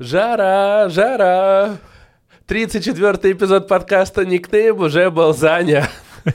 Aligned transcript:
Жара, 0.00 0.88
жара. 0.88 1.76
34 2.46 3.32
эпизод 3.34 3.68
подкаста 3.68 4.24
«Никнейм» 4.24 4.80
уже 4.80 5.10
был 5.10 5.34
занят. 5.34 5.90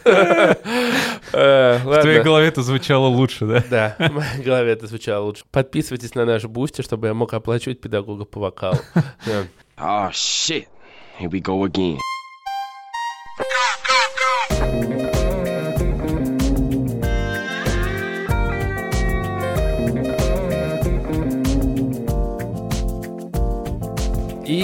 Э, 1.34 1.78
В 1.84 2.02
твоей 2.02 2.22
голове 2.22 2.48
это 2.48 2.62
звучало 2.62 3.08
лучше, 3.08 3.46
да? 3.46 3.64
Да, 3.70 3.96
в 4.00 4.12
моей 4.14 4.44
голове 4.44 4.72
это 4.72 4.88
звучало 4.88 5.26
лучше. 5.26 5.44
Подписывайтесь 5.52 6.16
на 6.16 6.26
наш 6.26 6.44
Boosty, 6.46 6.82
чтобы 6.82 7.08
я 7.08 7.14
мог 7.14 7.34
оплачивать 7.34 7.82
педагога 7.82 8.26
по 8.26 8.40
вокалу. 8.40 8.78
Oh 9.78 10.10
shit. 10.12 10.68
Here 11.20 11.30
we 11.30 11.42
go 11.42 11.66
again. 11.66 11.98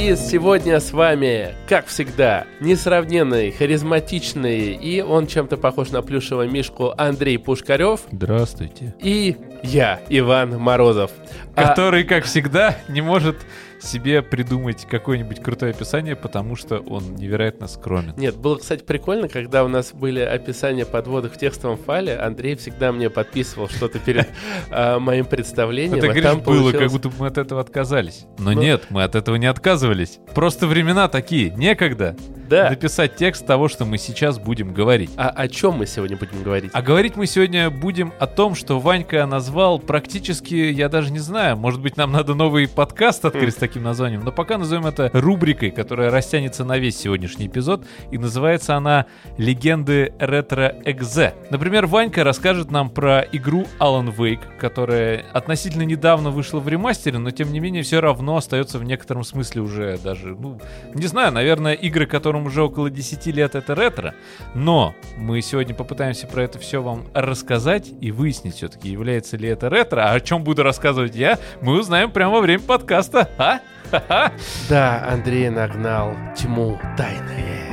И 0.02 0.16
сегодня 0.16 0.80
с 0.80 0.94
вами, 0.94 1.54
как 1.70 1.86
всегда, 1.86 2.46
несравненный, 2.60 3.52
харизматичный, 3.52 4.74
и 4.74 5.00
он 5.00 5.28
чем-то 5.28 5.58
похож 5.58 5.92
на 5.92 6.02
плюшевого 6.02 6.48
мишку 6.48 6.92
Андрей 6.98 7.38
Пушкарев, 7.38 8.00
Здравствуйте. 8.12 8.96
и 9.00 9.38
я, 9.62 10.00
Иван 10.10 10.58
Морозов. 10.58 11.12
А- 11.56 11.68
Который, 11.68 12.04
как 12.04 12.24
всегда, 12.24 12.80
не 12.90 13.02
может 13.02 13.36
себе 13.82 14.22
придумать 14.22 14.86
какое-нибудь 14.90 15.42
крутое 15.42 15.72
описание, 15.72 16.16
потому 16.16 16.56
что 16.56 16.80
он 16.80 17.16
невероятно 17.16 17.68
скромен. 17.68 18.14
Нет, 18.18 18.36
было, 18.38 18.58
кстати, 18.58 18.84
прикольно, 18.84 19.28
когда 19.28 19.64
у 19.64 19.68
нас 19.68 19.92
были 19.94 20.20
описания 20.20 20.86
подводок 20.86 21.34
в 21.34 21.38
текстовом 21.38 21.78
файле, 21.78 22.16
Андрей 22.18 22.56
всегда 22.56 22.92
мне 22.92 23.10
подписывал 23.10 23.70
что-то 23.70 24.00
перед 24.00 24.28
а, 24.72 25.00
моим 25.00 25.26
представлением. 25.26 25.98
Это, 25.98 26.08
а 26.12 26.14
говоришь, 26.14 26.44
было, 26.44 26.72
как 26.72 26.92
будто 26.92 27.12
мы 27.18 27.28
от 27.28 27.38
этого 27.38 27.62
отказались. 27.62 28.26
Но 28.38 28.52
Ну- 28.52 28.62
нет, 28.62 28.86
мы 28.90 29.04
от 29.04 29.16
этого 29.16 29.36
не 29.36 29.48
отказывались. 29.48 30.20
Просто 30.36 30.68
времена 30.68 31.08
такие. 31.08 31.50
Некогда 31.52 32.16
Да. 32.50 32.70
написать 32.70 33.16
текст 33.16 33.46
того, 33.46 33.68
что 33.68 33.86
мы 33.86 33.98
сейчас 33.98 34.38
будем 34.38 34.74
говорить. 34.74 35.12
А 35.18 35.30
о 35.30 35.48
чем 35.48 35.76
мы 35.76 35.86
сегодня 35.86 36.18
будем 36.18 36.44
говорить? 36.44 36.72
А 36.74 36.82
говорить 36.82 37.16
мы 37.16 37.26
сегодня 37.26 37.70
будем 37.70 38.14
о 38.20 38.28
том, 38.28 38.56
что 38.56 38.80
Ванька 38.80 39.26
назвал 39.26 39.80
практически, 39.80 40.54
я 40.54 40.90
даже 40.90 41.12
не 41.12 41.20
знаю, 41.20 41.58
может 41.58 41.82
быть, 41.82 41.98
нам 41.98 42.12
надо 42.12 42.36
новый 42.36 42.68
подкаст 42.68 43.26
открыть 43.26 43.54
с 43.54 43.58
таким 43.72 43.84
названием, 43.84 44.22
но 44.26 44.34
пока 44.34 44.58
назовем 44.58 44.86
это 44.86 45.10
рубрикой, 45.14 45.72
которая 45.72 46.12
растянется 46.12 46.66
на 46.66 46.78
весь 46.78 46.98
сегодняшний 46.98 47.48
эпизод, 47.48 47.86
и 48.12 48.18
называется 48.18 48.76
она 48.76 49.06
«Легенды 49.38 50.14
ретро-экзе». 50.20 51.34
Например, 51.50 51.86
Ванька 51.86 52.26
расскажет 52.26 52.70
нам 52.70 52.90
про 52.90 53.22
игру 53.32 53.66
Alan 53.80 54.14
Wake, 54.14 54.58
которая 54.60 55.24
относительно 55.32 55.84
недавно 55.84 56.32
вышла 56.32 56.60
в 56.60 56.68
ремастере, 56.68 57.18
но 57.18 57.32
тем 57.32 57.54
не 57.54 57.62
менее 57.62 57.84
все 57.84 58.02
равно 58.02 58.36
остается 58.36 58.78
в 58.78 58.84
некотором 58.84 59.24
смысле 59.24 59.62
уже 59.62 59.98
даже, 60.04 60.36
ну, 60.36 60.60
не 60.94 61.08
знаю, 61.08 61.32
наверное, 61.32 61.74
игры, 61.74 62.06
которым 62.06 62.48
уже 62.48 62.64
около 62.64 62.90
10 62.90 63.26
лет, 63.28 63.56
это 63.56 63.74
ретро, 63.74 64.14
но 64.54 64.94
мы 65.16 65.42
сегодня 65.42 65.74
попытаемся 65.74 66.28
про 66.28 66.44
это 66.44 66.60
все 66.60 66.82
вам 66.82 67.06
рассказать 67.14 67.90
и 68.02 68.12
выяснить 68.12 68.56
все-таки, 68.56 68.90
является 68.90 69.38
ли 69.38 69.48
это 69.48 69.70
ретро. 69.70 70.02
А 70.02 70.12
о 70.12 70.20
чем 70.20 70.44
буду 70.44 70.62
рассказывать 70.62 71.16
я, 71.16 71.40
мы 71.62 71.80
узнаем 71.80 72.12
прямо 72.12 72.34
во 72.34 72.42
время 72.42 72.64
подкаста. 72.64 73.30
А? 73.38 73.61
Да, 74.70 75.08
Андрей 75.10 75.50
нагнал 75.50 76.16
тьму 76.36 76.80
тайное. 76.98 77.72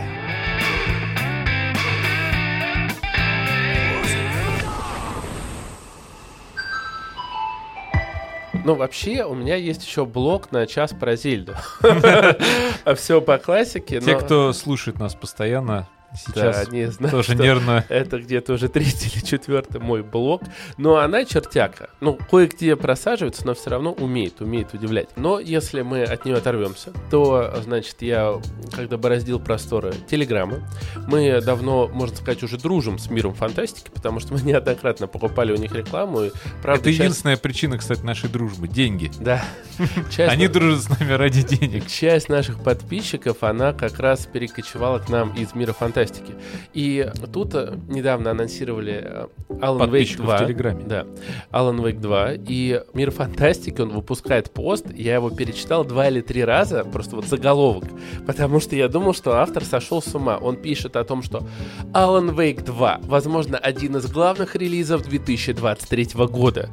Ну, 8.64 8.74
вообще, 8.74 9.24
у 9.24 9.34
меня 9.34 9.56
есть 9.56 9.82
еще 9.82 10.04
блок 10.04 10.52
на 10.52 10.66
час 10.66 10.92
про 10.92 11.16
Зельду. 11.16 11.54
Все 12.96 13.20
по 13.22 13.38
классике. 13.38 14.00
Те, 14.00 14.16
кто 14.16 14.52
слушает 14.52 14.98
нас 14.98 15.14
постоянно, 15.14 15.88
Да, 16.34 16.52
сейчас 16.52 16.70
не 16.70 16.90
знаю, 16.90 17.10
тоже 17.12 17.34
нервно. 17.34 17.84
Это 17.88 18.18
где-то 18.18 18.54
уже 18.54 18.68
третий 18.68 19.10
или 19.14 19.22
четвертый 19.24 19.80
мой 19.80 20.02
блок. 20.02 20.42
Но 20.78 20.96
она 20.96 21.24
чертяка. 21.24 21.90
Ну, 22.00 22.18
кое-где 22.30 22.76
просаживается, 22.76 23.46
но 23.46 23.54
все 23.54 23.70
равно 23.70 23.92
умеет, 23.92 24.40
умеет 24.40 24.72
удивлять. 24.72 25.08
Но 25.16 25.38
если 25.38 25.82
мы 25.82 26.02
от 26.04 26.24
нее 26.24 26.36
оторвемся, 26.36 26.92
то, 27.10 27.60
значит, 27.62 27.96
я, 28.00 28.40
когда 28.72 28.96
бороздил 28.96 29.38
просторы 29.38 29.92
Телеграма, 30.10 30.60
мы 31.06 31.40
давно, 31.42 31.88
можно 31.88 32.16
сказать, 32.16 32.42
уже 32.42 32.56
дружим 32.56 32.98
с 32.98 33.10
миром 33.10 33.34
фантастики, 33.34 33.90
потому 33.94 34.18
что 34.20 34.32
мы 34.32 34.40
неоднократно 34.42 35.08
покупали 35.08 35.52
у 35.52 35.56
них 35.56 35.72
рекламу. 35.72 36.22
И, 36.22 36.30
правда, 36.62 36.80
Это 36.80 36.90
часть- 36.90 36.98
единственная 37.00 37.36
причина, 37.36 37.76
кстати, 37.76 38.00
нашей 38.00 38.30
дружбы. 38.30 38.66
Деньги. 38.66 39.10
Да. 39.20 39.44
Они 40.18 40.48
дружат 40.48 40.84
с 40.84 40.88
нами 40.88 41.12
ради 41.12 41.42
денег. 41.42 41.86
Часть 41.86 42.28
наших 42.30 42.62
подписчиков, 42.62 43.42
она 43.42 43.72
как 43.74 43.98
раз 43.98 44.26
перекочевала 44.26 44.98
к 44.98 45.08
нам 45.10 45.34
из 45.34 45.54
мира 45.54 45.72
фантастики. 45.74 45.97
И 46.74 47.10
тут 47.32 47.54
э, 47.54 47.76
недавно 47.88 48.30
анонсировали 48.30 49.00
э, 49.04 49.26
Alan 49.48 49.76
Wake 49.76 49.78
Подписчиков 49.78 50.26
2. 50.26 50.36
в 50.36 50.46
Телеграме. 50.46 50.84
Да, 50.86 51.06
Alan 51.50 51.78
Wake 51.80 52.00
2. 52.00 52.32
И 52.46 52.82
мир 52.94 53.10
фантастики, 53.10 53.80
он 53.80 53.90
выпускает 53.90 54.50
пост. 54.50 54.86
Я 54.94 55.14
его 55.14 55.30
перечитал 55.30 55.84
два 55.84 56.08
или 56.08 56.20
три 56.20 56.44
раза, 56.44 56.84
просто 56.84 57.16
вот 57.16 57.26
заголовок. 57.26 57.84
Потому 58.26 58.60
что 58.60 58.76
я 58.76 58.88
думал, 58.88 59.14
что 59.14 59.36
автор 59.36 59.64
сошел 59.64 60.02
с 60.02 60.14
ума. 60.14 60.38
Он 60.38 60.56
пишет 60.56 60.96
о 60.96 61.04
том, 61.04 61.22
что 61.22 61.46
Alan 61.92 62.34
Wake 62.34 62.64
2, 62.64 63.00
возможно, 63.04 63.58
один 63.58 63.96
из 63.96 64.10
главных 64.10 64.56
релизов 64.56 65.02
2023 65.02 66.08
года. 66.26 66.70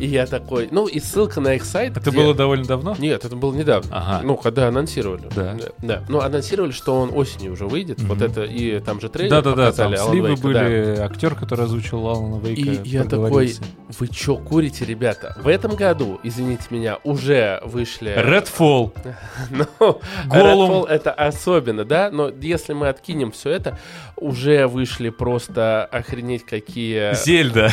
И 0.00 0.06
я 0.06 0.26
такой, 0.26 0.68
ну 0.70 0.86
и 0.86 0.98
ссылка 1.00 1.40
на 1.40 1.54
их 1.54 1.64
сайт. 1.64 1.96
Это 1.96 2.10
где- 2.10 2.18
было 2.18 2.34
довольно 2.34 2.64
давно? 2.64 2.96
нет, 2.98 3.24
это 3.24 3.36
было 3.36 3.52
недавно. 3.54 3.90
Ага. 3.92 4.20
Ну, 4.24 4.36
когда 4.36 4.68
анонсировали. 4.68 5.28
Да. 5.34 5.56
Да. 5.78 6.02
Ну, 6.08 6.20
анонсировали, 6.20 6.70
что 6.72 6.98
он 7.00 7.10
осенью 7.14 7.52
уже 7.52 7.66
выйдет. 7.66 8.00
Вот 8.02 8.18
Мгм. 8.18 8.26
это, 8.30 8.44
и 8.44 8.80
там 8.80 9.00
же 9.00 9.08
трейлер 9.08 9.30
Да-да-да, 9.30 9.72
там 9.72 9.90
показали. 9.92 9.98
Alan 9.98 10.10
сливы 10.10 10.36
были, 10.36 10.94
да. 10.96 11.04
актер, 11.04 11.34
который 11.34 11.64
озвучил 11.66 12.06
Алана 12.08 12.40
Вейка, 12.40 12.60
И 12.70 12.88
я 12.88 13.04
такой, 13.04 13.54
вы 13.98 14.08
чё 14.08 14.36
курите, 14.36 14.84
ребята? 14.84 15.36
В 15.42 15.48
этом 15.48 15.74
году, 15.76 16.18
извините 16.22 16.64
меня, 16.70 16.98
уже 17.04 17.60
вышли... 17.64 18.12
Redfall. 18.16 18.92
Ну, 19.50 20.00
Голум. 20.26 20.70
Redfall 20.84 20.88
это 20.88 21.12
особенно, 21.12 21.84
да? 21.84 22.10
Но 22.10 22.30
если 22.40 22.72
мы 22.72 22.88
откинем 22.88 23.32
все 23.32 23.50
это, 23.50 23.78
уже 24.16 24.66
вышли 24.66 25.08
просто 25.10 25.84
охренеть 25.84 26.44
какие... 26.44 27.14
Зельда. 27.14 27.70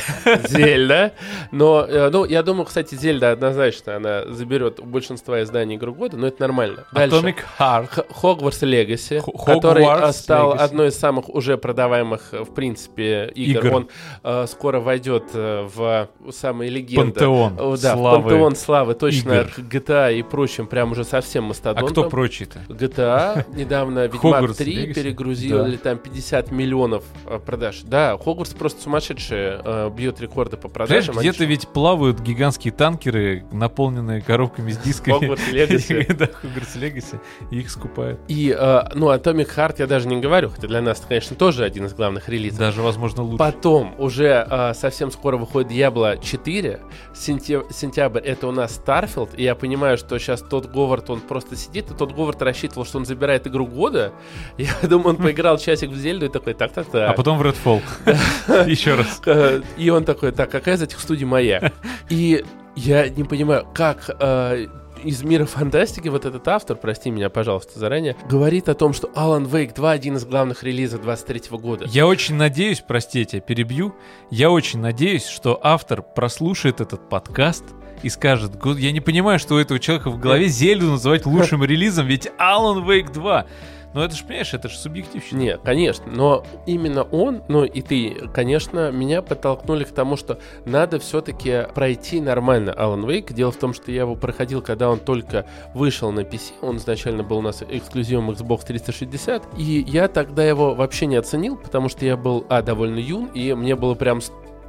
Зельда. 0.48 1.12
Но, 1.52 1.86
э, 1.88 2.10
ну, 2.18 2.26
я 2.26 2.42
думаю, 2.42 2.66
кстати, 2.66 2.96
Зельда 2.96 3.32
однозначно, 3.32 3.96
она 3.98 4.26
заберет 4.26 4.80
у 4.80 4.86
большинства 4.86 5.42
изданий 5.44 5.76
игру 5.76 5.94
года, 5.94 6.18
но 6.18 6.28
это 6.28 6.42
нормально. 6.42 6.86
Дальше. 6.92 7.16
Atomic 7.18 7.36
Heart. 7.60 8.06
Хогвартс 8.14 8.62
Легаси, 8.64 9.22
который 9.46 9.84
э, 9.86 10.12
стал 10.14 10.54
Legacy. 10.56 10.58
одной 10.60 10.88
из 10.88 10.98
самых 10.98 11.30
уже 11.30 11.58
продаваемых, 11.58 12.30
э, 12.34 12.44
в 12.44 12.54
принципе, 12.54 13.32
игр. 13.36 13.66
Игр. 13.66 13.76
Он 13.76 13.90
э, 14.24 14.46
скоро 14.48 14.80
войдет 14.80 15.26
э, 15.34 15.68
в 15.76 16.10
самые 16.32 16.70
легенды. 16.72 17.12
Пантеон 17.12 17.56
да, 17.82 17.94
славы 17.96 18.24
пантеон 18.24 18.56
славы, 18.56 18.94
точно, 18.96 19.34
игр. 19.34 19.52
GTA 19.58 20.18
и 20.18 20.24
прочим, 20.24 20.68
прям 20.68 20.92
уже 20.94 21.04
совсем 21.04 21.46
А 21.46 21.48
мастодонтом. 21.50 21.90
кто 21.92 22.10
прочий-то? 22.10 22.60
GTA 22.70 23.46
недавно 23.56 24.00
Ведьмак 24.08 24.22
Хогвартс 24.22 24.58
3 24.58 24.74
Legacy? 24.74 24.94
перегрузили 24.94 25.72
Да. 25.76 25.78
там 25.78 25.98
50 25.98 26.52
миллионов 26.52 27.04
продаж. 27.46 27.82
Да, 27.84 28.18
Хогвартс 28.18 28.54
просто 28.54 28.82
сумасшедший, 28.82 29.90
бьет 29.92 30.20
рекорды 30.22 30.56
по 30.58 30.70
Знаешь, 30.70 31.06
продажам. 31.06 31.16
где-то 31.18 31.44
Они 31.44 31.52
ведь 31.52 31.68
плавают 31.68 32.07
гигантские 32.14 32.74
танкеры, 32.74 33.46
наполненные 33.52 34.22
коробками 34.22 34.72
с 34.72 34.78
дисками. 34.78 35.20
Хогвартс 35.20 35.44
Legacy. 35.52 36.14
Да. 36.18 36.30
И 37.52 37.60
их 37.60 37.70
скупают. 37.70 38.20
И, 38.28 38.56
э, 38.58 38.82
ну, 38.96 39.12
Atomic 39.12 39.54
Heart 39.56 39.76
я 39.80 39.88
даже 39.88 40.08
не 40.08 40.20
говорю, 40.20 40.50
хотя 40.50 40.68
для 40.68 40.82
нас, 40.82 41.00
это, 41.00 41.08
конечно, 41.08 41.36
тоже 41.36 41.64
один 41.64 41.86
из 41.86 41.94
главных 41.94 42.30
релизов. 42.30 42.60
Даже, 42.60 42.82
возможно, 42.82 43.24
лучше. 43.24 43.38
Потом 43.38 43.94
уже 43.98 44.46
э, 44.50 44.74
совсем 44.74 45.12
скоро 45.12 45.38
выходит 45.38 45.72
Diablo 45.72 46.20
4. 46.24 46.80
Сентя- 47.14 47.72
Сентябрь 47.72 48.20
это 48.22 48.48
у 48.48 48.52
нас 48.52 48.80
Starfield. 48.84 49.36
И 49.36 49.44
я 49.44 49.56
понимаю, 49.56 49.98
что 49.98 50.18
сейчас 50.20 50.42
тот 50.42 50.68
Говард, 50.72 51.10
он 51.10 51.20
просто 51.22 51.56
сидит, 51.56 51.92
и 51.92 51.94
тот 51.94 52.14
Говард 52.14 52.42
рассчитывал, 52.42 52.86
что 52.86 52.98
он 52.98 53.06
забирает 53.06 53.48
игру 53.48 53.66
года. 53.68 54.12
Я 54.58 54.72
думаю, 54.88 55.10
он 55.10 55.16
поиграл 55.18 55.58
часик 55.58 55.90
в 55.92 55.96
Зельду 55.98 56.26
и 56.26 56.30
такой, 56.30 56.54
так-так-так. 56.54 57.10
А 57.10 57.14
потом 57.14 57.38
в 57.38 57.42
Redfall. 57.44 57.82
Еще 58.68 58.96
раз. 58.96 59.22
Э, 59.26 59.62
И 59.78 59.90
он 59.90 60.04
такой, 60.06 60.32
так, 60.32 60.50
какая 60.50 60.76
из 60.76 60.82
этих 60.82 61.00
студий 61.00 61.26
моя? 61.26 61.72
И 62.10 62.44
я 62.76 63.10
не 63.10 63.24
понимаю, 63.24 63.66
как 63.74 64.10
э, 64.20 64.68
из 65.04 65.24
мира 65.24 65.46
фантастики 65.46 66.08
вот 66.10 66.26
этот 66.26 66.48
автор, 66.48 66.76
прости 66.76 67.10
меня, 67.10 67.30
пожалуйста, 67.30 67.80
заранее, 67.80 68.16
говорит 68.30 68.70
о 68.70 68.74
том, 68.74 68.94
что 68.94 69.08
Alan 69.16 69.50
Wake 69.50 69.74
2 69.76 69.92
один 69.92 70.16
из 70.18 70.26
главных 70.26 70.64
релизов 70.64 71.02
23 71.02 71.58
года. 71.58 71.86
Я 71.88 72.08
очень 72.08 72.36
надеюсь, 72.36 72.84
прости, 72.88 73.20
я 73.20 73.26
тебя 73.26 73.42
перебью, 73.42 73.96
я 74.32 74.50
очень 74.52 74.80
надеюсь, 74.80 75.26
что 75.26 75.60
автор 75.62 76.02
прослушает 76.02 76.82
этот 76.82 77.08
подкаст 77.10 77.64
и 78.04 78.10
скажет, 78.10 78.56
«Гу- 78.58 78.76
я 78.76 78.92
не 78.92 79.02
понимаю, 79.02 79.40
что 79.40 79.56
у 79.56 79.58
этого 79.58 79.80
человека 79.80 80.10
в 80.12 80.20
голове 80.20 80.48
Зельду 80.50 80.88
называть 80.92 81.26
лучшим 81.26 81.64
релизом, 81.64 82.06
ведь 82.06 82.28
Alan 82.40 82.86
Wake 82.86 83.12
2. 83.12 83.46
Но 83.94 84.04
это 84.04 84.16
же, 84.16 84.24
понимаешь, 84.24 84.54
это 84.54 84.70
же 84.70 84.78
субъективщина. 84.78 85.38
Не, 85.38 85.58
конечно, 85.58 86.06
но 86.12 86.44
именно 86.66 87.04
он, 87.04 87.44
ну 87.48 87.64
и 87.64 87.82
ты, 87.82 88.28
конечно, 88.34 88.92
меня 88.92 89.22
подтолкнули 89.22 89.84
к 89.84 89.92
тому, 89.92 90.18
что 90.18 90.40
надо 90.66 91.00
все-таки 91.00 91.68
пройти 91.74 92.22
нормально 92.22 92.72
Alan 92.78 93.06
Wake. 93.06 93.34
Дело 93.34 93.52
в 93.52 93.58
том, 93.58 93.74
что 93.74 93.92
я 93.92 94.02
его 94.02 94.16
проходил, 94.16 94.62
когда 94.62 94.90
он 94.90 95.00
только 95.00 95.46
вышел 95.74 96.12
на 96.12 96.22
PC, 96.22 96.54
он 96.62 96.78
изначально 96.78 97.24
был 97.24 97.38
у 97.38 97.42
нас 97.42 97.64
эксклюзивом 97.68 98.32
Xbox 98.32 98.66
360, 98.66 99.44
и 99.58 99.86
я 99.88 100.08
тогда 100.08 100.44
его 100.44 100.74
вообще 100.76 101.06
не 101.06 101.16
оценил, 101.16 101.58
потому 101.58 101.90
что 101.90 102.06
я 102.06 102.18
был, 102.18 102.46
а, 102.50 102.62
довольно 102.62 103.00
юн, 103.00 103.28
и 103.34 103.54
мне 103.54 103.76
было 103.76 103.96
прям 103.96 104.22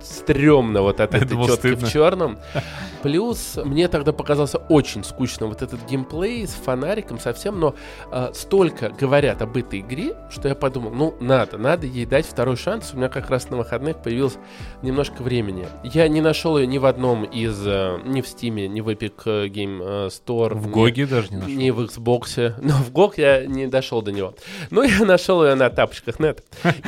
стрёмно 0.02 0.82
вот 0.82 1.00
от 1.00 1.14
этой 1.14 1.36
тетки 1.46 1.74
в 1.74 1.88
черном. 1.90 2.38
Плюс 3.02 3.58
мне 3.64 3.88
тогда 3.88 4.12
показался 4.12 4.58
очень 4.58 5.04
скучно 5.04 5.46
вот 5.46 5.62
этот 5.62 5.84
геймплей 5.88 6.46
с 6.46 6.50
фонариком 6.50 7.20
совсем, 7.20 7.60
но 7.60 7.74
э, 8.10 8.30
столько 8.34 8.90
говорят 8.90 9.40
об 9.40 9.56
этой 9.56 9.80
игре, 9.80 10.16
что 10.30 10.48
я 10.48 10.54
подумал, 10.54 10.90
ну 10.90 11.14
надо, 11.20 11.58
надо 11.58 11.86
ей 11.86 12.06
дать 12.06 12.26
второй 12.26 12.56
шанс. 12.56 12.90
У 12.92 12.96
меня 12.96 13.08
как 13.08 13.30
раз 13.30 13.50
на 13.50 13.56
выходных 13.56 14.02
появилось 14.02 14.36
немножко 14.82 15.22
времени. 15.22 15.66
Я 15.84 16.08
не 16.08 16.20
нашел 16.20 16.58
ее 16.58 16.66
ни 16.66 16.78
в 16.78 16.86
одном 16.86 17.24
из, 17.24 17.64
э, 17.64 17.98
ни 18.04 18.20
в 18.20 18.24
Steam, 18.24 18.66
ни 18.66 18.80
в 18.80 18.88
Epic 18.88 19.48
Game 19.48 19.80
э, 19.80 20.08
Store. 20.08 20.54
В 20.54 20.66
ни- 20.66 20.72
Гоге 20.72 21.06
даже 21.06 21.28
не 21.30 21.36
нашел. 21.36 21.52
не 21.54 21.70
в 21.70 21.80
Xbox, 21.80 22.54
но 22.60 22.72
в 22.74 22.90
GOG 22.92 23.12
я 23.16 23.46
не 23.46 23.66
дошел 23.68 24.02
до 24.02 24.10
него. 24.12 24.34
Но 24.70 24.82
я 24.98 25.04
нашел 25.04 25.44
ее 25.44 25.54
на 25.54 25.70
тапочках 25.70 26.18
нет. 26.18 26.44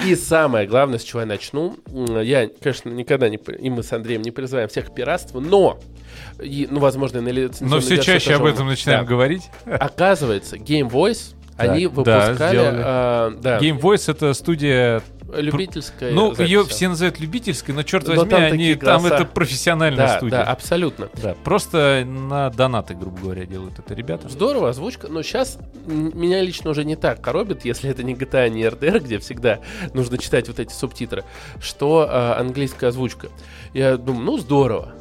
И 0.07 0.17
самое 0.17 0.67
главное, 0.67 0.99
с 0.99 1.03
чего 1.05 1.21
я 1.21 1.27
начну, 1.27 1.77
я, 1.87 2.49
конечно, 2.49 2.91
никогда 3.01 3.29
не, 3.29 3.37
и 3.37 3.71
мы 3.71 3.83
с 3.83 3.93
Андреем 3.93 4.23
не 4.23 4.31
призываем 4.31 4.69
всех 4.69 4.91
к 4.91 4.95
пиратству, 4.95 5.41
но, 5.41 5.79
и, 6.43 6.69
ну, 6.71 6.81
возможно, 6.81 7.21
на 7.21 7.51
Но 7.61 7.81
все 7.81 8.03
чаще 8.03 8.35
об 8.35 8.45
этом 8.45 8.67
начинаем 8.67 9.05
да. 9.05 9.07
говорить. 9.07 9.51
Оказывается, 9.67 10.57
Game 10.57 10.91
Voice, 10.91 11.35
они 11.61 11.87
да, 11.87 11.93
выпускали, 11.93 12.59
а, 12.63 13.31
да, 13.41 13.59
Game 13.59 13.81
Voice 13.81 14.11
это 14.11 14.33
студия. 14.35 15.03
любительская 15.33 16.13
Ну, 16.13 16.31
запись. 16.35 16.49
ее 16.49 16.65
все 16.65 16.89
называют 16.89 17.21
любительской, 17.21 17.75
но 17.75 17.83
черт 17.83 18.07
Но 18.09 18.15
возьми, 18.15 18.31
там 18.31 18.43
они 18.43 18.75
там 18.75 19.07
это 19.07 19.25
профессиональная 19.25 20.07
да, 20.07 20.17
студия. 20.17 20.39
да, 20.39 20.45
абсолютно. 20.45 21.09
Да, 21.23 21.35
просто 21.45 22.03
на 22.05 22.51
донаты, 22.51 22.95
грубо 22.95 23.21
говоря, 23.21 23.47
делают 23.47 23.79
это 23.79 23.95
ребята. 23.95 24.29
Здорово, 24.29 24.71
озвучка. 24.71 25.09
Но 25.09 25.23
сейчас 25.23 25.59
меня 25.87 26.43
лично 26.43 26.71
уже 26.71 26.85
не 26.85 26.97
так 26.97 27.21
коробит, 27.21 27.65
если 27.65 27.91
это 27.91 28.03
не 28.03 28.15
GTA, 28.15 28.49
не 28.49 28.63
RDR, 28.65 29.01
где 29.01 29.19
всегда 29.19 29.61
нужно 29.95 30.19
читать 30.19 30.49
вот 30.49 30.59
эти 30.59 30.73
субтитры, 30.73 31.25
что 31.61 32.07
а, 32.09 32.37
английская 32.39 32.89
озвучка. 32.89 33.29
Я 33.73 33.97
думаю, 33.97 34.25
ну 34.25 34.39
здорово. 34.39 34.95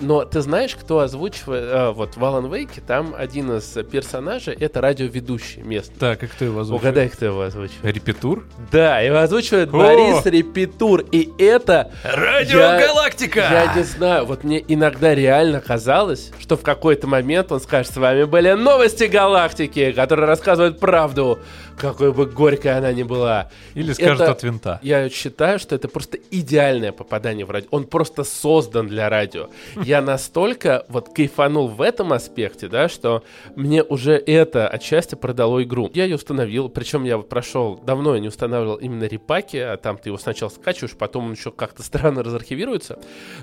Но 0.00 0.24
ты 0.24 0.40
знаешь, 0.40 0.74
кто 0.74 1.00
озвучивает... 1.00 1.64
а, 1.66 1.92
вот 1.92 2.16
в 2.16 2.22
Alan 2.22 2.48
Wake 2.50 2.82
там 2.86 3.14
один 3.16 3.52
из 3.56 3.64
персонажей— 3.90 4.54
это 4.60 4.80
радиоведущий 4.80 5.62
местный. 5.62 5.96
Так, 5.98 6.22
и 6.22 6.26
кто 6.26 6.44
его 6.44 6.60
озвучивает? 6.60 6.92
Угадай, 6.94 7.08
кто 7.08 7.26
его 7.26 7.42
озвучивает. 7.42 7.94
Репетур? 7.96 8.44
Да, 8.70 9.00
его 9.00 9.18
озвучивает 9.18 9.68
О! 9.68 9.72
Борис 9.78 10.24
Репетур. 10.26 11.04
И 11.12 11.30
это 11.38 11.90
Радио 12.04 12.58
Я- 12.58 12.86
Галактика! 12.86 13.40
Я 13.40 13.74
не 13.74 13.82
знаю, 13.82 14.24
вот 14.26 14.44
мне 14.44 14.64
иногда 14.66 15.14
реально 15.14 15.60
казалось, 15.60 16.30
что 16.40 16.56
в 16.56 16.62
какой-то 16.62 17.06
момент 17.06 17.52
он 17.52 17.60
скажет, 17.60 17.92
с 17.92 17.96
вами 17.96 18.24
были 18.24 18.52
новости 18.52 19.04
галактики, 19.04 19.92
которые 19.92 20.26
рассказывают 20.26 20.80
правду, 20.80 21.38
какой 21.78 22.12
бы 22.12 22.26
горькой 22.26 22.76
она 22.76 22.92
ни 22.92 23.02
была. 23.02 23.50
Или 23.74 23.92
скажет 23.92 24.20
Это- 24.20 24.32
от 24.32 24.42
винта. 24.42 24.80
Я 24.82 25.08
считаю, 25.08 25.58
что 25.58 25.74
это 25.74 25.88
просто 25.88 26.18
идеальное 26.30 26.92
попадание 26.92 27.44
в 27.46 27.50
радио. 27.50 27.68
Он 27.70 27.84
просто 27.84 28.24
создан 28.24 28.86
для 28.88 29.08
радио. 29.08 29.48
Я 29.84 30.02
настолько 30.02 30.84
вот 30.88 31.08
кайфанул 31.14 31.68
в 31.68 31.80
этом 31.82 32.12
аспекте, 32.12 32.68
да, 32.68 32.88
что 32.88 33.22
мне 33.56 33.82
уже 33.82 34.12
это 34.14 34.68
отчасти 34.68 35.14
продало 35.14 35.62
игру. 35.62 35.90
Я 35.94 36.04
ее 36.04 36.16
установил, 36.16 36.68
причем 36.68 37.04
я 37.04 37.18
прошел, 37.18 37.76
давно 37.76 38.14
я 38.14 38.20
не 38.20 38.28
устанавливал 38.28 38.76
именно 38.76 39.04
репаки, 39.04 39.56
а 39.56 39.76
там 39.76 39.98
ты 39.98 40.08
его 40.10 40.18
сначала 40.18 40.48
скачиваешь, 40.50 40.94
потом 40.96 41.26
он 41.26 41.32
еще 41.32 41.50
как-то 41.50 41.82
странно 41.92 42.22
разархивируется. 42.22 42.98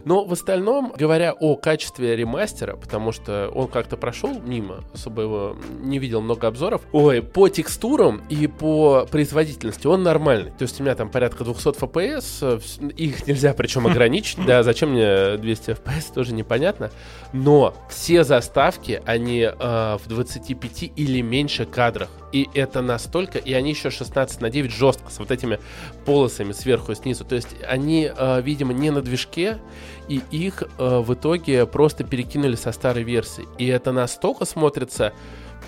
Но 0.05 0.23
в 0.25 0.33
остальном, 0.33 0.93
говоря 0.97 1.33
о 1.33 1.55
качестве 1.55 2.15
ремастера, 2.15 2.75
потому 2.75 3.11
что 3.11 3.49
он 3.53 3.67
как-то 3.67 3.97
прошел 3.97 4.39
мимо, 4.39 4.83
особо 4.93 5.21
его 5.23 5.57
не 5.81 5.99
видел 5.99 6.21
много 6.21 6.47
обзоров, 6.47 6.81
ой, 6.91 7.21
по 7.21 7.49
текстурам 7.49 8.18
и 8.29 8.47
по 8.47 9.07
производительности 9.09 9.87
он 9.87 10.03
нормальный. 10.03 10.51
То 10.51 10.63
есть 10.63 10.79
у 10.79 10.83
меня 10.83 10.95
там 10.95 11.09
порядка 11.09 11.43
200 11.43 11.79
FPS, 11.79 12.59
э, 12.87 12.89
их 12.97 13.27
нельзя 13.27 13.53
причем 13.53 13.87
ограничить, 13.87 14.43
да, 14.45 14.63
зачем 14.63 14.91
мне 14.91 15.37
200 15.37 15.71
FPS, 15.71 16.13
тоже 16.13 16.33
непонятно. 16.33 16.91
Но 17.33 17.75
все 17.89 18.23
заставки, 18.23 19.01
они 19.05 19.41
э, 19.41 19.97
в 20.03 20.07
25 20.07 20.91
или 20.95 21.21
меньше 21.21 21.65
кадрах. 21.65 22.09
И 22.31 22.47
это 22.53 22.81
настолько, 22.81 23.39
и 23.39 23.53
они 23.53 23.71
еще 23.71 23.89
16 23.89 24.41
на 24.41 24.49
9 24.49 24.71
жестко, 24.71 25.11
с 25.11 25.19
вот 25.19 25.31
этими 25.31 25.59
полосами 26.05 26.51
сверху 26.51 26.91
и 26.91 26.95
снизу. 26.95 27.25
То 27.25 27.35
есть 27.35 27.55
они, 27.67 28.11
э, 28.15 28.41
видимо, 28.41 28.73
не 28.73 28.91
на 28.91 29.01
движке, 29.01 29.57
и 30.07 30.21
их 30.31 30.63
э, 30.63 30.99
в 30.99 31.13
итоге 31.13 31.65
просто 31.65 32.03
перекинули 32.03 32.55
со 32.55 32.71
старой 32.71 33.03
версии. 33.03 33.45
И 33.57 33.67
это 33.67 33.91
настолько 33.91 34.45
смотрится 34.45 35.13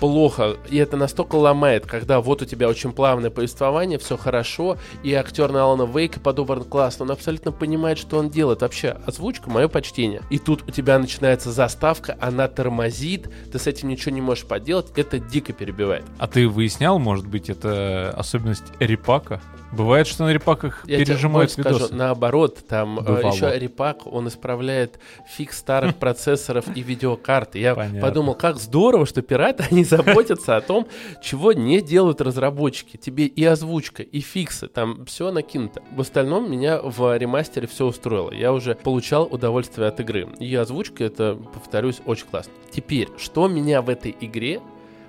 плохо, 0.02 0.56
и 0.68 0.78
это 0.78 0.96
настолько 0.96 1.36
ломает, 1.36 1.86
когда 1.86 2.20
вот 2.20 2.42
у 2.42 2.44
тебя 2.44 2.68
очень 2.68 2.90
плавное 2.90 3.30
повествование, 3.30 4.00
все 4.00 4.16
хорошо, 4.16 4.76
и 5.04 5.14
актер 5.14 5.52
на 5.52 5.62
Алана 5.62 5.88
Вейка 5.88 6.18
подобран 6.18 6.64
классно, 6.64 7.04
он 7.04 7.12
абсолютно 7.12 7.52
понимает, 7.52 7.98
что 7.98 8.18
он 8.18 8.28
делает. 8.28 8.62
Вообще, 8.62 8.96
озвучка, 9.06 9.48
мое 9.48 9.68
почтение. 9.68 10.22
И 10.28 10.40
тут 10.40 10.64
у 10.66 10.72
тебя 10.72 10.98
начинается 10.98 11.52
заставка, 11.52 12.18
она 12.20 12.48
тормозит, 12.48 13.30
ты 13.52 13.60
с 13.60 13.68
этим 13.68 13.90
ничего 13.90 14.12
не 14.12 14.20
можешь 14.20 14.44
поделать, 14.44 14.86
это 14.96 15.20
дико 15.20 15.52
перебивает. 15.52 16.02
А 16.18 16.26
ты 16.26 16.48
выяснял, 16.48 16.98
может 16.98 17.28
быть, 17.28 17.48
это 17.48 18.12
особенность 18.16 18.64
репака? 18.80 19.40
Бывает, 19.72 20.06
что 20.06 20.24
на 20.24 20.32
репаках 20.32 20.84
Я 20.86 20.96
тебе 20.96 21.06
пережимают 21.06 21.50
больше 21.50 21.62
скажу, 21.62 21.78
видосы. 21.78 21.94
наоборот, 21.94 22.58
там 22.68 22.98
э, 22.98 23.02
Бывало. 23.02 23.32
еще 23.34 23.58
репак, 23.58 24.06
он 24.06 24.28
исправляет 24.28 24.98
фикс 25.26 25.58
старых 25.58 25.96
процессоров 25.96 26.66
и 26.74 26.82
видеокарты. 26.82 27.58
Я 27.58 27.74
Понятно. 27.74 28.00
подумал, 28.00 28.34
как 28.34 28.58
здорово, 28.58 29.06
что 29.06 29.22
пираты, 29.22 29.64
они 29.70 29.84
заботятся 29.84 30.56
о 30.56 30.60
том, 30.60 30.86
чего 31.22 31.52
не 31.52 31.80
делают 31.80 32.20
разработчики. 32.20 32.96
Тебе 32.98 33.26
и 33.26 33.44
озвучка, 33.44 34.02
и 34.02 34.20
фиксы, 34.20 34.68
там 34.68 35.06
все 35.06 35.30
накинуто. 35.32 35.82
В 35.96 36.00
остальном 36.02 36.50
меня 36.50 36.78
в 36.82 37.16
ремастере 37.16 37.66
все 37.66 37.86
устроило. 37.86 38.30
Я 38.32 38.52
уже 38.52 38.74
получал 38.74 39.24
удовольствие 39.30 39.88
от 39.88 39.98
игры. 40.00 40.28
И 40.38 40.54
озвучка, 40.54 41.04
это, 41.04 41.38
повторюсь, 41.54 42.00
очень 42.04 42.26
классно. 42.26 42.52
Теперь, 42.70 43.08
что 43.16 43.48
меня 43.48 43.80
в 43.80 43.88
этой 43.88 44.14
игре 44.20 44.60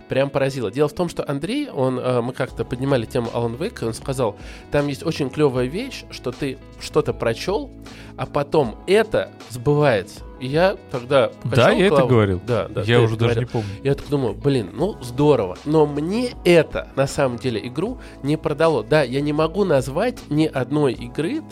прям 0.10 0.30
поразило. 0.30 0.72
Дело 0.72 0.88
в 0.88 0.94
том, 0.94 1.10
что 1.10 1.28
Андрей, 1.28 1.70
он, 1.70 2.00
э, 2.00 2.22
мы 2.22 2.34
как-то 2.34 2.66
поднимали 2.66 3.06
тему 3.06 3.30
Wake, 3.34 3.84
и 3.84 3.86
он 3.86 3.94
сказал, 3.94 4.38
там 4.72 4.88
есть 4.88 5.04
очень 5.04 5.30
клевая 5.30 5.66
вещь, 5.66 6.06
что 6.12 6.32
ты 6.32 6.58
что-то 6.80 7.14
прочел, 7.14 7.72
а 8.18 8.26
потом 8.26 8.78
это 8.88 9.32
сбывается. 9.50 10.22
И 10.44 10.48
я 10.48 10.76
тогда 10.92 11.32
Да, 11.46 11.72
я 11.72 11.86
это 11.86 11.96
головой. 11.96 12.10
говорил. 12.10 12.42
Да, 12.46 12.68
да. 12.68 12.82
Я 12.82 13.00
уже 13.00 13.16
это 13.16 13.28
даже 13.28 13.34
говорил. 13.36 13.42
не 13.42 13.46
помню. 13.46 13.68
Я 13.82 13.96
так 13.96 14.10
думаю, 14.10 14.34
блин, 14.34 14.72
ну 14.74 14.98
здорово. 15.02 15.58
Но 15.64 15.86
мне 15.86 16.32
это, 16.44 16.90
на 16.98 17.08
самом 17.08 17.38
деле, 17.38 17.66
игру 17.66 17.98
не 18.24 18.36
продало. 18.36 18.84
Да, 18.84 19.04
я 19.04 19.22
не 19.22 19.32
могу 19.32 19.64
назвать 19.64 20.18
ни 20.30 20.46
одной 20.46 20.92
игры, 20.94 21.44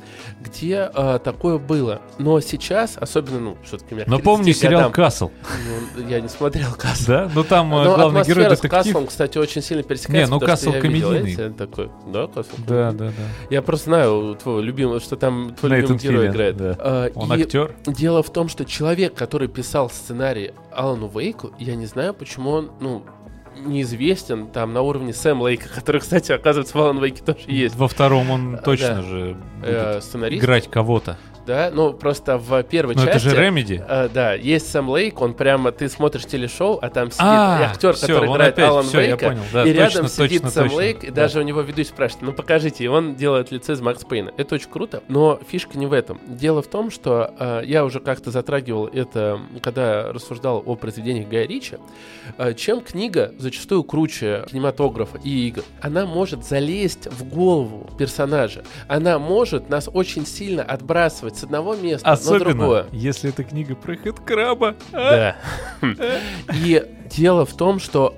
где 0.41 0.91
э, 0.93 1.19
такое 1.23 1.57
было. 1.57 2.01
Но 2.17 2.41
сейчас, 2.41 2.97
особенно, 2.99 3.39
ну, 3.39 3.57
все-таки 3.63 3.95
Но 3.95 4.17
30 4.17 4.23
помню 4.25 4.53
сериал 4.53 4.91
«Касл». 4.91 5.29
Ну, 5.95 6.07
я 6.09 6.19
не 6.19 6.27
смотрел 6.27 6.73
Касл. 6.77 7.05
Да? 7.07 7.31
Ну 7.33 7.43
там 7.45 7.73
э, 7.73 7.85
Но 7.85 7.95
главный 7.95 8.23
герой 8.23 8.43
детектив. 8.49 8.71
Каслом, 8.71 9.07
кстати, 9.07 9.37
очень 9.37 9.61
сильно 9.61 9.83
пересекается. 9.83 10.29
Не, 10.33 10.37
ну, 10.39 10.45
Касл 10.45 10.71
видел 10.71 10.81
комедийный. 10.81 11.31
эти, 11.33 11.49
такой, 11.53 11.89
да, 12.11 12.27
Касл? 12.27 12.49
Да, 12.67 12.91
да, 12.91 13.05
да. 13.05 13.11
Я 13.49 13.61
просто 13.61 13.85
знаю 13.85 14.37
твой 14.41 14.61
любимый, 14.63 14.99
что 14.99 15.15
там 15.15 15.55
твой 15.57 15.71
Нейтан 15.71 15.93
любимый 15.93 16.13
герой 16.13 16.27
играет. 16.27 16.57
да. 16.57 16.75
А, 16.77 17.09
Он 17.15 17.31
актер. 17.31 17.73
Дело 17.85 18.21
в 18.21 18.29
том, 18.33 18.49
что 18.49 18.65
человек, 18.81 19.13
который 19.13 19.47
писал 19.47 19.91
сценарий 19.91 20.53
Алану 20.71 21.07
Вейку, 21.07 21.51
я 21.59 21.75
не 21.75 21.85
знаю, 21.85 22.15
почему 22.15 22.49
он, 22.49 22.71
ну, 22.79 23.03
неизвестен 23.63 24.47
там 24.47 24.73
на 24.73 24.81
уровне 24.81 25.13
Сэм 25.13 25.39
Лейка, 25.39 25.69
который, 25.75 26.01
кстати, 26.01 26.31
оказывается, 26.31 26.75
в 26.75 26.81
Алан 26.81 26.97
Вейке 26.99 27.23
тоже 27.23 27.41
есть. 27.45 27.75
Во 27.75 27.87
втором 27.87 28.31
он 28.31 28.55
А, 28.55 28.57
точно 28.57 28.95
да. 28.95 29.01
же 29.03 29.37
Э, 29.61 29.93
будет 29.93 30.03
сценарист, 30.03 30.43
играть 30.43 30.67
кого-то. 30.67 31.19
Да, 31.45 31.71
ну, 31.73 31.93
просто 31.93 32.37
в 32.37 32.63
первой 32.63 32.95
Но 32.95 33.03
это 33.03 33.13
части... 33.13 33.27
же 33.29 33.35
Remedy. 33.35 33.83
э, 33.87 34.09
да, 34.13 34.33
есть 34.33 34.71
Сэм 34.71 34.89
Лейк, 34.89 35.21
он 35.21 35.33
прямо, 35.33 35.71
ты 35.71 35.89
смотришь 35.89 36.25
телешоу, 36.25 36.79
а 36.81 36.89
там 36.89 37.07
сидит 37.11 37.21
А, 37.23 37.69
актер, 37.71 37.93
всё, 37.93 38.07
который 38.07 38.29
играет 38.31 38.53
опять, 38.53 38.69
Алан 38.69 38.83
всё, 38.85 38.99
я 39.01 39.07
Вейка, 39.07 39.25
понял. 39.27 39.41
Да, 39.53 39.63
и 39.63 39.73
точно, 39.73 39.79
рядом 39.79 40.07
сидит 40.07 40.41
точно, 40.41 40.49
Сэм 40.51 40.63
точно. 40.65 40.77
Лейк, 40.77 41.03
и 41.03 41.07
Да. 41.07 41.13
даже 41.13 41.39
у 41.39 41.43
него 41.43 41.61
ведущий 41.61 41.89
спрашивает, 41.89 42.23
ну 42.23 42.33
покажите, 42.33 42.83
и 42.83 42.87
он 42.87 43.15
делает 43.15 43.51
лицо 43.51 43.73
из 43.73 43.81
Макс 43.81 44.03
Пейна. 44.03 44.31
Это 44.37 44.55
очень 44.55 44.69
круто, 44.69 45.03
но 45.07 45.39
фишка 45.47 45.77
не 45.77 45.85
в 45.87 45.93
этом. 45.93 46.19
Дело 46.27 46.61
в 46.61 46.67
том, 46.67 46.91
что 46.91 47.33
э, 47.39 47.61
я 47.65 47.83
уже 47.85 47.99
как-то 47.99 48.31
затрагивал 48.31 48.87
это, 48.87 49.39
когда 49.61 50.11
рассуждал 50.11 50.61
о 50.65 50.75
произведениях 50.75 51.27
Гая 51.29 51.47
Ричи, 51.47 51.77
э, 52.37 52.53
чем 52.53 52.81
книга 52.81 53.33
зачастую 53.37 53.83
круче 53.83 54.45
кинематографа 54.49 55.17
и 55.23 55.47
игр. 55.47 55.63
Она 55.81 56.05
может 56.05 56.45
залезть 56.45 57.07
в 57.07 57.23
голову 57.27 57.89
персонажа. 57.97 58.63
Она 58.87 59.19
может 59.19 59.69
нас 59.69 59.89
очень 59.91 60.25
сильно 60.25 60.63
отбрасывать 60.63 61.30
с 61.37 61.43
одного 61.43 61.75
места 61.75 62.07
на 62.07 62.13
Особенно, 62.13 62.53
другое. 62.53 62.85
если 62.91 63.29
это 63.29 63.43
книга 63.43 63.75
про 63.75 63.95
хэдкраба. 63.95 64.75
А? 64.91 65.35
Да. 65.81 65.95
И 66.53 66.83
дело 67.09 67.45
в 67.45 67.53
том, 67.55 67.79
что 67.79 68.15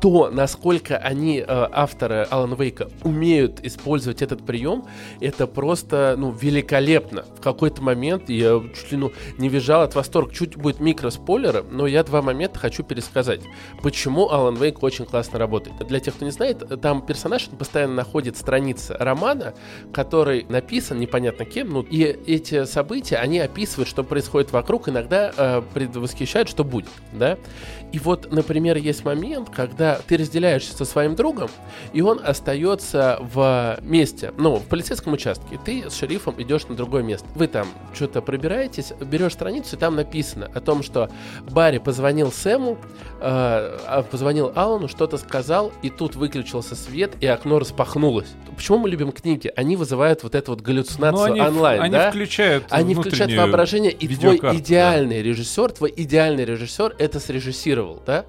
то, 0.00 0.30
насколько 0.30 0.96
они, 0.96 1.38
э, 1.38 1.44
авторы 1.46 2.26
Алана 2.30 2.54
Вейка, 2.54 2.88
умеют 3.04 3.60
использовать 3.62 4.22
этот 4.22 4.44
прием, 4.44 4.86
это 5.20 5.46
просто, 5.46 6.14
ну, 6.16 6.30
великолепно. 6.30 7.24
В 7.36 7.40
какой-то 7.40 7.82
момент 7.82 8.28
я 8.30 8.62
чуть 8.74 8.92
ли, 8.92 8.96
ну, 8.96 9.12
не 9.38 9.48
визжал 9.48 9.82
от 9.82 9.94
восторга. 9.94 10.32
Чуть 10.34 10.56
будет 10.56 10.80
микроспойлеры, 10.80 11.64
но 11.70 11.86
я 11.86 12.02
два 12.02 12.22
момента 12.22 12.58
хочу 12.58 12.82
пересказать. 12.82 13.40
Почему 13.82 14.30
Алан 14.30 14.56
Вейк 14.56 14.82
очень 14.82 15.04
классно 15.04 15.38
работает. 15.38 15.76
Для 15.86 16.00
тех, 16.00 16.14
кто 16.14 16.24
не 16.24 16.30
знает, 16.30 16.80
там 16.80 17.04
персонаж 17.04 17.48
постоянно 17.58 17.94
находит 17.94 18.36
страницы 18.36 18.94
романа, 18.98 19.54
который 19.92 20.46
написан 20.48 20.98
непонятно 20.98 21.44
кем, 21.44 21.70
ну, 21.70 21.82
и 21.82 22.02
эти 22.02 22.64
события, 22.64 23.16
они 23.16 23.38
описывают, 23.38 23.88
что 23.88 24.02
происходит 24.04 24.52
вокруг, 24.52 24.88
иногда 24.88 25.32
э, 25.36 25.62
предвосхищают, 25.74 26.48
что 26.48 26.64
будет, 26.64 26.88
да. 27.12 27.36
И 27.92 27.98
вот, 27.98 28.32
например, 28.32 28.76
есть 28.76 29.04
момент, 29.04 29.50
когда 29.50 29.89
ты 30.06 30.16
разделяешься 30.16 30.76
со 30.76 30.84
своим 30.84 31.14
другом, 31.14 31.50
и 31.92 32.00
он 32.00 32.20
остается 32.22 33.18
в 33.20 33.78
месте, 33.82 34.32
ну, 34.36 34.56
в 34.56 34.64
полицейском 34.64 35.12
участке. 35.12 35.58
Ты 35.64 35.90
с 35.90 35.96
шерифом 35.96 36.40
идешь 36.40 36.66
на 36.68 36.74
другое 36.74 37.02
место. 37.02 37.26
Вы 37.34 37.46
там 37.46 37.68
что-то 37.94 38.22
пробираетесь, 38.22 38.92
берешь 39.00 39.32
страницу, 39.32 39.76
и 39.76 39.78
там 39.78 39.96
написано 39.96 40.50
о 40.54 40.60
том, 40.60 40.82
что 40.82 41.10
Барри 41.50 41.78
позвонил 41.78 42.32
Сэму, 42.32 42.78
э, 43.20 43.20
а, 43.20 44.06
позвонил 44.10 44.52
Алану, 44.54 44.88
что-то 44.88 45.18
сказал, 45.18 45.72
и 45.82 45.90
тут 45.90 46.16
выключился 46.16 46.74
свет, 46.74 47.12
и 47.20 47.26
окно 47.26 47.58
распахнулось. 47.58 48.28
Почему 48.56 48.78
мы 48.78 48.90
любим 48.90 49.12
книги? 49.12 49.52
Они 49.56 49.76
вызывают 49.76 50.22
вот 50.22 50.34
эту 50.34 50.52
вот 50.52 50.60
галлюцинацию 50.60 51.28
Ну, 51.28 51.32
они, 51.32 51.40
онлайн, 51.40 51.82
они 51.82 51.92
да? 51.92 52.10
включают 52.10 52.64
Они 52.70 52.94
включают 52.94 53.32
воображение, 53.32 53.92
и 53.92 54.08
твой 54.14 54.36
идеальный 54.36 55.22
режиссер, 55.22 55.72
твой 55.72 55.92
идеальный 55.96 56.44
режиссер 56.44 56.96
это 56.98 57.20
срежиссировал, 57.20 58.02
да? 58.06 58.26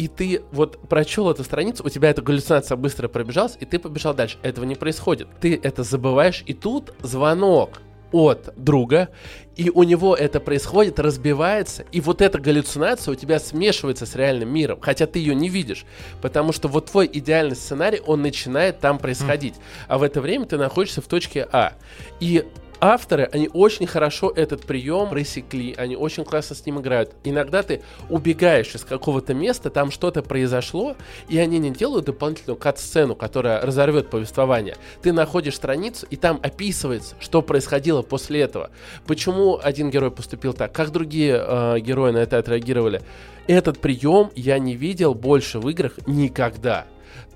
И 0.00 0.08
ты 0.08 0.40
вот 0.50 0.78
прочел 0.88 1.30
эту 1.30 1.44
страницу, 1.44 1.84
у 1.84 1.90
тебя 1.90 2.08
эта 2.08 2.22
галлюцинация 2.22 2.74
быстро 2.76 3.06
пробежалась, 3.06 3.58
и 3.60 3.66
ты 3.66 3.78
побежал 3.78 4.14
дальше. 4.14 4.38
Этого 4.42 4.64
не 4.64 4.74
происходит. 4.74 5.28
Ты 5.42 5.60
это 5.62 5.82
забываешь, 5.82 6.42
и 6.46 6.54
тут 6.54 6.94
звонок 7.02 7.82
от 8.10 8.54
друга, 8.56 9.10
и 9.56 9.68
у 9.68 9.82
него 9.82 10.16
это 10.16 10.40
происходит, 10.40 10.98
разбивается, 10.98 11.84
и 11.92 12.00
вот 12.00 12.22
эта 12.22 12.38
галлюцинация 12.38 13.12
у 13.12 13.14
тебя 13.14 13.38
смешивается 13.38 14.06
с 14.06 14.14
реальным 14.14 14.48
миром, 14.48 14.78
хотя 14.80 15.06
ты 15.06 15.18
ее 15.18 15.34
не 15.34 15.50
видишь, 15.50 15.84
потому 16.22 16.52
что 16.52 16.68
вот 16.68 16.86
твой 16.86 17.08
идеальный 17.12 17.54
сценарий, 17.54 18.00
он 18.06 18.22
начинает 18.22 18.80
там 18.80 18.98
происходить, 18.98 19.56
а 19.86 19.98
в 19.98 20.02
это 20.02 20.22
время 20.22 20.46
ты 20.46 20.56
находишься 20.56 21.02
в 21.02 21.08
точке 21.08 21.46
А. 21.52 21.74
И 22.20 22.46
авторы, 22.80 23.28
они 23.32 23.48
очень 23.52 23.86
хорошо 23.86 24.32
этот 24.34 24.62
прием 24.62 25.10
пресекли, 25.10 25.74
они 25.76 25.96
очень 25.96 26.24
классно 26.24 26.56
с 26.56 26.64
ним 26.66 26.80
играют. 26.80 27.14
Иногда 27.24 27.62
ты 27.62 27.82
убегаешь 28.08 28.74
из 28.74 28.84
какого-то 28.84 29.34
места, 29.34 29.70
там 29.70 29.90
что-то 29.90 30.22
произошло, 30.22 30.96
и 31.28 31.38
они 31.38 31.58
не 31.58 31.70
делают 31.70 32.06
дополнительную 32.06 32.56
кат-сцену, 32.56 33.14
которая 33.14 33.60
разорвет 33.60 34.10
повествование. 34.10 34.76
Ты 35.02 35.12
находишь 35.12 35.56
страницу, 35.56 36.06
и 36.10 36.16
там 36.16 36.40
описывается, 36.42 37.14
что 37.20 37.42
происходило 37.42 38.02
после 38.02 38.40
этого. 38.40 38.70
Почему 39.06 39.58
один 39.62 39.90
герой 39.90 40.10
поступил 40.10 40.52
так, 40.52 40.72
как 40.72 40.90
другие 40.90 41.42
э, 41.46 41.80
герои 41.80 42.12
на 42.12 42.18
это 42.18 42.38
отреагировали. 42.38 43.02
Этот 43.46 43.80
прием 43.80 44.30
я 44.34 44.58
не 44.58 44.76
видел 44.76 45.14
больше 45.14 45.58
в 45.58 45.68
играх 45.68 45.98
никогда 46.06 46.86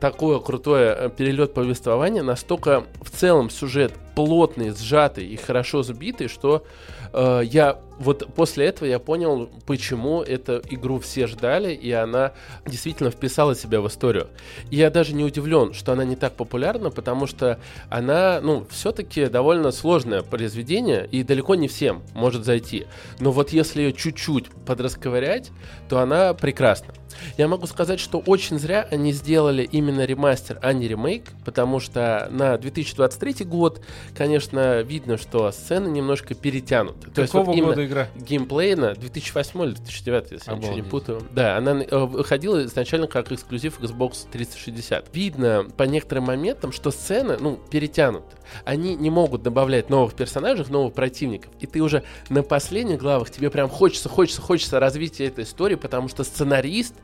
такое 0.04 0.38
крутое 0.38 0.94
э, 0.94 1.08
перелет 1.08 1.54
повествования, 1.54 2.22
настолько 2.22 2.84
в 3.00 3.08
целом 3.08 3.48
сюжет 3.48 3.94
плотный, 4.14 4.68
сжатый 4.68 5.24
и 5.26 5.34
хорошо 5.34 5.82
сбитый, 5.82 6.28
что 6.28 6.66
э, 7.14 7.42
я 7.44 7.78
вот 7.98 8.26
после 8.34 8.66
этого 8.66 8.88
я 8.88 8.98
понял, 8.98 9.48
почему 9.66 10.22
эту 10.22 10.60
игру 10.70 10.98
все 10.98 11.26
ждали, 11.26 11.72
и 11.72 11.90
она 11.92 12.32
действительно 12.66 13.10
вписала 13.10 13.54
себя 13.54 13.80
в 13.80 13.88
историю. 13.88 14.28
И 14.70 14.76
я 14.76 14.90
даже 14.90 15.14
не 15.14 15.24
удивлен, 15.24 15.74
что 15.74 15.92
она 15.92 16.04
не 16.04 16.16
так 16.16 16.34
популярна, 16.34 16.90
потому 16.90 17.26
что 17.26 17.58
она, 17.88 18.40
ну, 18.42 18.66
все-таки 18.70 19.26
довольно 19.26 19.70
сложное 19.70 20.22
произведение, 20.22 21.08
и 21.10 21.22
далеко 21.22 21.54
не 21.54 21.68
всем 21.68 22.02
может 22.14 22.44
зайти. 22.44 22.86
Но 23.20 23.30
вот 23.30 23.50
если 23.50 23.82
ее 23.82 23.92
чуть-чуть 23.92 24.46
подрасковырять, 24.66 25.50
то 25.88 26.00
она 26.00 26.34
прекрасна. 26.34 26.94
Я 27.38 27.46
могу 27.46 27.66
сказать, 27.66 28.00
что 28.00 28.18
очень 28.18 28.58
зря 28.58 28.88
они 28.90 29.12
сделали 29.12 29.62
именно 29.62 30.04
ремастер, 30.04 30.58
а 30.62 30.72
не 30.72 30.88
ремейк, 30.88 31.30
потому 31.44 31.78
что 31.78 32.28
на 32.30 32.58
2023 32.58 33.44
год, 33.44 33.80
конечно, 34.16 34.80
видно, 34.82 35.16
что 35.16 35.50
сцены 35.52 35.88
немножко 35.88 36.34
перетянуты. 36.34 37.03
То 37.12 37.22
есть 37.22 37.32
Какого 37.32 37.46
вот 37.50 37.56
именно 37.56 37.68
года 37.70 37.86
игра? 37.86 38.08
геймплейна 38.16 38.94
2008 38.94 39.62
или 39.62 39.70
2009, 39.72 40.32
если 40.32 40.50
я 40.50 40.56
ничего 40.56 40.72
не 40.72 40.80
Обалдеть. 40.80 40.90
путаю. 40.90 41.22
Да, 41.32 41.56
она 41.56 41.82
э, 41.82 41.98
выходила 41.98 42.64
изначально 42.64 43.06
как 43.06 43.30
эксклюзив 43.32 43.80
Xbox 43.80 44.26
360. 44.30 45.14
Видно 45.14 45.66
по 45.76 45.84
некоторым 45.84 46.24
моментам, 46.24 46.72
что 46.72 46.90
сцены, 46.90 47.36
ну, 47.38 47.58
перетянуты. 47.70 48.36
Они 48.64 48.94
не 48.94 49.10
могут 49.10 49.42
добавлять 49.42 49.90
новых 49.90 50.14
персонажей, 50.14 50.64
новых 50.68 50.94
противников. 50.94 51.50
И 51.60 51.66
ты 51.66 51.80
уже 51.80 52.04
на 52.28 52.42
последних 52.42 52.98
главах 52.98 53.30
тебе 53.30 53.50
прям 53.50 53.68
хочется, 53.68 54.08
хочется, 54.08 54.40
хочется 54.40 54.80
развития 54.80 55.26
этой 55.26 55.44
истории, 55.44 55.76
потому 55.76 56.08
что 56.08 56.24
сценарист, 56.24 56.94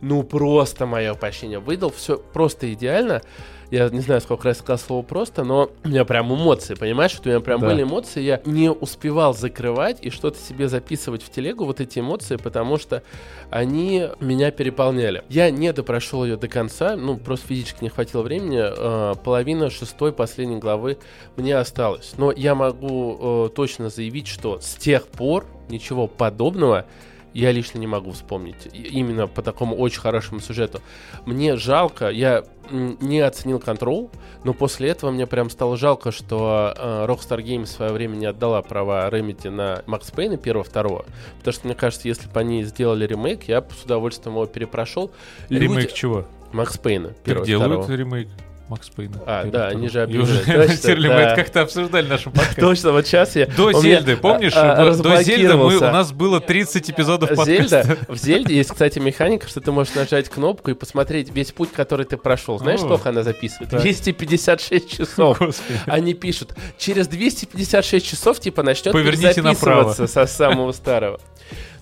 ну, 0.00 0.22
просто 0.22 0.86
мое 0.86 1.14
почтение, 1.14 1.58
выдал 1.58 1.90
все 1.90 2.16
просто 2.18 2.72
идеально. 2.72 3.22
Я 3.70 3.88
не 3.88 4.00
знаю, 4.00 4.20
сколько 4.20 4.48
раз 4.48 4.58
сказал 4.58 4.78
слово 4.78 5.02
просто, 5.02 5.44
но 5.44 5.70
у 5.84 5.88
меня 5.88 6.04
прям 6.04 6.32
эмоции, 6.34 6.74
понимаешь? 6.74 7.10
Что 7.12 7.28
у 7.28 7.32
меня 7.32 7.40
прям 7.40 7.60
Да. 7.60 7.68
были 7.68 7.82
эмоции, 7.82 8.22
я 8.22 8.40
не 8.44 8.70
успевал 8.70 9.34
закрывать 9.34 9.98
и 10.02 10.10
что-то 10.10 10.38
себе 10.38 10.68
записывать 10.68 11.22
в 11.22 11.30
телегу, 11.30 11.64
вот 11.64 11.80
эти 11.80 11.98
эмоции, 11.98 12.36
потому 12.36 12.78
что 12.78 13.02
они 13.50 14.08
меня 14.20 14.50
переполняли. 14.50 15.22
Я 15.28 15.50
не 15.50 15.72
допрошел 15.72 16.24
ее 16.24 16.36
до 16.36 16.48
конца, 16.48 16.96
ну, 16.96 17.16
просто 17.16 17.48
физически 17.48 17.82
не 17.84 17.90
хватило 17.90 18.22
времени. 18.22 18.60
э, 18.64 19.14
половина 19.24 19.70
шестой 19.70 20.12
последней 20.12 20.56
главы 20.58 20.98
мне 21.36 21.56
осталось. 21.56 22.14
Но 22.16 22.32
я 22.32 22.54
могу 22.54 23.46
э, 23.46 23.48
точно 23.54 23.88
заявить, 23.88 24.26
что 24.28 24.60
с 24.60 24.74
тех 24.74 25.06
пор 25.06 25.46
ничего 25.68 26.06
подобного 26.06 26.86
я 27.34 27.52
лично 27.52 27.78
не 27.78 27.86
могу 27.86 28.12
вспомнить. 28.12 28.68
Именно 28.72 29.26
по 29.26 29.42
такому 29.42 29.76
очень 29.76 30.00
хорошему 30.00 30.40
сюжету. 30.40 30.80
Мне 31.26 31.56
жалко, 31.56 32.08
я 32.08 32.44
не 32.70 33.20
оценил 33.20 33.58
контрол, 33.58 34.10
но 34.44 34.54
после 34.54 34.88
этого 34.88 35.10
мне 35.10 35.26
прям 35.26 35.50
стало 35.50 35.76
жалко, 35.76 36.12
что 36.12 36.72
э, 36.76 37.06
Rockstar 37.06 37.42
Games 37.42 37.64
в 37.64 37.68
свое 37.68 37.92
время 37.92 38.14
не 38.16 38.26
отдала 38.26 38.62
права 38.62 39.08
Remedy 39.10 39.50
на 39.50 39.82
Макс 39.86 40.10
Пейна 40.10 40.36
первого-второго. 40.38 41.04
Потому 41.38 41.52
что, 41.52 41.66
мне 41.66 41.74
кажется, 41.74 42.08
если 42.08 42.28
бы 42.28 42.40
они 42.40 42.62
сделали 42.62 43.06
ремейк, 43.06 43.44
я 43.48 43.60
бы 43.60 43.68
с 43.74 43.82
удовольствием 43.84 44.34
его 44.36 44.46
перепрошел. 44.46 45.10
Люди- 45.50 45.64
Ремейк 45.64 45.92
чего? 45.92 46.24
Макс 46.52 46.78
Пейна 46.78 47.08
Так 47.08 47.24
первого 47.24 47.46
делают 47.46 47.88
ремейк 47.90 48.28
Макс 48.68 48.88
Пейна. 48.88 49.20
А, 49.26 49.44
да, 49.44 49.68
они 49.68 49.88
же 49.88 50.02
объявили. 50.02 51.08
мы 51.08 51.14
это 51.14 51.36
как-то 51.36 51.62
обсуждали 51.62 52.06
в 52.06 52.08
нашем 52.08 52.32
подкасте. 52.32 52.60
Точно, 52.60 52.92
вот 52.92 53.06
сейчас 53.06 53.36
я... 53.36 53.46
До 53.46 53.72
Зельды, 53.72 54.16
помнишь? 54.16 54.54
а, 54.56 54.72
а, 54.72 54.94
До- 54.94 55.22
Зельды 55.22 55.54
у 55.54 55.80
нас 55.80 56.12
было 56.12 56.40
30 56.40 56.90
эпизодов 56.90 57.34
подкаста. 57.34 57.98
В 58.08 58.16
Зельде 58.16 58.56
есть, 58.56 58.70
кстати, 58.70 58.98
механика, 58.98 59.48
что 59.48 59.60
ты 59.60 59.70
можешь 59.70 59.94
нажать 59.94 60.28
кнопку 60.28 60.70
и 60.70 60.74
посмотреть 60.74 61.30
весь 61.34 61.52
путь, 61.52 61.72
который 61.72 62.06
ты 62.06 62.16
прошел. 62.16 62.58
Знаешь, 62.58 62.80
сколько 62.80 63.10
она 63.10 63.22
записывает? 63.22 63.70
Так. 63.70 63.82
256 63.82 64.88
часов. 64.90 65.38
Они 65.86 66.14
пишут, 66.14 66.54
через 66.78 67.06
256 67.08 68.06
часов, 68.06 68.40
типа, 68.40 68.62
начнет 68.62 68.94
записываться 68.94 70.06
со 70.06 70.26
самого 70.26 70.72
старого. 70.72 71.20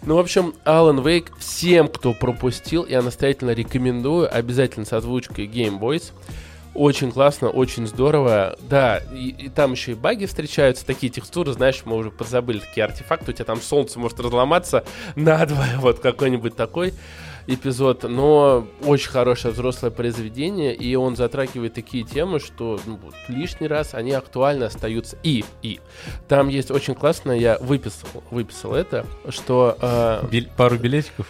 Ну, 0.05 0.17
в 0.17 0.19
общем, 0.19 0.55
Alan 0.65 1.01
Wake 1.01 1.29
всем, 1.39 1.87
кто 1.87 2.13
пропустил, 2.13 2.85
я 2.87 3.03
настоятельно 3.03 3.51
рекомендую, 3.53 4.29
обязательно 4.37 4.85
с 4.85 4.93
озвучкой 4.93 5.47
Game 5.47 5.79
Boys. 5.79 6.11
Очень 6.75 7.13
классно, 7.13 7.51
очень 7.51 7.87
здорово. 7.87 8.57
Да, 8.61 8.99
и, 9.13 9.29
и 9.29 9.49
там 9.51 9.73
еще 9.73 9.93
и 9.93 9.95
баги 9.95 10.25
встречаются, 10.25 10.87
такие 10.87 11.13
текстуры, 11.13 11.53
знаешь, 11.53 11.83
мы 11.85 11.97
уже 11.97 12.11
подзабыли 12.11 12.61
такие 12.61 12.85
артефакты, 12.85 13.33
у 13.33 13.35
тебя 13.35 13.45
там 13.45 13.61
солнце 13.61 13.99
может 13.99 14.19
разломаться 14.21 14.85
надвое, 15.17 15.77
вот 15.79 15.99
какой-нибудь 15.99 16.57
такой 16.57 16.95
эпизод, 17.47 18.05
но 18.05 18.67
очень 18.85 19.11
хорошее 19.11 19.53
взрослое 19.53 19.91
произведение, 19.91 20.75
и 20.75 20.95
он 20.95 21.17
затрагивает 21.17 21.75
такие 21.75 22.05
темы, 22.05 22.39
что 22.39 22.81
ну, 22.87 22.99
лишний 23.29 23.67
раз 23.67 23.95
они 23.95 24.13
актуально 24.13 24.67
остаются. 24.67 25.19
И, 25.23 25.45
и, 25.61 25.81
там 26.29 26.49
есть 26.49 26.71
очень 26.71 26.95
классно, 26.95 27.33
я 27.33 27.59
выписал, 27.59 28.09
выписал 28.31 28.75
это, 28.75 29.05
что 29.29 29.77
э, 29.81 30.27
Бил- 30.31 30.49
Пару 30.57 30.79
билетиков. 30.79 31.27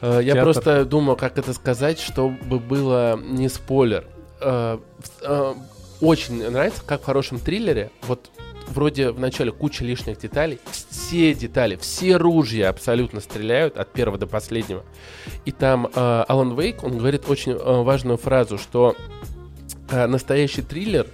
Э, 0.00 0.20
Я 0.24 0.32
Театр. 0.32 0.42
просто 0.44 0.84
думал, 0.86 1.16
как 1.16 1.38
это 1.38 1.52
сказать, 1.52 2.00
чтобы 2.00 2.58
было 2.58 3.16
не 3.22 3.48
спойлер. 3.48 4.06
Э, 4.42 4.78
э, 5.22 5.54
Очень 6.00 6.50
нравится, 6.50 6.82
как 6.84 7.02
в 7.02 7.04
хорошем 7.04 7.38
триллере, 7.38 7.90
вот 8.02 8.30
вроде 8.68 9.10
в 9.10 9.20
начале 9.20 9.52
куча 9.52 9.84
лишних 9.84 10.18
деталей, 10.18 10.58
все 10.90 11.34
детали, 11.34 11.76
все 11.76 12.16
ружья 12.16 12.70
абсолютно 12.70 13.20
стреляют 13.20 13.76
от 13.76 13.92
первого 13.92 14.18
до 14.18 14.26
последнего. 14.26 14.84
И 15.44 15.52
там 15.52 15.86
э, 15.86 16.24
Алан 16.28 16.58
Вейк, 16.58 16.82
он 16.82 16.98
говорит 16.98 17.28
очень 17.28 17.52
э, 17.52 17.82
важную 17.82 18.16
фразу, 18.16 18.58
что 18.58 18.96
э, 19.90 20.06
настоящий 20.06 20.62
триллер 20.62 21.06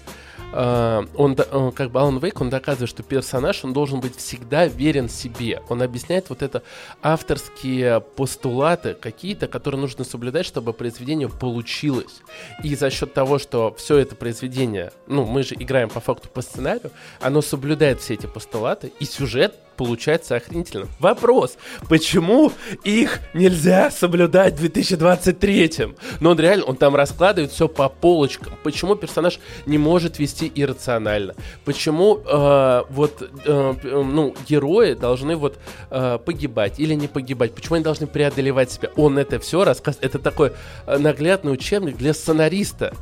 э, 0.52 1.06
он, 1.14 1.36
э, 1.38 1.72
как 1.74 1.90
бы 1.90 2.00
Алан 2.00 2.18
Вейк, 2.18 2.40
он 2.40 2.50
доказывает, 2.50 2.90
что 2.90 3.02
персонаж, 3.02 3.64
он 3.64 3.72
должен 3.72 4.00
быть 4.00 4.16
всегда 4.16 4.66
верен 4.66 5.08
себе. 5.08 5.62
Он 5.68 5.82
объясняет 5.82 6.28
вот 6.30 6.42
это 6.42 6.62
авторские 7.02 8.00
постулаты 8.00 8.94
какие-то, 8.94 9.46
которые 9.46 9.80
нужно 9.80 10.04
соблюдать, 10.04 10.46
чтобы 10.46 10.72
произведение 10.72 11.28
получилось. 11.28 12.22
И 12.62 12.74
за 12.74 12.90
счет 12.90 13.14
того, 13.14 13.38
что 13.38 13.74
все 13.76 13.98
это 13.98 14.16
произведение, 14.16 14.92
ну, 15.06 15.24
мы 15.24 15.42
же 15.42 15.54
играем 15.54 15.88
по 15.88 16.00
факту 16.00 16.28
по 16.28 16.42
сценарию, 16.42 16.90
оно 17.20 17.42
соблюдает 17.42 18.00
все 18.00 18.14
эти 18.14 18.26
постулаты, 18.26 18.92
и 19.00 19.04
сюжет 19.04 19.54
получается 19.78 20.34
охренительным. 20.36 20.88
Вопрос, 20.98 21.56
почему 21.88 22.52
их 22.84 23.20
нельзя 23.32 23.90
соблюдать 23.90 24.54
в 24.54 24.58
2023? 24.58 25.94
Но 26.20 26.30
он 26.30 26.38
реально, 26.38 26.64
он 26.64 26.76
там 26.76 26.96
раскладывает 26.96 27.52
все 27.52 27.68
по 27.68 27.88
полочкам. 27.88 28.54
Почему 28.64 28.96
персонаж 28.96 29.38
не 29.66 29.78
может 29.78 30.18
вести 30.18 30.50
иррационально? 30.54 31.34
Почему 31.64 32.18
э, 32.18 32.82
вот, 32.90 33.30
э, 33.44 33.74
ну, 33.84 34.34
герои 34.48 34.94
должны 34.94 35.36
вот 35.36 35.58
э, 35.90 36.18
погибать 36.24 36.80
или 36.80 36.94
не 36.94 37.06
погибать? 37.06 37.54
Почему 37.54 37.76
они 37.76 37.84
должны 37.84 38.08
преодолевать 38.08 38.72
себя? 38.72 38.90
Он 38.96 39.16
это 39.16 39.38
все 39.38 39.64
рассказывает. 39.64 40.04
Это 40.04 40.18
такой 40.18 40.52
э, 40.86 40.98
наглядный 40.98 41.52
учебник 41.52 41.96
для 41.96 42.12
сценариста. 42.12 42.94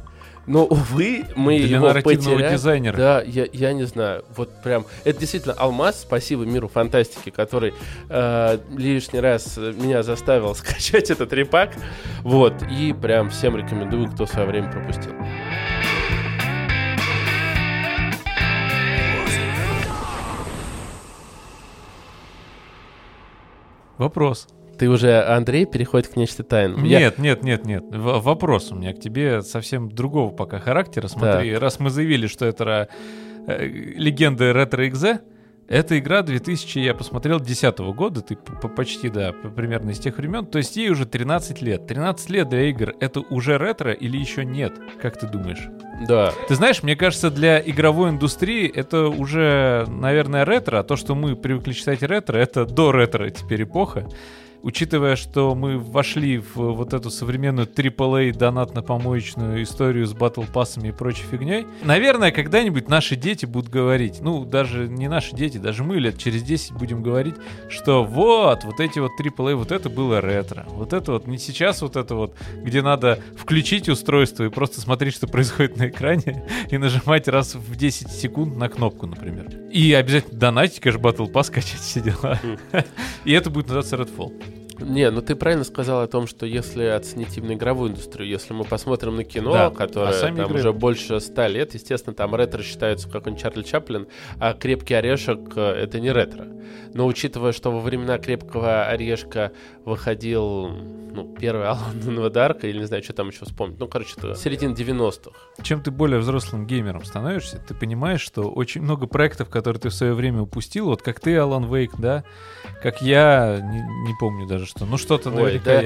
Но, 0.47 0.65
увы, 0.65 1.25
мы 1.35 1.59
Для 1.59 1.77
его 1.79 1.93
потеряли. 2.03 2.53
дизайнера. 2.53 2.97
Да, 2.97 3.23
я, 3.23 3.49
я 3.53 3.73
не 3.73 3.85
знаю. 3.85 4.25
Вот 4.37 4.63
прям. 4.63 4.87
Это 5.05 5.19
действительно 5.19 5.55
алмаз. 5.55 6.03
Спасибо 6.03 6.45
миру 6.45 6.69
фантастики, 6.69 7.31
который 7.31 7.75
э, 8.09 8.59
лишний 8.77 9.21
раз 9.21 9.57
меня 9.57 10.03
заставил 10.03 10.55
скачать 10.55 11.11
этот 11.11 11.33
репак. 11.33 11.71
Вот. 12.21 12.55
И 12.71 12.93
прям 12.93 13.31
всем 13.31 13.57
рекомендую, 13.57 14.09
кто 14.11 14.27
свое 14.27 14.47
время 14.47 14.71
пропустил. 14.71 15.13
Вопрос. 23.99 24.47
Ты 24.79 24.89
уже, 24.89 25.23
Андрей, 25.23 25.67
переходит 25.67 26.09
к 26.09 26.17
нечто 26.17 26.43
тайному. 26.43 26.85
Я- 26.87 26.99
Нет, 27.01 27.19
нет, 27.19 27.43
нет, 27.43 27.65
нет. 27.65 27.85
В- 27.91 28.21
вопрос 28.21 28.71
у 28.73 28.75
меня 28.75 28.93
к 28.93 29.01
тебе 29.01 29.43
совсем 29.43 29.91
другого 29.91 30.31
пока 30.33 30.59
характера. 30.59 31.09
Смотри, 31.09 31.55
раз 31.57 31.81
мы 31.81 31.91
заявили, 31.91 32.27
что 32.27 32.45
это 32.47 32.89
э, 33.49 33.65
легенда 33.67 34.53
ретро-экзе, 34.53 35.21
эта 35.69 35.99
игра 35.99 36.23
2000, 36.23 36.79
я 36.79 36.95
посмотрел, 36.95 37.41
10 37.41 37.79
года, 37.93 38.21
ты 38.21 38.37
почти, 38.37 39.09
да, 39.09 39.33
примерно 39.33 39.91
из 39.91 39.99
тех 39.99 40.17
времен, 40.17 40.47
то 40.47 40.59
есть 40.59 40.77
ей 40.77 40.91
уже 40.91 41.07
13 41.07 41.61
лет. 41.61 41.89
13 41.89 42.31
лет 42.31 42.49
для 42.49 42.69
игр— 42.69 42.95
это 43.01 43.21
уже 43.21 43.59
ретро 43.59 43.93
или 43.93 44.17
еще 44.17 44.45
нет? 44.45 44.75
Как 45.03 45.19
ты 45.19 45.27
думаешь? 45.27 45.67
Да. 46.07 46.33
Ты 46.47 46.55
знаешь, 46.55 46.85
мне 46.85 46.95
кажется, 46.95 47.31
для 47.33 47.59
игровой 47.61 48.11
индустрии 48.11 48.69
это 48.73 49.09
уже, 49.09 49.87
наверное, 49.89 50.45
ретро, 50.45 50.79
а 50.79 50.83
то, 50.85 50.95
что 50.95 51.17
мы 51.17 51.35
привыкли 51.35 51.73
считать 51.73 52.01
ретро, 52.03 52.37
это 52.39 52.65
до 52.65 52.93
ретро 52.93 53.29
теперь 53.31 53.65
эпоха. 53.65 54.07
Учитывая, 54.67 55.15
что 55.15 55.55
мы 55.55 55.79
вошли 55.79 56.39
в 56.39 56.57
вот 56.57 56.93
эту 56.93 57.09
современную 57.09 57.69
AAA 57.69 58.33
донатно-помоечную 58.33 59.63
историю 59.63 60.05
с 60.09 60.13
батл 60.13 60.43
пассами 60.43 60.89
и 60.89 60.91
прочей 60.91 61.23
фигней, 61.23 61.69
наверное, 61.85 62.33
когда-нибудь 62.33 62.89
наши 62.89 63.15
дети 63.15 63.47
будут 63.47 63.71
говорить, 63.71 64.19
ну, 64.23 64.45
даже 64.45 64.89
не 64.89 65.07
наши 65.07 65.37
дети, 65.37 65.59
даже 65.59 65.85
мы 65.85 66.01
лет 66.01 66.19
через 66.19 66.43
10 66.43 66.73
будем 66.73 67.05
говорить, 67.05 67.37
что 67.69 68.03
вот, 68.03 68.65
вот 68.65 68.81
эти 68.81 68.99
вот 68.99 69.13
AAA, 69.21 69.55
вот 69.55 69.71
это 69.71 69.89
было 69.89 70.21
ретро. 70.21 70.67
Вот 70.71 70.93
это 70.93 71.13
вот 71.13 71.29
не 71.29 71.39
сейчас 71.39 71.81
вот 71.81 71.95
это 71.95 72.17
вот, 72.17 72.35
где 72.57 72.83
надо 72.83 73.21
включить 73.37 73.89
устройство 73.89 74.43
и 74.43 74.49
просто 74.49 74.81
смотреть, 74.81 75.15
что 75.15 75.29
происходит 75.29 75.77
на 75.77 75.91
экране, 75.91 76.45
и 76.73 76.77
нажимать 76.77 77.29
раз 77.29 77.55
в 77.55 77.77
10 77.77 78.11
секунд 78.11 78.57
на 78.57 78.69
кнопку, 78.69 79.07
например. 79.07 79.47
И 79.71 79.93
обязательно 79.93 80.41
донатить, 80.41 80.81
конечно, 80.81 81.07
Battle 81.07 81.31
Pass, 81.31 81.53
качать 81.53 81.79
все 81.79 82.01
дела. 82.01 82.41
И 83.25 83.31
это 83.31 83.49
будет 83.49 83.69
называться 83.69 83.95
Redfall. 83.95 84.56
Не, 84.81 85.11
ну 85.11 85.23
ты 85.23 85.35
правильно 85.37 85.65
сказал 85.65 86.03
о 86.03 86.07
том, 86.07 86.27
что 86.27 86.47
если 86.47 86.85
оценить 86.85 87.37
именно 87.37 87.53
игровую 87.53 87.91
индустрию, 87.91 88.29
если 88.29 88.53
мы 88.53 88.65
посмотрим 88.65 89.17
на 89.17 89.25
кино, 89.25 89.53
Да, 89.53 89.71
которое 89.71 90.11
а 90.11 90.21
там 90.21 90.37
игры- 90.37 90.55
уже 90.59 90.73
больше 90.73 91.21
ста 91.21 91.49
лет, 91.49 91.75
естественно, 91.75 92.15
там 92.15 92.35
ретро 92.35 92.63
считается 92.63 93.09
какой-нибудь 93.09 93.43
Чарли 93.43 93.63
Чаплин, 93.63 94.07
а 94.39 94.55
крепкий 94.55 94.95
орешек 94.95 95.57
это 95.57 96.01
не 96.01 96.13
ретро. 96.13 96.47
Но 96.95 97.07
учитывая, 97.07 97.53
что 97.53 97.71
во 97.71 97.81
времена 97.81 98.19
крепкого 98.19 98.85
орешка 98.85 99.53
выходил 99.85 100.71
ну, 101.17 101.35
первый 101.39 101.67
Алан 101.67 102.33
Дарка, 102.33 102.67
или 102.67 102.79
не 102.79 102.85
знаю, 102.85 103.03
что 103.03 103.13
там 103.15 103.29
еще 103.29 103.45
вспомнить. 103.45 103.79
Ну, 103.79 103.89
короче, 103.89 104.15
это 104.19 104.35
середина 104.35 104.75
90-х. 104.75 105.31
Чем 105.63 105.83
ты 105.83 105.91
более 105.91 106.21
взрослым 106.21 106.67
геймером 106.67 107.05
становишься, 107.05 107.59
ты 107.59 107.75
понимаешь, 107.75 108.21
что 108.21 108.43
очень 108.51 108.83
много 108.83 109.07
проектов, 109.07 109.49
которые 109.49 109.81
ты 109.81 109.89
в 109.89 109.95
свое 109.95 110.13
время 110.13 110.43
упустил, 110.43 110.87
вот 110.87 111.03
как 111.03 111.21
ты, 111.21 111.37
Алан 111.37 111.73
Вейк, 111.73 111.93
да, 111.99 112.25
как 112.83 113.01
я, 113.01 113.59
не, 113.63 113.81
не 113.81 114.15
помню 114.21 114.47
даже 114.47 114.66
что, 114.67 114.85
ну 114.85 114.99
что-то 114.99 115.31
Ой, 115.31 115.37
наверняка 115.37 115.65
да, 115.65 115.81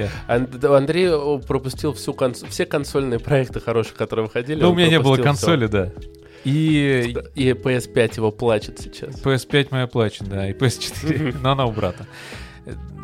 я. 0.67 0.75
Андрей 0.75 1.09
о, 1.13 1.37
пропустил 1.39 1.93
всю 1.93 2.13
конс- 2.13 2.47
все 2.49 2.65
консольные 2.65 3.19
проекты 3.19 3.59
хорошие, 3.59 3.95
которые 3.95 4.25
выходили. 4.25 4.61
Ну, 4.61 4.71
у 4.71 4.75
меня 4.75 4.89
не 4.89 4.99
было 4.99 5.17
консоли, 5.17 5.67
да. 5.67 5.91
И 6.43 7.15
И 7.35 7.51
PS5 7.51 8.15
его 8.17 8.31
плачет 8.31 8.79
сейчас. 8.79 9.21
PS5 9.21 9.67
моя 9.71 9.87
плачет, 9.87 10.27
да, 10.27 10.49
и 10.49 10.53
PS4, 10.53 11.37
но 11.41 11.51
она 11.51 11.65
у 11.65 11.71
брата. 11.71 12.05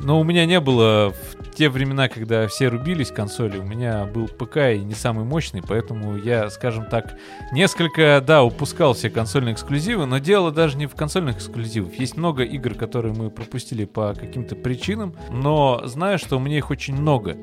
Но 0.04 0.20
у 0.20 0.24
меня 0.24 0.46
не 0.46 0.60
было 0.60 1.12
в 1.12 1.56
те 1.56 1.70
времена, 1.70 2.08
когда 2.08 2.48
все 2.48 2.68
рубились 2.68 3.10
консоли, 3.10 3.58
у 3.58 3.64
меня 3.64 4.06
был 4.06 4.28
ПК 4.28 4.58
и 4.76 4.80
не 4.80 4.94
самый 4.94 5.26
мощный, 5.26 5.64
поэтому 5.68 6.16
я, 6.16 6.52
скажем 6.52 6.86
так, 6.86 7.18
несколько, 7.52 8.24
да, 8.26 8.44
упускал 8.44 8.94
все 8.94 9.10
консольные 9.10 9.56
эксклюзивы, 9.56 10.06
но 10.06 10.20
дело 10.20 10.52
даже 10.52 10.78
не 10.78 10.86
в 10.86 10.94
консольных 10.94 11.38
эксклюзивах. 11.38 11.96
Есть 11.96 12.16
много 12.16 12.44
игр, 12.44 12.76
которые 12.76 13.16
мы 13.16 13.32
пропустили 13.32 13.86
по 13.86 14.14
каким-то 14.14 14.56
причинам, 14.56 15.16
но 15.32 15.82
знаю, 15.86 16.20
что 16.20 16.38
у 16.38 16.40
меня 16.40 16.58
их 16.58 16.70
очень 16.70 16.96
много. 16.96 17.36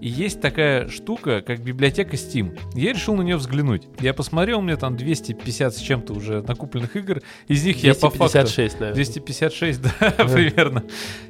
И 0.00 0.08
есть 0.08 0.40
такая 0.40 0.88
штука, 0.88 1.42
как 1.42 1.60
библиотека 1.60 2.14
Steam. 2.14 2.56
Я 2.74 2.92
решил 2.92 3.16
на 3.16 3.22
нее 3.22 3.36
взглянуть. 3.36 3.82
Я 3.98 4.14
посмотрел, 4.14 4.60
у 4.60 4.62
меня 4.62 4.76
там 4.76 4.96
250 4.96 5.74
с 5.74 5.78
чем-то 5.78 6.12
уже 6.12 6.42
накупленных 6.42 6.94
игр. 6.94 7.20
Из 7.48 7.64
них 7.64 7.82
я 7.82 7.94
по 7.94 8.08
факту... 8.10 8.38
256, 8.38 8.80
наверное. 8.80 8.94
256, 8.94 9.82
да, 10.00 10.10
примерно. 10.24 10.84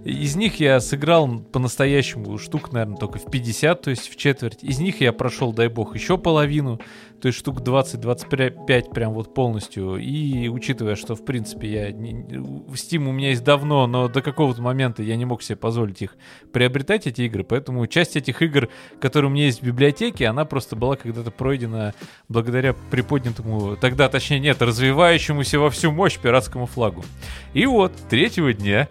Из 0.05 0.28
них 0.37 0.61
я 0.61 0.81
сыграл 0.81 1.41
по-настоящему 1.41 2.39
штук, 2.39 2.73
наверное, 2.73 2.97
только 2.97 3.19
в 3.19 3.31
50, 3.31 3.83
то 3.83 3.91
есть 3.91 4.11
в 4.11 4.17
четверть. 4.17 4.63
Из 4.63 4.79
них 4.79 5.01
я 5.01 5.13
прошел, 5.13 5.53
дай 5.53 5.69
бог, 5.69 5.95
еще 5.95 6.19
половину, 6.19 6.81
то 7.21 7.29
есть 7.29 7.39
штук 7.39 7.61
20-25 7.61 8.93
прям 8.93 9.13
вот 9.13 9.35
полностью. 9.35 9.97
И 9.97 10.49
учитывая, 10.49 10.97
что, 10.97 11.15
в 11.15 11.25
принципе, 11.25 11.71
я... 11.71 11.93
не- 11.93 12.23
Steam 12.73 13.09
у 13.09 13.13
меня 13.13 13.31
есть 13.31 13.45
давно, 13.45 13.87
но 13.87 14.09
до 14.09 14.23
какого-то 14.23 14.63
момента 14.63 15.03
я 15.03 15.17
не 15.17 15.25
мог 15.25 15.43
себе 15.43 15.57
позволить 15.57 16.03
их 16.03 16.17
приобретать, 16.53 17.07
эти 17.07 17.23
игры, 17.23 17.45
поэтому 17.45 17.87
часть 17.87 18.17
этих 18.17 18.43
игр, 18.43 18.69
которые 19.01 19.31
у 19.31 19.35
меня 19.35 19.47
есть 19.47 19.63
в 19.63 19.67
библиотеке, 19.67 20.27
она 20.27 20.45
просто 20.45 20.77
была 20.77 20.97
когда-то 20.97 21.31
пройдена 21.31 21.95
благодаря 22.29 22.75
приподнятому, 22.91 23.77
тогда, 23.77 24.09
точнее, 24.09 24.41
нет, 24.41 24.63
развивающемуся 24.63 25.59
во 25.59 25.71
всю 25.71 25.91
мощь 25.91 26.19
пиратскому 26.19 26.67
флагу. 26.67 27.05
И 27.53 27.67
вот, 27.67 27.93
третьего 28.09 28.53
дня 28.53 28.89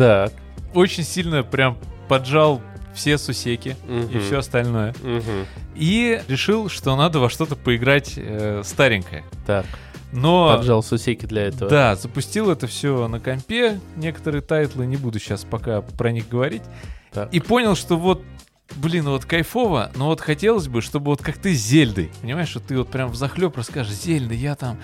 Так. 0.00 0.32
Очень 0.74 1.04
сильно 1.04 1.42
прям 1.42 1.76
поджал 2.08 2.60
все 2.94 3.18
сусеки 3.18 3.76
и 3.88 3.92
Мгм. 3.92 4.20
все 4.20 4.38
остальное. 4.38 4.94
Мгм. 5.02 5.46
И 5.76 6.20
решил, 6.28 6.68
что 6.68 6.96
надо 6.96 7.20
во 7.20 7.30
что-то 7.30 7.54
поиграть 7.56 8.14
э, 8.16 8.62
старенькое. 8.64 9.24
Так. 9.46 9.64
Но... 10.12 10.56
Поджал 10.56 10.82
сусеки 10.82 11.24
для 11.26 11.42
этого. 11.42 11.70
Да, 11.70 11.94
запустил 11.94 12.50
это 12.50 12.66
все 12.66 13.06
на 13.06 13.20
компе, 13.20 13.80
некоторые 13.94 14.42
тайтлы, 14.42 14.84
не 14.86 14.96
буду 14.96 15.20
сейчас 15.20 15.44
пока 15.44 15.82
про 15.82 16.10
них 16.10 16.28
говорить. 16.28 16.62
Так. 17.12 17.32
И 17.32 17.38
понял, 17.38 17.76
что 17.76 17.96
вот, 17.96 18.22
блин, 18.74 19.04
вот 19.04 19.24
кайфово, 19.24 19.92
но 19.94 20.06
вот 20.06 20.20
хотелось 20.20 20.66
бы, 20.66 20.82
чтобы 20.82 21.06
вот 21.12 21.22
как 21.22 21.38
ты 21.38 21.54
с 21.54 21.60
Зельдой, 21.60 22.10
понимаешь, 22.22 22.48
что 22.48 22.58
ты 22.58 22.76
вот 22.76 22.90
прям 22.90 23.08
в 23.10 23.14
захлеб 23.14 23.56
расскажешь, 23.56 23.94
Зельда, 23.94 24.34
я 24.34 24.56
там 24.56 24.78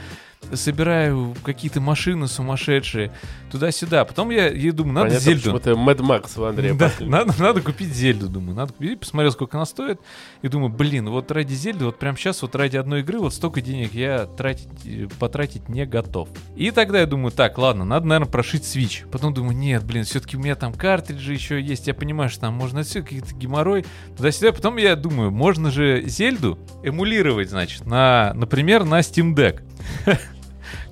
собираю 0.53 1.35
какие-то 1.43 1.81
машины 1.81 2.29
сумасшедшие, 2.29 3.13
туда-сюда. 3.51 4.05
Потом 4.05 4.31
я, 4.31 4.49
я 4.49 4.73
думаю, 4.73 4.95
надо 4.95 5.09
Понятно, 5.09 5.25
Зельду. 5.25 5.53
почему 5.53 5.59
ты 5.59 5.71
Mad 5.71 5.99
Max 5.99 6.41
у 6.41 6.45
Андрея 6.45 6.75
Да, 6.75 6.93
надо, 7.01 7.35
надо 7.39 7.61
купить 7.61 7.93
Зельду, 7.93 8.29
думаю. 8.29 8.55
Надо 8.57 8.73
купить. 8.73 9.01
Посмотрел, 9.01 9.33
сколько 9.33 9.57
она 9.57 9.67
стоит. 9.67 10.01
И 10.43 10.49
думаю, 10.49 10.71
блин, 10.71 11.09
вот 11.11 11.31
ради 11.31 11.55
Зельды, 11.55 11.85
вот 11.85 11.99
прямо 11.99 12.17
сейчас, 12.17 12.43
вот 12.43 12.55
ради 12.55 12.77
одной 12.77 13.01
игры, 13.01 13.19
вот 13.19 13.35
столько 13.35 13.61
денег 13.61 13.95
я 13.95 14.27
тратить, 14.27 14.69
э, 14.85 15.09
потратить 15.19 15.69
не 15.69 15.87
готов. 15.87 16.29
И 16.57 16.71
тогда 16.71 17.01
я 17.01 17.07
думаю, 17.07 17.33
так, 17.33 17.59
ладно, 17.59 17.85
надо, 17.85 18.07
наверное, 18.07 18.31
прошить 18.31 18.63
Switch. 18.63 19.09
Потом 19.11 19.35
думаю, 19.35 19.57
нет, 19.57 19.85
блин, 19.85 20.05
все-таки 20.05 20.37
у 20.37 20.41
меня 20.41 20.55
там 20.55 20.73
картриджи 20.73 21.33
еще 21.33 21.61
есть. 21.61 21.87
Я 21.87 21.95
понимаю, 21.95 22.31
что 22.31 22.43
там 22.43 22.55
можно 22.55 22.83
все 22.83 23.03
какие-то 23.03 23.35
геморрой. 23.35 23.85
Туда-сюда. 24.17 24.53
Потом 24.53 24.77
я 24.77 24.97
думаю, 24.97 25.31
можно 25.31 25.71
же 25.71 26.03
Зельду 26.07 26.59
эмулировать, 26.83 27.51
значит, 27.51 27.87
на, 27.87 28.33
например, 28.35 28.85
на 28.85 29.01
Steam 29.01 29.35
Deck. 29.35 29.63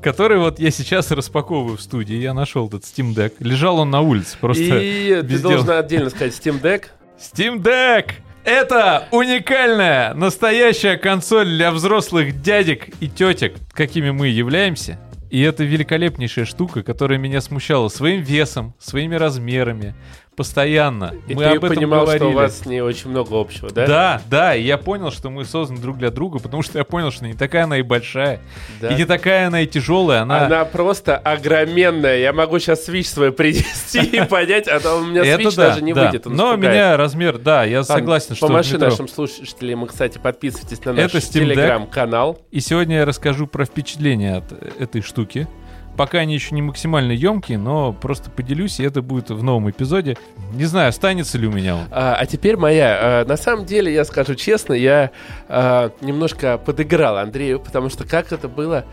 Который 0.05 0.37
вот 0.37 0.59
я 0.59 0.71
сейчас 0.71 1.11
распаковываю 1.13 1.79
в 1.79 1.81
студии. 1.81 2.17
Я 2.17 2.35
нашел 2.35 2.69
этот 2.69 2.83
Steam 2.83 3.15
Deck. 3.15 3.37
Лежал 3.39 3.79
он 3.79 3.91
на 3.91 4.03
улице 4.03 4.37
просто. 4.39 4.79
И 4.79 5.23
ты 5.23 5.39
должен 5.39 5.71
отдельно 5.71 6.11
сказать 6.11 6.35
Steam 6.35 6.61
Deck. 6.61 6.89
Steam 7.19 7.63
Deck! 7.63 8.13
Это 8.45 9.09
уникальная, 9.13 10.13
настоящая 10.13 10.99
консоль 10.99 11.47
для 11.47 11.71
взрослых 11.71 12.43
дядек 12.43 12.91
и 13.01 13.09
тетек, 13.09 13.55
какими 13.73 14.11
мы 14.11 14.29
являемся. 14.29 15.01
И 15.31 15.41
это 15.41 15.65
великолепнейшая 15.65 16.45
штука, 16.45 16.83
которая 16.83 17.19
меня 17.19 17.41
смущала 17.41 17.89
своим 17.89 18.21
весом, 18.21 18.75
своими 18.79 19.15
размерами, 19.15 19.95
постоянно. 20.37 21.15
И 21.27 21.35
мы 21.35 21.45
ты 21.45 21.49
об 21.51 21.65
этом 21.65 21.77
понимал, 21.77 22.03
говорили. 22.03 22.25
что 22.25 22.31
у 22.31 22.33
вас 22.33 22.59
с 22.61 22.67
ней 22.67 22.81
очень 22.81 23.11
много 23.11 23.39
общего, 23.41 23.71
да? 23.71 23.87
Да, 23.87 24.23
да, 24.29 24.55
и 24.57 24.63
я 24.63 24.79
понял, 24.79 25.11
что 25.11 25.31
мы 25.31 25.45
созданы 25.45 25.81
друг 25.81 25.99
для 25.99 26.11
друга, 26.11 26.39
потому 26.39 26.63
что 26.63 26.79
я 26.79 26.85
понял, 26.85 27.11
что 27.11 27.27
не 27.27 27.35
такая 27.35 27.65
она 27.65 27.79
и 27.79 27.83
большая, 27.83 28.41
Да. 28.81 28.89
и 28.89 28.95
не 28.97 29.05
такая 29.05 29.47
она 29.47 29.61
и 29.63 29.67
тяжелая, 29.67 30.23
она... 30.23 30.47
Она 30.47 30.65
просто 30.65 31.17
огроменная. 31.17 32.19
Я 32.19 32.33
могу 32.33 32.59
сейчас 32.59 32.85
свич 32.85 33.09
свой 33.09 33.33
принести 33.33 34.01
и 34.01 34.25
понять, 34.29 34.69
а 34.69 34.81
то 34.81 34.97
у 34.97 35.05
меня 35.05 35.25
свич 35.37 35.55
да, 35.55 35.71
даже 35.71 35.83
не 35.83 35.93
выйдет. 35.93 36.27
Но 36.27 36.33
испугается. 36.33 36.57
меня 36.57 36.97
размер, 36.97 37.39
да, 37.39 37.65
я 37.65 37.85
согласен, 37.85 38.35
что 38.35 38.47
Помаши 38.47 38.79
нашим 38.79 39.09
слушателям. 39.09 39.85
И, 39.85 39.89
кстати, 39.89 40.19
подписывайтесь 40.19 40.85
на 40.85 40.93
наш 40.93 41.13
телеграм-канал. 41.13 42.39
И 42.51 42.61
сегодня 42.61 42.97
я 42.97 43.05
расскажу 43.05 43.47
про 43.47 43.65
впечатления 43.65 44.37
от 44.37 44.53
этой 44.81 45.03
штуки. 45.03 45.49
Пока 45.97 46.19
они 46.19 46.35
еще 46.35 46.55
не 46.55 46.63
максимально 46.63 47.13
емкие, 47.13 47.59
но 47.59 47.93
просто 47.93 48.31
поделюсь, 48.31 48.81
и 48.81 48.85
это 48.85 49.01
будет 49.01 49.31
в 49.31 49.43
новом 49.43 49.71
эпизоде. 49.71 50.17
Не 50.53 50.65
знаю, 50.65 50.89
останется 50.89 51.39
ли 51.39 51.47
у 51.47 51.53
меня 51.53 51.77
он. 51.77 51.85
А, 51.91 52.17
а 52.19 52.27
теперь 52.27 52.57
моя. 52.57 52.99
А, 53.01 53.25
на 53.25 53.37
самом 53.37 53.65
деле, 53.65 53.93
я 53.93 54.05
скажу 54.05 54.35
честно, 54.35 54.73
я 54.73 55.11
а, 55.49 55.93
немножко 56.01 56.59
подыграл 56.59 57.19
Андрею, 57.19 57.61
потому 57.61 57.91
что 57.91 58.05
как 58.05 58.33
это 58.33 58.49
было 58.49 58.85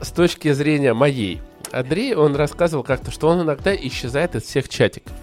с 0.00 0.10
точки 0.10 0.52
зрения 0.52 0.92
моей. 0.92 1.40
Андрей, 1.72 2.14
он 2.14 2.36
рассказывал 2.36 2.84
как-то, 2.84 3.10
что 3.10 3.28
он 3.28 3.42
иногда 3.42 3.74
исчезает 3.74 4.34
из 4.34 4.42
всех 4.42 4.68
чатиков. 4.68 5.14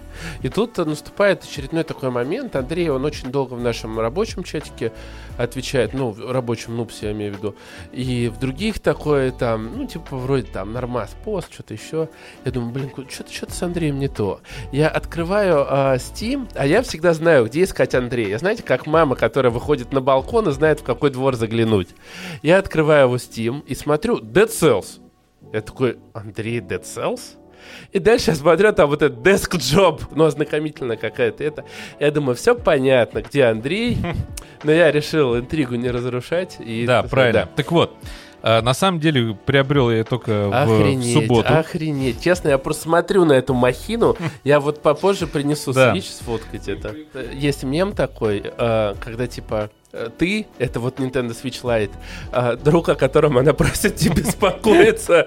И 0.42 0.48
тут 0.48 0.76
наступает 0.78 1.44
очередной 1.44 1.84
такой 1.84 2.10
момент. 2.10 2.56
Андрей, 2.56 2.88
он 2.90 3.04
очень 3.04 3.30
долго 3.30 3.54
в 3.54 3.60
нашем 3.60 3.98
рабочем 3.98 4.42
чатике 4.42 4.92
отвечает, 5.38 5.94
ну, 5.94 6.10
в 6.10 6.30
рабочем 6.30 6.76
нупсе, 6.76 7.06
я 7.06 7.12
имею 7.12 7.34
в 7.34 7.38
виду. 7.38 7.54
И 7.92 8.28
в 8.28 8.38
других 8.38 8.80
такое 8.80 9.32
там, 9.32 9.78
ну, 9.78 9.86
типа, 9.86 10.16
вроде 10.16 10.46
там 10.46 10.72
нормас, 10.72 11.16
пост, 11.24 11.52
что-то 11.52 11.74
еще. 11.74 12.08
Я 12.44 12.52
думаю, 12.52 12.72
блин, 12.72 12.90
что-то 13.08 13.32
что 13.32 13.50
с 13.50 13.62
Андреем 13.62 13.98
не 13.98 14.08
то. 14.08 14.40
Я 14.72 14.88
открываю 14.88 15.64
а, 15.68 15.96
Steam, 15.96 16.48
а 16.54 16.66
я 16.66 16.82
всегда 16.82 17.14
знаю, 17.14 17.46
где 17.46 17.62
искать 17.62 17.94
Андрея. 17.94 18.38
Знаете, 18.38 18.62
как 18.62 18.86
мама, 18.86 19.16
которая 19.16 19.52
выходит 19.52 19.92
на 19.92 20.00
балкон 20.00 20.48
и 20.48 20.52
знает, 20.52 20.80
в 20.80 20.84
какой 20.84 21.10
двор 21.10 21.36
заглянуть. 21.36 21.88
Я 22.42 22.58
открываю 22.58 23.06
его 23.06 23.16
Steam 23.16 23.64
и 23.66 23.74
смотрю 23.74 24.18
Dead 24.18 24.48
Cells. 24.48 24.99
Я 25.52 25.60
такой, 25.62 25.98
Андрей 26.12 26.60
Dead 26.60 26.82
Cells? 26.82 27.20
И 27.92 27.98
дальше 27.98 28.30
я 28.30 28.36
смотрю, 28.36 28.72
там 28.72 28.88
вот 28.88 29.02
этот 29.02 29.18
Desk 29.18 29.50
Job, 29.58 30.00
ну, 30.14 30.24
ознакомительно 30.24 30.96
какая-то 30.96 31.44
это. 31.44 31.64
Я 31.98 32.10
думаю, 32.10 32.34
все 32.34 32.54
понятно, 32.54 33.20
где 33.22 33.44
Андрей. 33.44 33.98
Но 34.64 34.72
я 34.72 34.90
решил 34.90 35.36
интригу 35.38 35.74
не 35.74 35.90
разрушать. 35.90 36.56
И, 36.58 36.86
Да, 36.86 37.02
так 37.02 37.10
правильно. 37.10 37.48
Так 37.56 37.70
вот, 37.70 37.94
э, 38.42 38.62
на 38.62 38.72
самом 38.72 38.98
деле 38.98 39.36
приобрел 39.44 39.90
я 39.90 40.04
только 40.04 40.48
в- 40.48 40.50
в, 40.50 40.54
Охренеть, 40.80 41.12
субботу. 41.12 41.52
охренеть. 41.52 42.22
Честно, 42.22 42.48
я 42.48 42.56
просто 42.58 42.84
смотрю 42.84 43.26
на 43.26 43.34
эту 43.34 43.52
махину. 43.52 44.16
Я 44.44 44.58
вот 44.60 44.80
попозже 44.80 45.26
принесу 45.26 45.72
Да. 45.74 45.92
свич 45.92 46.06
сфоткать 46.08 46.66
это. 46.68 46.94
Есть 47.34 47.62
мем 47.62 47.92
такой, 47.92 48.42
э, 48.44 48.94
когда 49.00 49.26
типа 49.26 49.70
э, 49.70 49.79
ты, 50.18 50.46
это 50.58 50.80
вот 50.80 50.98
Nintendo 50.98 51.30
Switch 51.30 51.62
Lite, 51.62 51.92
а 52.32 52.56
друг, 52.56 52.88
о 52.88 52.94
котором 52.94 53.38
она 53.38 53.52
просит 53.52 53.96
тебя 53.96 54.14
беспокоиться, 54.14 55.26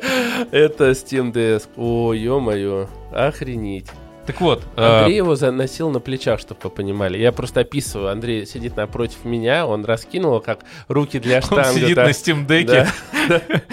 это 0.51 0.91
Steam 0.91 1.31
Desk. 1.31 1.67
О, 1.77 2.13
ё-моё, 2.13 2.87
охренеть. 3.11 3.89
Так 4.25 4.39
вот, 4.39 4.63
э, 4.77 4.99
Андрей 4.99 5.17
его 5.17 5.35
заносил 5.35 5.89
на 5.89 5.99
плечах, 5.99 6.39
чтобы 6.39 6.61
вы 6.63 6.69
понимали. 6.69 7.17
Я 7.17 7.33
просто 7.33 7.61
описываю. 7.61 8.09
Андрей 8.09 8.45
сидит 8.45 8.77
напротив 8.77 9.25
меня, 9.25 9.67
он 9.67 9.83
раскинул 9.83 10.39
как 10.39 10.59
руки 10.87 11.19
для 11.19 11.37
он 11.37 11.41
штанга. 11.41 11.73
сидит 11.73 11.95
так. 11.95 12.07
на 12.07 12.11
Steam 12.11 12.47
Deck 12.47 12.87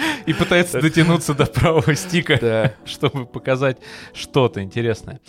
и 0.25 0.33
пытается 0.33 0.81
дотянуться 0.81 1.33
до 1.33 1.45
правого 1.45 1.95
стика. 1.95 2.37
Да. 2.41 2.73
чтобы 2.85 3.25
показать 3.25 3.77
что-то 4.13 4.61
интересное. 4.61 5.21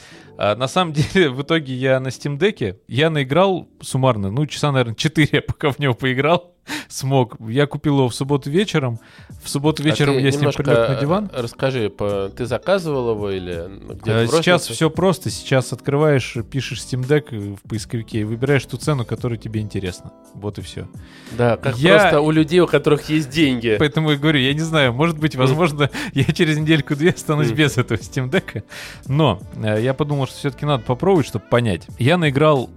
А, 0.45 0.57
на 0.57 0.67
самом 0.67 0.93
деле, 0.95 1.31
в 1.31 1.41
итоге 1.43 1.73
я 1.75 2.01
на 2.01 2.09
Steam 2.09 2.37
Deck, 2.37 2.77
я 2.89 3.11
наиграл 3.11 3.69
суммарно, 3.81 4.31
ну, 4.33 4.45
часа, 4.47 4.73
наверное, 4.73 4.95
4 4.97 5.29
я 5.33 5.41
пока 5.43 5.71
в 5.71 5.79
него 5.79 5.95
поиграл, 5.95 6.53
смог. 6.89 7.37
Я 7.49 7.67
купил 7.67 7.99
его 7.99 8.09
в 8.09 8.15
субботу 8.15 8.51
вечером. 8.51 8.99
В 9.43 9.49
субботу 9.49 9.83
вечером 9.83 10.17
А 10.17 10.21
я 10.21 10.31
с 10.31 10.41
ним 10.41 10.53
прилег 10.53 10.89
на 10.89 10.95
диван. 10.95 11.31
э, 11.33 11.41
Расскажи, 11.43 11.91
по- 11.91 12.29
ты 12.29 12.47
заказывал 12.47 13.11
его 13.13 13.31
или 13.33 13.69
где-то 13.95 14.21
А? 14.21 14.27
Сейчас 14.29 14.69
все 14.69 14.89
просто. 14.89 15.31
Сейчас 15.31 15.73
открываешь, 15.73 16.37
пишешь 16.51 16.79
Steam 16.81 17.05
Deck 17.07 17.57
в 17.57 17.69
поисковике 17.69 18.21
и 18.21 18.25
выбираешь 18.25 18.65
ту 18.65 18.77
цену, 18.77 19.05
которая 19.05 19.39
тебе 19.39 19.61
интересна. 19.61 20.13
Вот 20.35 20.59
и 20.59 20.63
все. 20.63 20.87
Да, 21.33 21.57
как 21.57 21.77
Я- 21.79 21.99
просто 21.99 22.21
у 22.21 22.31
людей, 22.31 22.61
у 22.61 22.69
которых 22.69 23.09
есть 23.11 23.29
деньги. 23.31 23.75
Поэтому 23.81 24.13
я 24.13 24.17
говорю, 24.17 24.39
я 24.39 24.55
не 24.55 24.61
знаю, 24.61 24.93
может 24.93 25.19
быть, 25.19 25.35
возможно, 25.35 25.91
я 26.15 26.25
через 26.25 26.59
недельку-две 26.59 27.11
останусь 27.11 27.51
без 27.51 27.77
этого 27.79 27.99
Steam 27.99 28.31
Deck. 28.31 28.63
Но 29.09 29.41
э, 29.61 29.81
я 29.83 29.95
подумал, 29.95 30.29
что 30.33 30.41
все-таки 30.41 30.67
надо 30.67 30.83
попробовать, 30.85 31.27
чтобы 31.27 31.45
понять. 31.47 31.87
Я 31.99 32.19
наиграл 32.19 32.71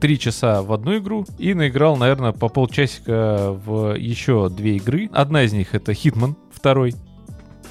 три 0.00 0.18
часа 0.18 0.62
в 0.62 0.72
одну 0.72 0.98
игру 0.98 1.26
и 1.38 1.54
наиграл, 1.54 1.96
наверное, 1.96 2.32
по 2.32 2.48
полчасика 2.48 3.52
в 3.52 3.96
еще 3.96 4.48
две 4.48 4.76
игры. 4.76 5.10
Одна 5.12 5.42
из 5.42 5.52
них 5.52 5.74
это 5.74 5.92
Hitman, 5.92 6.34
второй. 6.52 6.94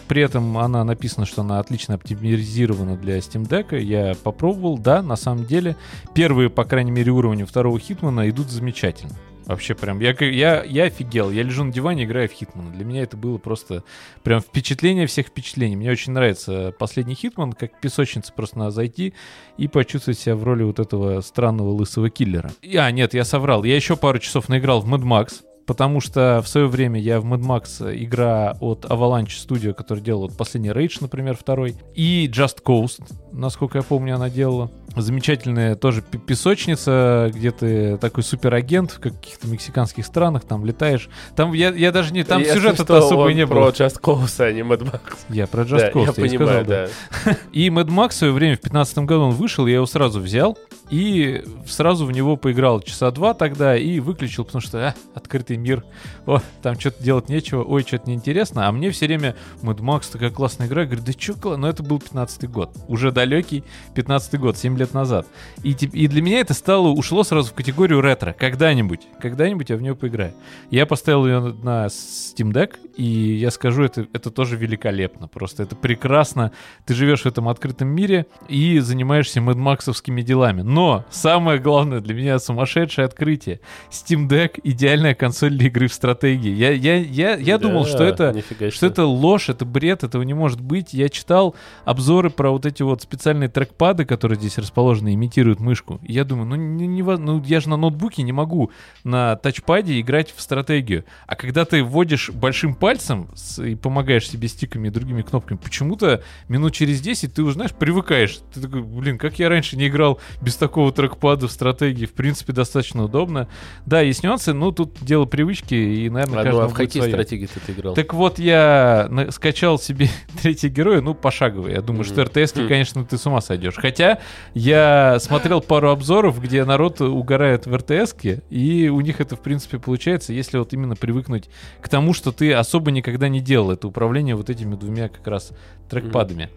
При 0.07 0.23
этом 0.23 0.57
она 0.57 0.83
написана, 0.83 1.25
что 1.25 1.41
она 1.41 1.59
отлично 1.59 1.93
оптимизирована 1.95 2.97
для 2.97 3.19
Steam 3.19 3.47
Deck. 3.47 3.79
Я 3.79 4.15
попробовал, 4.23 4.77
да, 4.77 5.03
на 5.03 5.15
самом 5.15 5.45
деле. 5.45 5.75
Первые, 6.15 6.49
по 6.49 6.63
крайней 6.63 6.91
мере, 6.91 7.11
уровни 7.11 7.43
второго 7.43 7.79
Хитмана 7.79 8.27
идут 8.29 8.49
замечательно. 8.49 9.15
Вообще 9.49 9.73
прям, 9.73 9.99
я, 9.99 10.15
я, 10.19 10.63
я 10.63 10.83
офигел. 10.83 11.31
Я 11.31 11.41
лежу 11.41 11.63
на 11.63 11.73
диване, 11.73 12.03
играю 12.03 12.29
в 12.29 12.33
Хитмана. 12.33 12.69
Для 12.69 12.85
меня 12.85 13.01
это 13.01 13.17
было 13.17 13.39
просто 13.39 13.83
прям 14.21 14.41
впечатление 14.41 15.07
всех 15.07 15.25
впечатлений. 15.25 15.75
Мне 15.75 15.89
очень 15.89 16.13
нравится 16.13 16.71
последний 16.77 17.15
Хитман, 17.15 17.53
как 17.53 17.81
песочница 17.81 18.31
просто 18.31 18.59
надо 18.59 18.69
зайти 18.69 19.15
и 19.57 19.67
почувствовать 19.67 20.19
себя 20.19 20.35
в 20.35 20.43
роли 20.43 20.61
вот 20.61 20.77
этого 20.79 21.21
странного 21.21 21.69
лысого 21.69 22.11
киллера. 22.11 22.51
И, 22.61 22.77
а, 22.77 22.91
нет, 22.91 23.15
я 23.15 23.23
соврал. 23.23 23.63
Я 23.63 23.75
еще 23.75 23.97
пару 23.97 24.19
часов 24.19 24.49
наиграл 24.49 24.81
в 24.81 24.93
Mad 24.93 25.01
Max, 25.01 25.41
потому 25.65 25.99
что 25.99 26.41
в 26.43 26.47
свое 26.47 26.67
время 26.67 26.99
я 26.99 27.19
в 27.19 27.25
Mad 27.25 27.41
Max 27.41 28.03
игра 28.03 28.55
от 28.59 28.85
Avalanche 28.85 29.29
Studio, 29.29 29.73
который 29.73 30.01
делал 30.03 30.27
вот 30.27 30.37
последний 30.37 30.69
Rage, 30.69 30.97
например, 31.01 31.35
второй, 31.35 31.75
и 31.95 32.27
Just 32.31 32.61
Coast, 32.63 33.01
насколько 33.31 33.77
я 33.77 33.83
помню, 33.83 34.15
она 34.15 34.29
делала. 34.29 34.71
Замечательная 34.95 35.75
тоже 35.75 36.01
песочница, 36.01 37.31
где 37.33 37.51
ты 37.51 37.97
такой 37.97 38.23
суперагент 38.23 38.91
в 38.91 38.99
каких-то 38.99 39.47
мексиканских 39.47 40.05
странах, 40.05 40.43
там 40.45 40.65
летаешь. 40.65 41.09
Там 41.35 41.53
я, 41.53 41.69
я 41.69 41.91
даже 41.91 42.13
не... 42.13 42.23
Там 42.23 42.41
Если 42.41 42.55
сюжета-то 42.55 42.83
что, 42.83 43.05
особо 43.05 43.29
и 43.29 43.35
не 43.35 43.45
про 43.45 43.55
было. 43.55 43.69
Just 43.69 44.01
Cause, 44.01 44.43
а 44.43 44.51
не 44.51 44.61
Mad 44.61 44.81
Max. 44.81 45.01
Я 45.29 45.47
про 45.47 45.61
Just 45.61 45.77
Да, 45.77 45.91
Coast, 45.91 46.01
я 46.01 46.07
я 46.07 46.13
понимаю, 46.13 46.63
сказал, 46.63 46.65
да. 46.65 46.87
да. 47.25 47.37
И 47.51 47.69
Mad 47.69 47.87
Max 47.87 48.09
в 48.09 48.13
свое 48.13 48.33
время, 48.33 48.57
в 48.57 48.61
15 48.61 48.97
году 48.99 49.21
он 49.21 49.31
вышел, 49.31 49.67
я 49.67 49.75
его 49.75 49.85
сразу 49.85 50.19
взял 50.19 50.57
и 50.89 51.43
сразу 51.67 52.05
в 52.05 52.11
него 52.11 52.35
поиграл 52.35 52.81
часа 52.81 53.11
два 53.11 53.33
тогда 53.33 53.77
и 53.77 53.99
выключил, 53.99 54.43
потому 54.43 54.61
что, 54.61 54.87
а, 54.87 54.95
открытый 55.13 55.57
мир, 55.57 55.83
о, 56.25 56.39
там 56.61 56.79
что-то 56.79 57.03
делать 57.03 57.29
нечего, 57.29 57.63
ой, 57.63 57.83
что-то 57.83 58.09
неинтересно, 58.09 58.67
а 58.67 58.71
мне 58.71 58.89
все 58.91 59.05
время 59.05 59.35
Mad 59.61 59.77
Max 59.77 60.11
такая 60.11 60.31
классная 60.31 60.67
игра, 60.67 60.81
я 60.81 60.87
говорю, 60.87 61.03
да 61.05 61.13
чё, 61.13 61.35
кла-?» 61.35 61.57
но 61.57 61.69
это 61.69 61.83
был 61.83 61.99
15 61.99 62.49
год, 62.49 62.75
уже 62.87 63.11
далекий 63.19 63.63
15 63.95 64.39
год, 64.39 64.57
7 64.57 64.77
лет 64.77 64.93
назад. 64.93 65.27
И, 65.63 65.71
и 65.71 66.07
для 66.07 66.21
меня 66.21 66.39
это 66.39 66.53
стало, 66.53 66.87
ушло 66.87 67.23
сразу 67.23 67.49
в 67.49 67.53
категорию 67.53 67.99
ретро, 67.99 68.31
когда-нибудь, 68.31 69.01
когда-нибудь 69.21 69.69
я 69.69 69.75
в 69.75 69.81
нее 69.81 69.93
поиграю. 69.93 70.33
Я 70.71 70.85
поставил 70.85 71.25
ее 71.27 71.39
на- 71.63 71.87
Steam 71.87 72.53
Deck, 72.53 72.77
и 72.95 73.03
я 73.03 73.51
скажу, 73.51 73.83
это, 73.83 74.07
это 74.13 74.31
тоже 74.31 74.55
великолепно, 74.55 75.27
просто 75.27 75.63
это 75.63 75.75
прекрасно, 75.75 76.51
ты 76.85 76.93
живешь 76.93 77.23
в 77.23 77.25
этом 77.25 77.49
открытом 77.49 77.89
мире 77.89 78.25
и 78.47 78.79
занимаешься 78.79 79.41
мэдмаксовскими 79.41 80.21
делами. 80.21 80.61
Но 80.61 81.03
самое 81.09 81.59
главное 81.59 81.99
для 81.99 82.13
меня 82.13 82.39
сумасшедшее 82.39 83.05
открытие. 83.05 83.59
Steam 83.91 84.29
Deck— 84.29 84.59
идеальная 84.63 85.13
консоль 85.13 85.51
для 85.57 85.67
игры 85.67 85.87
в 85.87 85.93
стратегии. 85.93 86.53
Я, 86.53 86.71
я, 86.71 86.95
я, 86.95 87.35
я 87.35 87.57
думал, 87.57 87.83
Да, 87.83 87.89
что 87.89 88.03
это, 88.03 88.33
что 88.71 88.85
это 88.85 89.05
ложь, 89.05 89.49
это 89.49 89.65
бред, 89.65 90.03
этого 90.03 90.23
не 90.23 90.33
может 90.33 90.61
быть. 90.61 90.93
Я 90.93 91.09
читал 91.09 91.55
обзоры 91.85 92.29
про 92.29 92.51
вот 92.51 92.65
эти 92.65 92.83
вот 92.83 93.01
специальные 93.09 93.49
трекпады, 93.49 94.05
которые 94.05 94.37
здесь 94.37 94.59
расположены, 94.59 95.15
имитируют 95.15 95.59
мышку. 95.59 95.99
И 96.03 96.13
я 96.13 96.23
думаю, 96.23 96.45
ну, 96.47 96.55
не, 96.55 96.85
не 96.85 97.01
ну 97.01 97.43
я 97.43 97.59
же 97.59 97.69
на 97.69 97.75
ноутбуке 97.77 98.21
не 98.21 98.31
могу 98.31 98.69
на 99.03 99.35
тачпаде 99.35 99.99
играть 99.99 100.31
в 100.35 100.39
стратегию. 100.41 101.05
А 101.25 101.35
когда 101.35 101.65
ты 101.65 101.83
вводишь 101.83 102.29
большим 102.29 102.75
пальцем 102.75 103.29
с- 103.33 103.63
и 103.63 103.73
помогаешь 103.73 104.29
себе 104.29 104.47
стиками 104.47 104.89
и 104.89 104.91
другими 104.91 105.23
кнопками, 105.23 105.57
почему-то 105.57 106.21
минут 106.47 106.73
через 106.73 107.01
10 107.01 107.33
ты 107.33 107.41
уже, 107.41 107.53
знаешь, 107.55 107.71
привыкаешь. 107.71 108.39
Ты 108.53 108.61
такой, 108.61 108.83
блин, 108.83 109.17
как 109.17 109.39
я 109.39 109.49
раньше 109.49 109.75
не 109.75 109.87
играл 109.87 110.19
без 110.41 110.55
такого 110.55 110.91
трекпада 110.91 111.47
в 111.47 111.51
стратегии, 111.51 112.05
в 112.05 112.13
принципе, 112.13 112.53
достаточно 112.53 113.03
удобно. 113.05 113.47
Да, 113.87 114.01
есть 114.01 114.23
нюансы, 114.23 114.53
но 114.53 114.71
тут 114.71 114.97
дело 115.01 115.25
привычки, 115.25 115.73
и, 115.73 116.09
наверное, 116.11 116.41
А, 116.41 116.43
ну, 116.43 116.43
каждому 116.43 116.59
а 116.59 116.67
в 116.67 116.69
будет 116.69 116.77
какие 116.77 117.01
своё. 117.01 117.13
стратегии 117.13 117.47
ты 117.65 117.71
играл? 117.71 117.93
Так 117.95 118.13
вот, 118.13 118.37
я 118.37 119.09
скачал 119.31 119.79
себе 119.79 120.09
третий 120.41 120.69
герой, 120.69 121.01
ну, 121.01 121.15
пошаговый. 121.15 121.73
Я 121.73 121.81
думаю, 121.81 122.03
что 122.03 122.21
Мгм. 122.21 122.29
РТС, 122.35 122.53
Хм. 122.53 122.67
конечно, 122.67 122.98
ты 123.05 123.17
с 123.17 123.25
ума 123.25 123.41
сойдешь. 123.41 123.75
Хотя 123.75 124.19
я 124.53 125.17
смотрел 125.19 125.61
пару 125.61 125.89
обзоров, 125.89 126.41
где 126.41 126.65
народ 126.65 127.01
угорает 127.01 127.65
в 127.65 127.75
РТС, 127.75 128.15
и 128.49 128.89
у 128.89 129.01
них 129.01 129.21
это, 129.21 129.35
в 129.35 129.41
принципе, 129.41 129.79
получается, 129.79 130.33
если 130.33 130.57
вот 130.57 130.73
именно 130.73 130.95
привыкнуть 130.95 131.49
к 131.81 131.89
тому, 131.89 132.13
что 132.13 132.31
ты 132.31 132.53
особо 132.53 132.91
никогда 132.91 133.29
не 133.29 133.39
делал 133.39 133.71
это 133.71 133.87
управление 133.87 134.35
вот 134.35 134.49
этими 134.49 134.75
двумя 134.75 135.09
как 135.09 135.25
раз 135.27 135.51
трекпадами. 135.89 136.49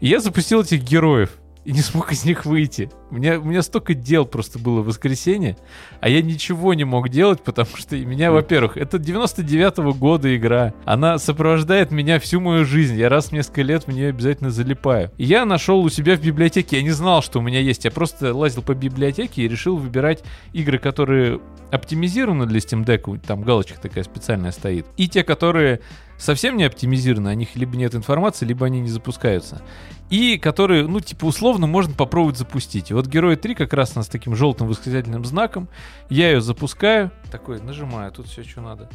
И 0.00 0.08
я 0.08 0.20
запустил 0.20 0.62
этих 0.62 0.82
героев. 0.82 1.38
И 1.64 1.72
не 1.72 1.80
смог 1.80 2.12
из 2.12 2.24
них 2.24 2.44
выйти. 2.44 2.90
У 3.10 3.14
меня, 3.14 3.38
у 3.38 3.44
меня 3.44 3.62
столько 3.62 3.94
дел 3.94 4.26
просто 4.26 4.58
было 4.58 4.82
в 4.82 4.86
воскресенье, 4.86 5.56
а 6.00 6.08
я 6.08 6.20
ничего 6.20 6.74
не 6.74 6.84
мог 6.84 7.08
делать, 7.08 7.42
потому 7.42 7.70
что 7.76 7.96
меня, 7.96 8.32
во-первых, 8.32 8.76
это 8.76 8.98
99-го 8.98 9.94
года 9.94 10.34
игра. 10.36 10.74
Она 10.84 11.18
сопровождает 11.18 11.90
меня 11.90 12.18
всю 12.18 12.40
мою 12.40 12.64
жизнь. 12.64 12.96
Я 12.96 13.08
раз 13.08 13.26
в 13.26 13.32
несколько 13.32 13.62
лет 13.62 13.86
в 13.86 13.92
нее 13.92 14.10
обязательно 14.10 14.50
залипаю. 14.50 15.10
И 15.16 15.24
я 15.24 15.44
нашел 15.46 15.80
у 15.80 15.88
себя 15.88 16.16
в 16.16 16.20
библиотеке. 16.20 16.76
Я 16.76 16.82
не 16.82 16.90
знал, 16.90 17.22
что 17.22 17.38
у 17.38 17.42
меня 17.42 17.60
есть. 17.60 17.84
Я 17.84 17.90
просто 17.90 18.34
лазил 18.34 18.62
по 18.62 18.74
библиотеке 18.74 19.42
и 19.42 19.48
решил 19.48 19.76
выбирать 19.76 20.22
игры, 20.52 20.78
которые 20.78 21.40
оптимизированы 21.70 22.46
для 22.46 22.58
Steam 22.58 22.84
Deck. 22.84 23.20
Там 23.26 23.42
галочка 23.42 23.80
такая 23.80 24.04
специальная 24.04 24.52
стоит. 24.52 24.86
И 24.96 25.08
те, 25.08 25.24
которые 25.24 25.80
совсем 26.24 26.56
не 26.56 26.64
оптимизированы, 26.64 27.28
о 27.28 27.34
них 27.34 27.54
либо 27.54 27.76
нет 27.76 27.94
информации, 27.94 28.46
либо 28.46 28.66
они 28.66 28.80
не 28.80 28.88
запускаются. 28.88 29.62
И 30.10 30.38
которые, 30.38 30.86
ну, 30.86 31.00
типа, 31.00 31.26
условно 31.26 31.66
можно 31.66 31.94
попробовать 31.94 32.38
запустить. 32.38 32.90
И 32.90 32.94
вот 32.94 33.06
Герой 33.06 33.36
3 33.36 33.54
как 33.54 33.72
раз 33.72 33.92
с 33.94 34.08
таким 34.08 34.34
желтым 34.34 34.68
восклицательным 34.68 35.24
знаком. 35.24 35.68
Я 36.08 36.30
ее 36.30 36.40
запускаю. 36.40 37.10
Такой, 37.30 37.60
нажимаю, 37.60 38.10
тут 38.10 38.26
все, 38.26 38.42
что 38.42 38.60
надо. 38.60 38.88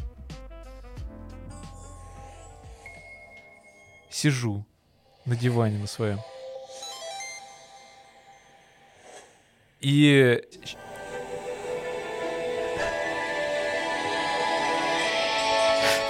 Сижу 4.10 4.66
на 5.24 5.36
диване 5.36 5.78
на 5.78 5.86
своем. 5.86 6.18
И 9.80 10.42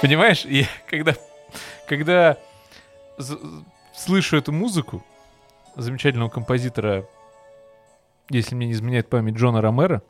Понимаешь, 0.01 0.45
и 0.45 0.65
когда, 0.89 1.13
когда 1.87 2.37
слышу 3.93 4.37
эту 4.37 4.51
музыку 4.51 5.03
замечательного 5.75 6.29
композитора, 6.29 7.05
если 8.29 8.55
мне 8.55 8.67
не 8.67 8.73
изменяет 8.73 9.09
память, 9.09 9.35
Джона 9.35 9.61
Ромера, 9.61 10.01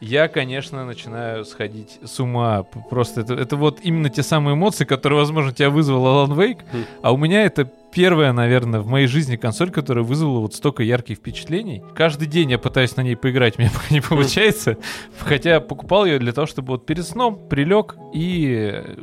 я, 0.00 0.28
конечно, 0.28 0.86
начинаю 0.86 1.44
сходить 1.44 1.98
с 2.02 2.18
ума. 2.20 2.62
Просто 2.62 3.20
это, 3.20 3.34
это 3.34 3.56
вот 3.56 3.80
именно 3.82 4.08
те 4.08 4.22
самые 4.22 4.54
эмоции, 4.54 4.86
которые, 4.86 5.18
возможно, 5.18 5.52
тебя 5.52 5.68
вызвал 5.68 6.06
Alan 6.06 6.34
Wake, 6.34 6.62
Хм. 6.72 6.84
а 7.02 7.12
у 7.12 7.18
меня 7.18 7.42
это 7.44 7.70
первая, 7.92 8.32
наверное, 8.32 8.80
в 8.80 8.86
моей 8.86 9.06
жизни 9.06 9.36
консоль, 9.36 9.70
которая 9.70 10.04
вызвала 10.04 10.40
вот 10.40 10.54
столько 10.54 10.82
ярких 10.82 11.18
впечатлений. 11.18 11.82
Каждый 11.94 12.26
день 12.28 12.50
я 12.50 12.58
пытаюсь 12.58 12.96
на 12.96 13.02
ней 13.02 13.16
поиграть, 13.16 13.58
меня 13.58 13.70
пока 13.70 13.94
не 13.94 14.00
получается. 14.00 14.76
Хотя 15.18 15.60
покупал 15.60 16.04
ее 16.04 16.18
для 16.18 16.32
того, 16.32 16.46
чтобы 16.46 16.68
вот 16.68 16.86
перед 16.86 17.06
сном 17.06 17.48
прилег 17.48 17.96
и 18.12 18.70
э, 18.72 18.96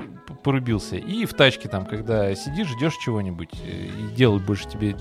порубился. 0.43 0.95
И 0.95 1.25
в 1.25 1.33
тачке 1.33 1.67
там, 1.67 1.85
когда 1.85 2.33
сидишь, 2.35 2.69
ждешь 2.69 2.95
чего-нибудь, 3.03 3.49
э, 3.65 3.87
и 3.87 4.15
делать 4.15 4.45
больше 4.45 4.67
тебе... 4.69 4.95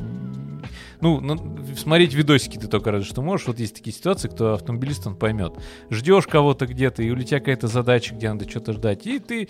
Ну, 1.00 1.20
ну, 1.20 1.58
смотреть 1.76 2.14
видосики 2.14 2.56
ты 2.56 2.68
только 2.68 2.90
разве 2.90 3.06
что 3.06 3.22
можешь. 3.22 3.46
Вот 3.46 3.60
есть 3.60 3.74
такие 3.74 3.94
ситуации, 3.94 4.28
кто 4.28 4.54
автомобилист, 4.54 5.06
он 5.06 5.14
поймет. 5.14 5.52
Ждешь 5.90 6.26
кого-то 6.26 6.66
где-то, 6.66 7.02
и 7.02 7.10
у 7.10 7.22
тебя 7.22 7.38
какая-то 7.38 7.68
задача, 7.68 8.14
где 8.14 8.32
надо 8.32 8.48
что-то 8.48 8.72
ждать. 8.72 9.06
И 9.06 9.18
ты 9.18 9.48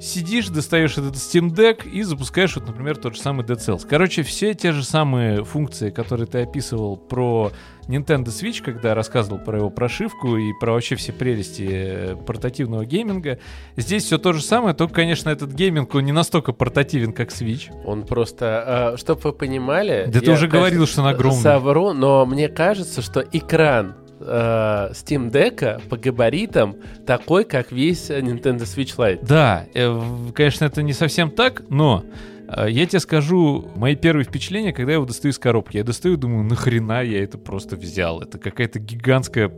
сидишь, 0.00 0.48
достаешь 0.48 0.98
этот 0.98 1.14
Steam 1.14 1.50
Deck 1.50 1.88
и 1.88 2.02
запускаешь, 2.02 2.56
вот, 2.56 2.66
например, 2.66 2.96
тот 2.96 3.14
же 3.14 3.22
самый 3.22 3.46
Dead 3.46 3.58
Cells. 3.66 3.86
Короче, 3.88 4.22
все 4.22 4.54
те 4.54 4.72
же 4.72 4.84
самые 4.84 5.44
функции, 5.44 5.90
которые 5.90 6.26
ты 6.26 6.42
описывал 6.42 6.96
про 6.96 7.52
Nintendo 7.88 8.26
Switch, 8.26 8.62
когда 8.62 8.94
рассказывал 8.94 9.38
про 9.38 9.58
его 9.58 9.70
прошивку 9.70 10.36
и 10.36 10.52
про 10.60 10.72
вообще 10.72 10.96
все 10.96 11.12
прелести 11.12 11.68
э, 11.70 12.16
портативного 12.16 12.84
гейминга. 12.84 13.38
Здесь 13.76 14.04
все 14.04 14.18
то 14.18 14.32
же 14.32 14.42
самое, 14.42 14.74
только, 14.74 14.94
конечно, 14.94 15.30
этот 15.30 15.52
гейминг, 15.52 15.94
он 15.94 16.04
не 16.04 16.12
настолько 16.12 16.52
портативен, 16.52 17.12
как 17.12 17.30
Switch. 17.30 17.70
Он 17.84 18.04
просто, 18.04 18.94
чтобы 18.96 19.20
вы 19.22 19.32
понимали... 19.32 20.06
Да 20.08 20.20
ты 20.20 20.30
уже 20.30 20.48
говорил, 20.48 20.86
что 20.86 21.02
он 21.02 21.08
огромный. 21.08 21.40
Совру, 21.40 21.92
но 21.92 22.24
мне 22.26 22.48
кажется, 22.48 23.02
что 23.02 23.20
экран 23.20 23.96
э, 24.20 24.90
Steam 24.92 25.30
Deck 25.30 25.82
по 25.88 25.96
габаритам 25.96 26.76
такой, 27.06 27.44
как 27.44 27.72
весь 27.72 28.10
э, 28.10 28.20
Nintendo 28.20 28.60
Switch 28.62 28.96
Lite. 28.96 29.24
Да, 29.26 29.66
э, 29.74 30.00
конечно, 30.34 30.64
это 30.64 30.82
не 30.82 30.92
совсем 30.92 31.30
так, 31.30 31.62
но 31.68 32.04
э, 32.04 32.31
я 32.56 32.86
тебе 32.86 33.00
скажу, 33.00 33.70
мои 33.76 33.96
первые 33.96 34.24
впечатления, 34.24 34.72
когда 34.72 34.92
я 34.92 34.96
его 34.96 35.06
достаю 35.06 35.32
из 35.32 35.38
коробки. 35.38 35.76
Я 35.76 35.84
достаю 35.84 36.16
думаю, 36.16 36.44
нахрена 36.44 37.02
я 37.02 37.22
это 37.22 37.38
просто 37.38 37.76
взял? 37.76 38.20
Это 38.20 38.38
какая-то 38.38 38.78
гигантская 38.78 39.50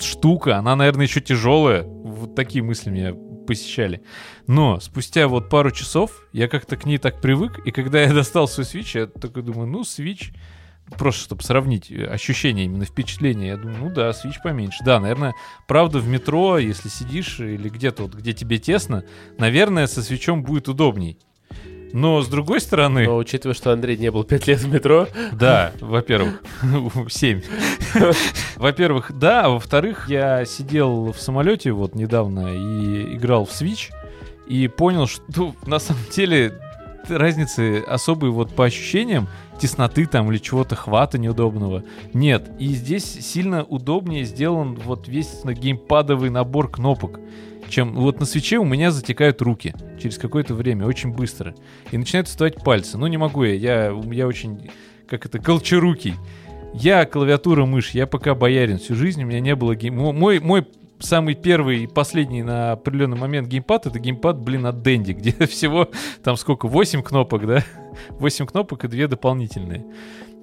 штука, 0.00 0.56
она, 0.56 0.76
наверное, 0.76 1.06
еще 1.06 1.20
тяжелая. 1.20 1.82
Вот 1.82 2.34
такие 2.34 2.64
мысли 2.64 2.90
меня 2.90 3.14
посещали. 3.46 4.02
Но 4.46 4.80
спустя 4.80 5.28
вот 5.28 5.50
пару 5.50 5.70
часов 5.70 6.26
я 6.32 6.48
как-то 6.48 6.76
к 6.76 6.86
ней 6.86 6.98
так 6.98 7.20
привык, 7.20 7.60
и 7.64 7.70
когда 7.70 8.02
я 8.02 8.12
достал 8.14 8.48
свой 8.48 8.66
Switch, 8.66 8.98
я 8.98 9.06
такой 9.06 9.42
думаю, 9.42 9.66
ну, 9.66 9.82
Switch, 9.82 10.34
просто 10.98 11.22
чтобы 11.22 11.42
сравнить 11.42 11.90
э, 11.90 12.06
ощущения, 12.06 12.64
именно 12.64 12.84
впечатления, 12.84 13.48
я 13.48 13.56
думаю, 13.56 13.78
ну 13.78 13.90
да, 13.90 14.10
Switch 14.10 14.36
поменьше. 14.42 14.84
Да, 14.84 15.00
наверное, 15.00 15.34
правда, 15.66 15.98
в 15.98 16.08
метро, 16.08 16.58
если 16.58 16.88
сидишь 16.88 17.40
или 17.40 17.68
где-то 17.68 18.04
вот, 18.04 18.14
где 18.14 18.32
тебе 18.32 18.58
тесно, 18.58 19.04
наверное, 19.38 19.86
со 19.86 20.02
свечом 20.02 20.42
будет 20.42 20.68
удобней. 20.68 21.18
Но 21.94 22.20
с 22.22 22.26
другой 22.26 22.60
стороны, 22.60 23.04
Но 23.06 23.16
учитывая, 23.18 23.54
что 23.54 23.70
Андрей 23.70 23.96
не 23.96 24.10
был 24.10 24.24
5 24.24 24.48
лет 24.48 24.58
в 24.58 24.68
метро, 24.68 25.06
да, 25.30 25.70
во-первых, 25.80 26.42
7. 27.08 27.40
Во-первых, 28.56 29.16
да, 29.16 29.44
а 29.44 29.50
во-вторых, 29.50 30.08
я 30.08 30.44
сидел 30.44 31.12
в 31.12 31.20
самолете 31.20 31.70
вот 31.70 31.94
недавно 31.94 32.52
и 32.52 33.14
играл 33.14 33.44
в 33.44 33.50
Switch 33.50 33.92
и 34.48 34.66
понял, 34.66 35.06
что 35.06 35.54
на 35.66 35.78
самом 35.78 36.02
деле 36.10 36.60
разницы 37.08 37.84
особой 37.86 38.30
вот 38.30 38.52
по 38.56 38.64
ощущениям 38.64 39.28
тесноты 39.60 40.06
там 40.06 40.32
или 40.32 40.38
чего-то 40.38 40.74
хвата 40.74 41.16
неудобного 41.16 41.84
нет. 42.12 42.50
И 42.58 42.74
здесь 42.74 43.04
сильно 43.04 43.62
удобнее 43.62 44.24
сделан 44.24 44.74
вот 44.74 45.06
весь 45.06 45.44
геймпадовый 45.44 46.30
набор 46.30 46.72
кнопок 46.72 47.20
чем 47.68 47.94
вот 47.94 48.20
на 48.20 48.26
свече 48.26 48.58
у 48.58 48.64
меня 48.64 48.90
затекают 48.90 49.42
руки 49.42 49.74
через 50.00 50.18
какое-то 50.18 50.54
время, 50.54 50.86
очень 50.86 51.12
быстро. 51.12 51.54
И 51.90 51.98
начинают 51.98 52.28
вставать 52.28 52.62
пальцы. 52.62 52.98
Ну, 52.98 53.06
не 53.06 53.16
могу 53.16 53.44
я, 53.44 53.54
я, 53.54 54.02
я 54.10 54.26
очень, 54.26 54.70
как 55.08 55.26
это, 55.26 55.38
колчарукий. 55.38 56.14
Я 56.74 57.04
клавиатура, 57.04 57.66
мышь, 57.66 57.90
я 57.90 58.06
пока 58.06 58.34
боярин. 58.34 58.78
Всю 58.78 58.94
жизнь 58.94 59.22
у 59.22 59.26
меня 59.26 59.40
не 59.40 59.54
было 59.54 59.76
гейм... 59.76 59.94
Мой, 59.94 60.40
мой 60.40 60.66
самый 60.98 61.34
первый 61.34 61.84
и 61.84 61.86
последний 61.86 62.42
на 62.42 62.72
определенный 62.72 63.16
момент 63.16 63.48
геймпад 63.48 63.86
это 63.86 63.98
геймпад, 63.98 64.38
блин, 64.38 64.66
от 64.66 64.82
Дэнди, 64.82 65.12
где 65.12 65.32
всего 65.46 65.88
там 66.22 66.36
сколько, 66.36 66.66
8 66.66 67.02
кнопок, 67.02 67.46
да? 67.46 67.64
8 68.10 68.46
кнопок 68.46 68.84
и 68.84 68.88
две 68.88 69.06
дополнительные. 69.06 69.84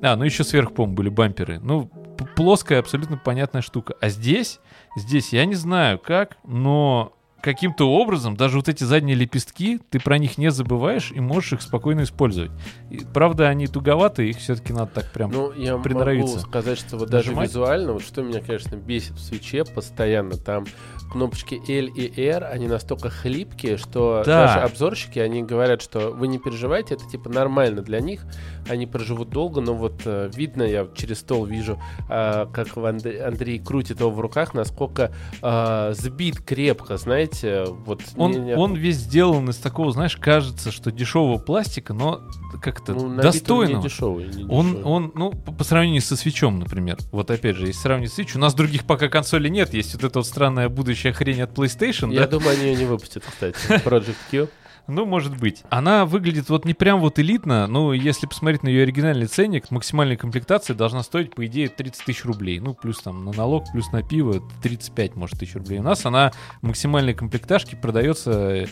А, 0.02 0.16
ну 0.16 0.24
еще 0.24 0.44
сверху, 0.44 0.74
по 0.74 0.86
были 0.86 1.10
бамперы. 1.10 1.60
Ну, 1.60 1.92
плоская, 2.26 2.80
абсолютно 2.80 3.18
понятная 3.18 3.62
штука. 3.62 3.96
А 4.00 4.10
здесь, 4.10 4.60
здесь 4.96 5.34
я 5.34 5.46
не 5.46 5.56
знаю 5.56 6.00
как, 6.00 6.38
но 6.44 7.14
каким-то 7.42 7.90
образом 7.92 8.38
даже 8.38 8.58
вот 8.58 8.70
эти 8.70 8.84
задние 8.84 9.16
лепестки, 9.16 9.80
ты 9.90 10.00
про 10.00 10.18
них 10.18 10.38
не 10.38 10.52
забываешь 10.52 11.12
и 11.12 11.20
можешь 11.20 11.54
их 11.54 11.62
спокойно 11.62 12.04
использовать. 12.04 12.52
И, 12.90 13.02
правда, 13.14 13.50
они 13.50 13.68
туговаты, 13.68 14.30
их 14.30 14.38
все-таки 14.38 14.74
надо 14.74 14.92
так 14.94 15.12
прям... 15.12 15.32
ну, 15.32 15.52
я 15.54 15.78
могу 15.78 16.28
сказать, 16.38 16.78
что 16.80 16.98
вот 16.98 17.10
даже 17.10 17.30
Нажимать? 17.30 17.50
визуально, 17.50 17.94
вот 17.94 18.04
что 18.04 18.22
меня, 18.22 18.42
конечно, 18.42 18.76
бесит 18.76 19.14
в 19.14 19.20
свече 19.20 19.66
постоянно, 19.66 20.38
там 20.38 20.66
кнопочки 21.12 21.56
L 21.56 21.88
и 21.88 22.22
R, 22.22 22.46
они 22.46 22.68
настолько 22.68 23.10
хлипкие, 23.10 23.78
что 23.78 24.24
Да. 24.26 24.48
даже 24.48 24.60
обзорщики, 24.66 25.20
они 25.20 25.44
говорят, 25.44 25.82
что 25.82 26.12
вы 26.12 26.28
не 26.28 26.40
переживайте, 26.40 26.96
это 26.96 27.08
типа 27.10 27.30
нормально 27.30 27.82
для 27.82 28.00
них, 28.00 28.24
они 28.70 28.88
проживут 28.88 29.30
долго, 29.30 29.62
но 29.62 29.74
вот 29.74 30.02
э, 30.06 30.30
видно, 30.34 30.64
я 30.64 30.88
через 30.96 31.20
стол 31.20 31.46
вижу, 31.46 31.80
э, 32.10 32.46
как 32.54 32.78
Андрей 32.78 33.60
крутит 33.60 34.00
его 34.00 34.10
в 34.12 34.20
руках, 34.20 34.54
насколько 34.54 35.12
э, 35.42 35.94
сбит 35.96 36.40
крепко, 36.42 36.98
знаете, 36.98 37.66
вот... 37.68 38.02
Он, 38.18 38.32
не- 38.32 38.40
не- 38.40 38.56
он 38.56 38.76
весь 38.76 38.98
сделан 38.98 39.50
из 39.50 39.58
такого, 39.58 39.92
знаешь, 39.92 40.16
кажется, 40.18 40.72
что 40.72 40.92
дешевого 40.92 41.38
пластика, 41.38 41.94
но 41.94 42.22
как-то 42.62 42.94
ну, 42.94 43.16
достойного. 43.22 43.78
не 43.78 43.84
дешевый, 43.84 44.26
не 44.28 44.44
Он, 44.50 44.66
дешевый. 44.68 44.84
он, 44.84 45.12
ну, 45.16 45.32
по, 45.32 45.52
по 45.52 45.64
сравнению 45.64 46.02
со 46.02 46.16
свечом, 46.16 46.60
например. 46.60 46.98
Вот 47.12 47.30
опять 47.32 47.56
же, 47.56 47.68
если 47.68 47.80
сравнить 47.82 48.12
с 48.14 48.20
Switch, 48.20 48.36
у 48.36 48.40
нас 48.40 48.54
других 48.54 48.86
пока 48.86 49.08
консолей 49.10 49.50
нет. 49.50 49.74
Есть 49.74 49.94
вот 49.96 50.04
эта 50.04 50.20
вот 50.20 50.26
странная 50.28 50.70
будущая 51.02 51.14
хрень 51.14 51.42
от 51.42 51.52
PlayStation, 51.52 52.14
Я 52.14 52.22
да? 52.22 52.28
думаю, 52.28 52.52
они 52.52 52.70
ее 52.70 52.76
не 52.76 52.86
выпустят, 52.86 53.24
кстати. 53.26 53.58
Project 53.84 54.16
Q. 54.30 54.48
Ну, 54.88 55.06
может 55.06 55.38
быть. 55.38 55.64
Она 55.70 56.06
выглядит 56.06 56.50
вот 56.50 56.66
не 56.66 56.74
прям 56.74 57.00
вот 57.00 57.20
элитно, 57.20 57.68
но 57.68 57.94
если 57.94 58.26
посмотреть 58.26 58.64
на 58.64 58.68
ее 58.68 58.82
оригинальный 58.82 59.28
ценник, 59.28 59.70
максимальная 59.70 60.18
комплектация 60.18 60.76
должна 60.76 61.04
стоить, 61.04 61.36
по 61.36 61.46
идее, 61.46 61.70
30 61.70 62.04
тысяч 62.04 62.26
рублей. 62.26 62.60
Ну, 62.60 62.74
плюс 62.74 63.00
там 63.00 63.24
на 63.24 63.32
налог, 63.32 63.64
плюс 63.72 63.92
на 63.92 64.02
пиво 64.02 64.42
35, 64.64 65.16
может, 65.16 65.40
тысяч 65.40 65.54
рублей. 65.54 65.80
У 65.80 65.84
нас 65.84 66.06
она 66.06 66.32
максимальной 66.64 67.14
комплектажки 67.14 67.76
продается 67.76 68.68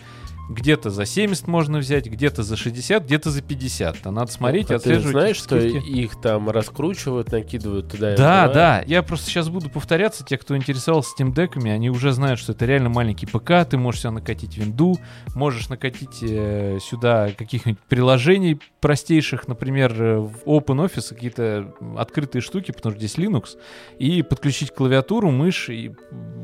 где-то 0.49 0.89
за 0.89 1.05
70 1.05 1.47
можно 1.47 1.77
взять, 1.77 2.07
где-то 2.07 2.43
за 2.43 2.57
60, 2.57 3.03
где-то 3.05 3.29
за 3.29 3.41
50. 3.41 3.97
А 4.07 4.11
надо 4.11 4.31
смотреть, 4.31 4.65
А 4.65 4.67
ты 4.69 4.75
отслеживать. 4.75 5.11
знаешь, 5.11 5.35
что 5.37 5.57
их 5.57 6.19
там 6.21 6.49
раскручивают, 6.49 7.31
накидывают 7.31 7.89
туда 7.91 8.13
и 8.13 8.17
Да, 8.17 8.47
туда? 8.47 8.53
да. 8.53 8.83
Я 8.87 9.03
просто 9.03 9.27
сейчас 9.29 9.47
буду 9.49 9.69
повторяться. 9.69 10.25
Те, 10.25 10.37
кто 10.37 10.57
интересовался 10.57 11.11
Steam 11.17 11.33
Deck'ами, 11.33 11.69
они 11.71 11.89
уже 11.89 12.11
знают, 12.11 12.39
что 12.39 12.53
это 12.53 12.65
реально 12.65 12.89
маленький 12.89 13.27
ПК. 13.27 13.67
Ты 13.69 13.77
можешь 13.77 14.01
сюда 14.01 14.11
накатить 14.11 14.57
винду, 14.57 14.97
можешь 15.35 15.69
накатить 15.69 16.19
э, 16.23 16.79
сюда 16.81 17.29
каких-нибудь 17.37 17.79
приложений 17.87 18.59
простейших, 18.81 19.47
например, 19.47 20.01
э, 20.01 20.17
в 20.19 20.43
OpenOffice 20.45 21.09
какие-то 21.13 21.73
открытые 21.97 22.41
штуки, 22.41 22.71
потому 22.71 22.95
что 22.95 22.99
здесь 23.05 23.17
Linux, 23.17 23.57
и 23.99 24.23
подключить 24.23 24.71
клавиатуру, 24.73 25.29
мышь, 25.31 25.69
и 25.69 25.91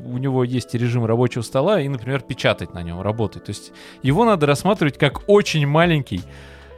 у 0.06 0.18
него 0.18 0.44
есть 0.44 0.76
и 0.76 0.78
режим 0.78 1.06
рабочего 1.06 1.42
стола, 1.42 1.82
и, 1.82 1.88
например, 1.88 2.22
печатать 2.22 2.74
на 2.74 2.84
нем, 2.84 3.02
работать. 3.02 3.46
То 3.46 3.50
есть 3.52 3.72
его 4.02 4.26
надо 4.26 4.46
рассматривать 4.46 4.98
как 4.98 5.28
очень 5.28 5.66
маленький, 5.68 6.22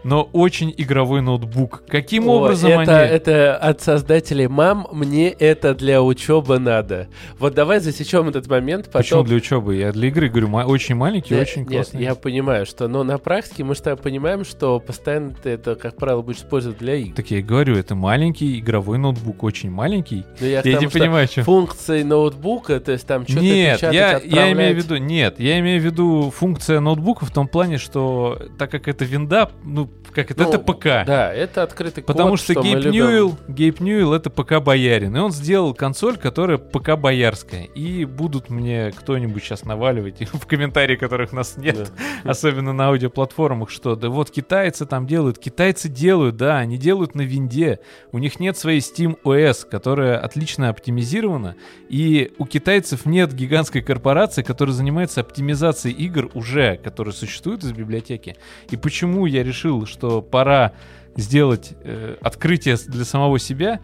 но 0.04 0.30
очень 0.32 0.74
игровой 0.78 1.22
ноутбук. 1.22 1.84
Каким 1.88 2.28
О, 2.28 2.38
образом 2.38 2.72
это, 2.72 3.02
они... 3.02 3.12
это 3.14 3.58
от 3.58 3.82
создателей 3.82 4.48
мам, 4.48 4.88
мне 4.92 5.30
это 5.30 5.74
для 5.74 6.02
учебы 6.04 6.60
надо. 6.60 7.08
Вот 7.40 7.56
давай 7.56 7.80
засечем 7.80 8.30
этот 8.30 8.48
момент, 8.48 8.86
потом... 8.86 9.02
Почему 9.02 9.24
для 9.24 9.38
учебы? 9.38 9.76
Я 9.76 9.92
для 9.92 10.10
игры 10.10 10.30
говорю, 10.30 10.50
очень 10.68 10.96
маленький, 10.96 11.34
Нет, 11.34 11.48
очень 11.48 11.62
нет, 11.62 11.70
классный. 11.72 12.04
я 12.04 12.16
понимаю, 12.16 12.66
что, 12.66 12.88
но 12.88 13.04
на 13.04 13.18
практике 13.18 13.64
мы 13.64 13.76
тобой 13.88 14.04
понимаем, 14.04 14.44
что 14.44 14.80
постоянно 14.80 15.34
ты 15.34 15.52
это, 15.52 15.76
как 15.76 15.96
правило, 15.98 16.22
будешь 16.22 16.40
использовать 16.40 16.78
для 16.78 16.96
игр. 16.96 17.16
Так 17.16 17.32
я 17.32 17.40
и 17.40 17.42
говорю, 17.42 17.76
это 17.76 17.96
маленький 17.96 18.60
игровой 18.60 18.98
ноутбук, 18.98 19.44
очень 19.44 19.72
маленький. 19.72 20.26
Но 20.40 20.48
я, 20.48 20.62
к 20.62 20.66
Я 20.66 20.74
тому, 20.74 20.84
не 20.84 20.90
что 20.90 21.00
понимаю, 21.00 21.28
что... 21.28 21.44
Функции 21.44 22.04
ноутбука, 22.04 22.80
то 22.80 22.92
есть 22.92 23.08
там 23.08 23.24
что-то 23.26 23.42
Нет, 23.42 23.78
печатать, 23.78 23.96
я, 23.96 24.46
я 24.46 24.52
имею 24.52 24.74
в 24.76 24.78
виду, 24.78 24.98
нет, 24.98 25.40
я 25.40 25.60
имею 25.60 25.82
в 25.82 25.86
виду 25.86 26.32
функция 26.36 26.80
ноутбука 26.80 27.26
в 27.26 27.32
том 27.32 27.48
плане, 27.48 27.78
что 27.78 28.40
так 28.58 28.72
как 28.72 28.88
это 28.88 29.06
винда, 29.06 29.52
ну, 29.64 29.87
как 30.18 30.32
это, 30.32 30.44
Ну, 30.44 30.50
это 30.50 30.60
ПК. 30.60 30.86
Да, 31.06 31.32
это 31.32 31.62
открытый 31.62 32.04
Потому 32.04 32.32
код, 32.32 32.40
что, 32.40 32.54
мы 32.56 32.64
Гейб. 32.64 32.86
Ньюэлл, 32.92 33.38
Гейб 33.48 33.80
Ньюэлл 33.80 34.14
это 34.14 34.32
ПК 34.32 34.60
боярин. 34.60 35.16
И 35.16 35.20
он 35.20 35.32
сделал 35.32 35.76
консоль, 35.76 36.18
которая 36.18 36.58
ПК 36.58 36.98
боярская. 36.98 37.66
И 37.66 38.04
будут 38.06 38.50
мне 38.50 38.92
кто-нибудь 38.96 39.44
сейчас 39.44 39.64
наваливать 39.64 40.28
в 40.34 40.48
комментарии, 40.48 40.96
которых 40.96 41.34
нас 41.34 41.58
нет, 41.58 41.92
особенно 42.24 42.74
на 42.74 42.88
аудиоплатформах, 42.88 43.70
что 43.70 43.96
да 43.96 44.10
вот 44.10 44.32
китайцы 44.32 44.88
там 44.88 45.06
делают. 45.06 45.38
Китайцы 45.38 45.88
делают, 45.88 46.36
да, 46.36 46.58
они 46.58 46.80
делают 46.80 47.14
на 47.14 47.22
винде. 47.22 47.80
У 48.12 48.18
них 48.18 48.40
нет 48.40 48.58
своей 48.58 48.80
Steam 48.80 49.20
OS, 49.24 49.68
которая 49.70 50.18
отлично 50.18 50.70
оптимизирована. 50.70 51.56
И 51.90 52.34
у 52.40 52.48
китайцев 52.48 53.06
нет 53.06 53.34
гигантской 53.34 53.84
корпорации, 53.84 54.42
которая 54.42 54.74
занимается 54.74 55.22
оптимизацией 55.22 55.96
игр 55.96 56.32
уже, 56.34 56.78
которые 56.78 57.14
существуют 57.14 57.64
из 57.64 57.72
библиотеки. 57.72 58.36
И 58.72 58.78
почему 58.78 59.28
я 59.28 59.44
решил, 59.44 59.77
что 59.86 60.22
пора 60.22 60.74
сделать 61.16 61.74
э, 61.84 62.16
открытие 62.22 62.78
для 62.88 63.06
самого 63.06 63.40
себя 63.40 63.80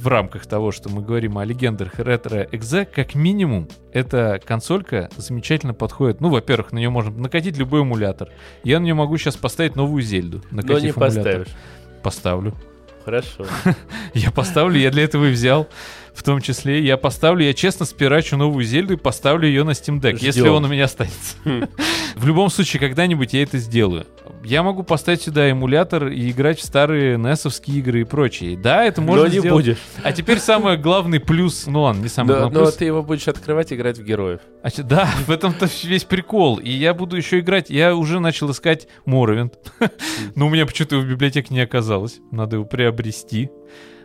в 0.00 0.06
рамках 0.08 0.46
того, 0.46 0.72
что 0.72 0.88
мы 0.88 1.02
говорим 1.02 1.36
о 1.36 1.44
легендах 1.44 1.98
ретро-экзе, 1.98 2.86
как 2.86 3.14
минимум, 3.14 3.68
эта 3.92 4.40
консолька 4.42 5.10
замечательно 5.16 5.74
подходит. 5.74 6.20
Ну, 6.20 6.30
во-первых, 6.30 6.72
на 6.72 6.78
нее 6.78 6.88
можно 6.88 7.10
накатить 7.10 7.58
любой 7.58 7.82
эмулятор. 7.82 8.30
Я 8.64 8.80
на 8.80 8.84
нее 8.84 8.94
могу 8.94 9.18
сейчас 9.18 9.36
поставить 9.36 9.76
новую 9.76 10.02
Зельду. 10.02 10.42
Но 10.50 10.62
не 10.62 10.68
эмулятор. 10.68 10.94
поставишь. 10.94 11.48
Поставлю. 12.02 12.54
Хорошо. 13.04 13.46
Я 14.14 14.30
поставлю, 14.30 14.78
я 14.78 14.90
для 14.90 15.04
этого 15.04 15.26
и 15.26 15.32
взял. 15.32 15.68
В 16.12 16.22
том 16.22 16.40
числе 16.40 16.84
я 16.84 16.96
поставлю, 16.96 17.44
я 17.44 17.54
честно 17.54 17.86
спирачу 17.86 18.36
новую 18.36 18.64
Зельду 18.64 18.94
и 18.94 18.96
поставлю 18.96 19.48
ее 19.48 19.64
на 19.64 19.70
Steam 19.70 20.00
Deck, 20.00 20.18
если 20.20 20.40
Ждем. 20.40 20.54
он 20.54 20.64
у 20.64 20.68
меня 20.68 20.84
останется. 20.84 21.36
Хм. 21.44 21.66
В 22.16 22.26
любом 22.26 22.50
случае, 22.50 22.80
когда-нибудь 22.80 23.32
я 23.32 23.42
это 23.42 23.58
сделаю. 23.58 24.06
Я 24.42 24.62
могу 24.62 24.82
поставить 24.82 25.22
сюда 25.22 25.50
эмулятор 25.50 26.08
и 26.08 26.30
играть 26.30 26.58
в 26.58 26.64
старые 26.64 27.16
NES 27.16 27.62
игры 27.66 28.00
и 28.00 28.04
прочее. 28.04 28.56
Да, 28.56 28.84
это 28.84 29.02
можно 29.02 29.24
Но 29.24 29.30
не 29.30 29.38
сделать. 29.40 29.52
будешь. 29.64 29.78
А 30.02 30.12
теперь 30.12 30.38
самый 30.38 30.78
главный 30.78 31.20
плюс, 31.20 31.66
ну 31.66 31.82
ладно, 31.82 32.02
не 32.02 32.08
самый 32.08 32.28
Но, 32.28 32.38
главный 32.40 32.54
но 32.58 32.64
плюс. 32.64 32.74
ты 32.76 32.84
его 32.86 33.02
будешь 33.02 33.28
открывать 33.28 33.70
и 33.72 33.74
играть 33.74 33.98
в 33.98 34.04
героев. 34.04 34.40
А 34.62 34.68
да, 34.82 35.06
в 35.26 35.30
этом-то 35.30 35.68
весь 35.84 36.04
прикол. 36.04 36.56
И 36.56 36.70
я 36.70 36.94
буду 36.94 37.16
еще 37.16 37.40
играть. 37.40 37.68
Я 37.68 37.94
уже 37.94 38.18
начал 38.18 38.50
искать 38.50 38.88
Моровинт. 39.04 39.54
Но 40.34 40.46
у 40.46 40.50
меня 40.50 40.64
почему-то 40.64 40.96
его 40.96 41.04
в 41.04 41.08
библиотеке 41.08 41.52
не 41.52 41.60
оказалось. 41.60 42.20
Надо 42.30 42.56
его 42.56 42.64
приобрести. 42.64 43.50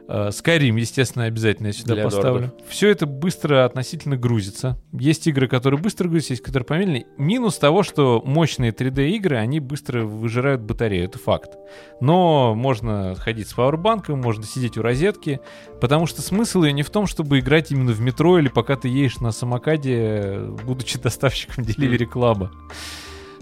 А, 0.07 0.29
Skyrim, 0.29 0.79
естественно, 0.79 1.25
обязательно 1.25 1.67
я 1.67 1.73
сюда 1.73 1.95
Для 1.95 2.03
поставлю. 2.03 2.53
Все 2.67 2.89
это 2.89 3.05
быстро 3.05 3.65
относительно 3.65 4.17
грузится. 4.17 4.77
Есть 4.93 5.27
игры, 5.27 5.47
которые 5.47 5.79
быстро 5.79 6.07
грузятся, 6.07 6.33
есть, 6.33 6.43
которые 6.43 6.65
помедленнее. 6.65 7.07
Минус 7.17 7.57
того, 7.57 7.83
что 7.83 8.21
мощные 8.25 8.71
3D-игры, 8.71 9.37
они 9.37 9.59
быстро 9.59 10.03
выжирают 10.03 10.61
батарею, 10.61 11.05
это 11.05 11.17
факт. 11.17 11.57
Но 12.01 12.53
можно 12.55 13.15
ходить 13.15 13.47
с 13.47 13.53
пауэрбанком, 13.53 14.19
можно 14.19 14.43
сидеть 14.43 14.77
у 14.77 14.81
розетки, 14.81 15.39
потому 15.81 16.05
что 16.05 16.21
смысл 16.21 16.63
ее 16.63 16.73
не 16.73 16.83
в 16.83 16.89
том, 16.89 17.07
чтобы 17.07 17.39
играть 17.39 17.71
именно 17.71 17.91
в 17.91 18.01
метро 18.01 18.39
или 18.39 18.47
пока 18.47 18.75
ты 18.75 18.87
едешь 18.87 19.17
на 19.17 19.31
самокаде, 19.31 20.39
будучи 20.63 20.99
доставщиком 21.01 21.63
Delivery 21.63 22.09
Club. 22.11 22.49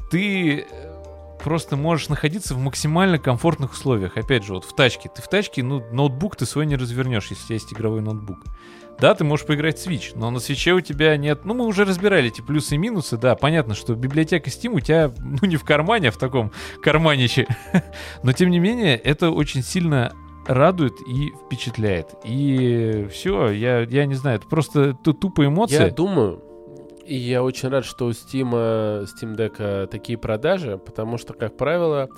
Ты 0.09 0.59
э, 0.59 0.92
просто 1.43 1.75
можешь 1.75 2.09
находиться 2.09 2.55
в 2.55 2.59
максимально 2.59 3.19
комфортных 3.19 3.73
условиях. 3.73 4.17
Опять 4.17 4.45
же, 4.45 4.53
вот 4.53 4.63
в 4.63 4.73
тачке. 4.73 5.09
Ты 5.13 5.21
в 5.21 5.27
тачке, 5.27 5.61
ну, 5.61 5.83
ноутбук 5.91 6.35
ты 6.35 6.45
свой 6.45 6.65
не 6.65 6.75
развернешь, 6.75 7.27
если 7.29 7.43
у 7.43 7.45
тебя 7.47 7.55
есть 7.55 7.73
игровой 7.73 8.01
ноутбук. 8.01 8.39
Да, 8.99 9.13
ты 9.15 9.23
можешь 9.23 9.45
поиграть 9.45 9.79
в 9.79 9.87
Switch, 9.87 10.13
но 10.15 10.29
на 10.29 10.39
свече 10.39 10.73
у 10.73 10.81
тебя 10.81 11.17
нет... 11.17 11.45
Ну, 11.45 11.53
мы 11.53 11.65
уже 11.65 11.83
разбирали 11.83 12.27
эти 12.27 12.41
плюсы 12.41 12.75
и 12.75 12.77
минусы, 12.77 13.17
да, 13.17 13.35
понятно, 13.35 13.73
что 13.73 13.95
библиотека 13.95 14.49
Steam 14.49 14.75
у 14.75 14.79
тебя, 14.79 15.11
ну, 15.19 15.47
не 15.47 15.57
в 15.57 15.63
кармане, 15.63 16.09
а 16.09 16.11
в 16.11 16.17
таком 16.17 16.51
карманиче. 16.81 17.47
Но, 18.23 18.31
тем 18.33 18.49
не 18.49 18.59
менее, 18.59 18.97
это 18.97 19.31
очень 19.31 19.63
сильно 19.63 20.13
радует 20.47 20.93
и 21.07 21.33
впечатляет. 21.45 22.09
И 22.23 23.07
все, 23.11 23.49
я, 23.49 23.81
я 23.81 24.05
не 24.05 24.15
знаю, 24.15 24.37
это 24.37 24.47
просто 24.47 24.93
ту- 24.93 25.13
тупо 25.13 25.45
эмоции. 25.45 25.85
Я 25.85 25.89
думаю, 25.89 26.41
и 27.05 27.15
я 27.15 27.43
очень 27.43 27.69
рад, 27.69 27.85
что 27.85 28.05
у 28.05 28.11
Steam, 28.11 28.51
Steam 29.03 29.35
Deck 29.35 29.87
такие 29.87 30.17
продажи, 30.17 30.77
потому 30.77 31.17
что, 31.17 31.33
как 31.33 31.57
правило, 31.57 32.09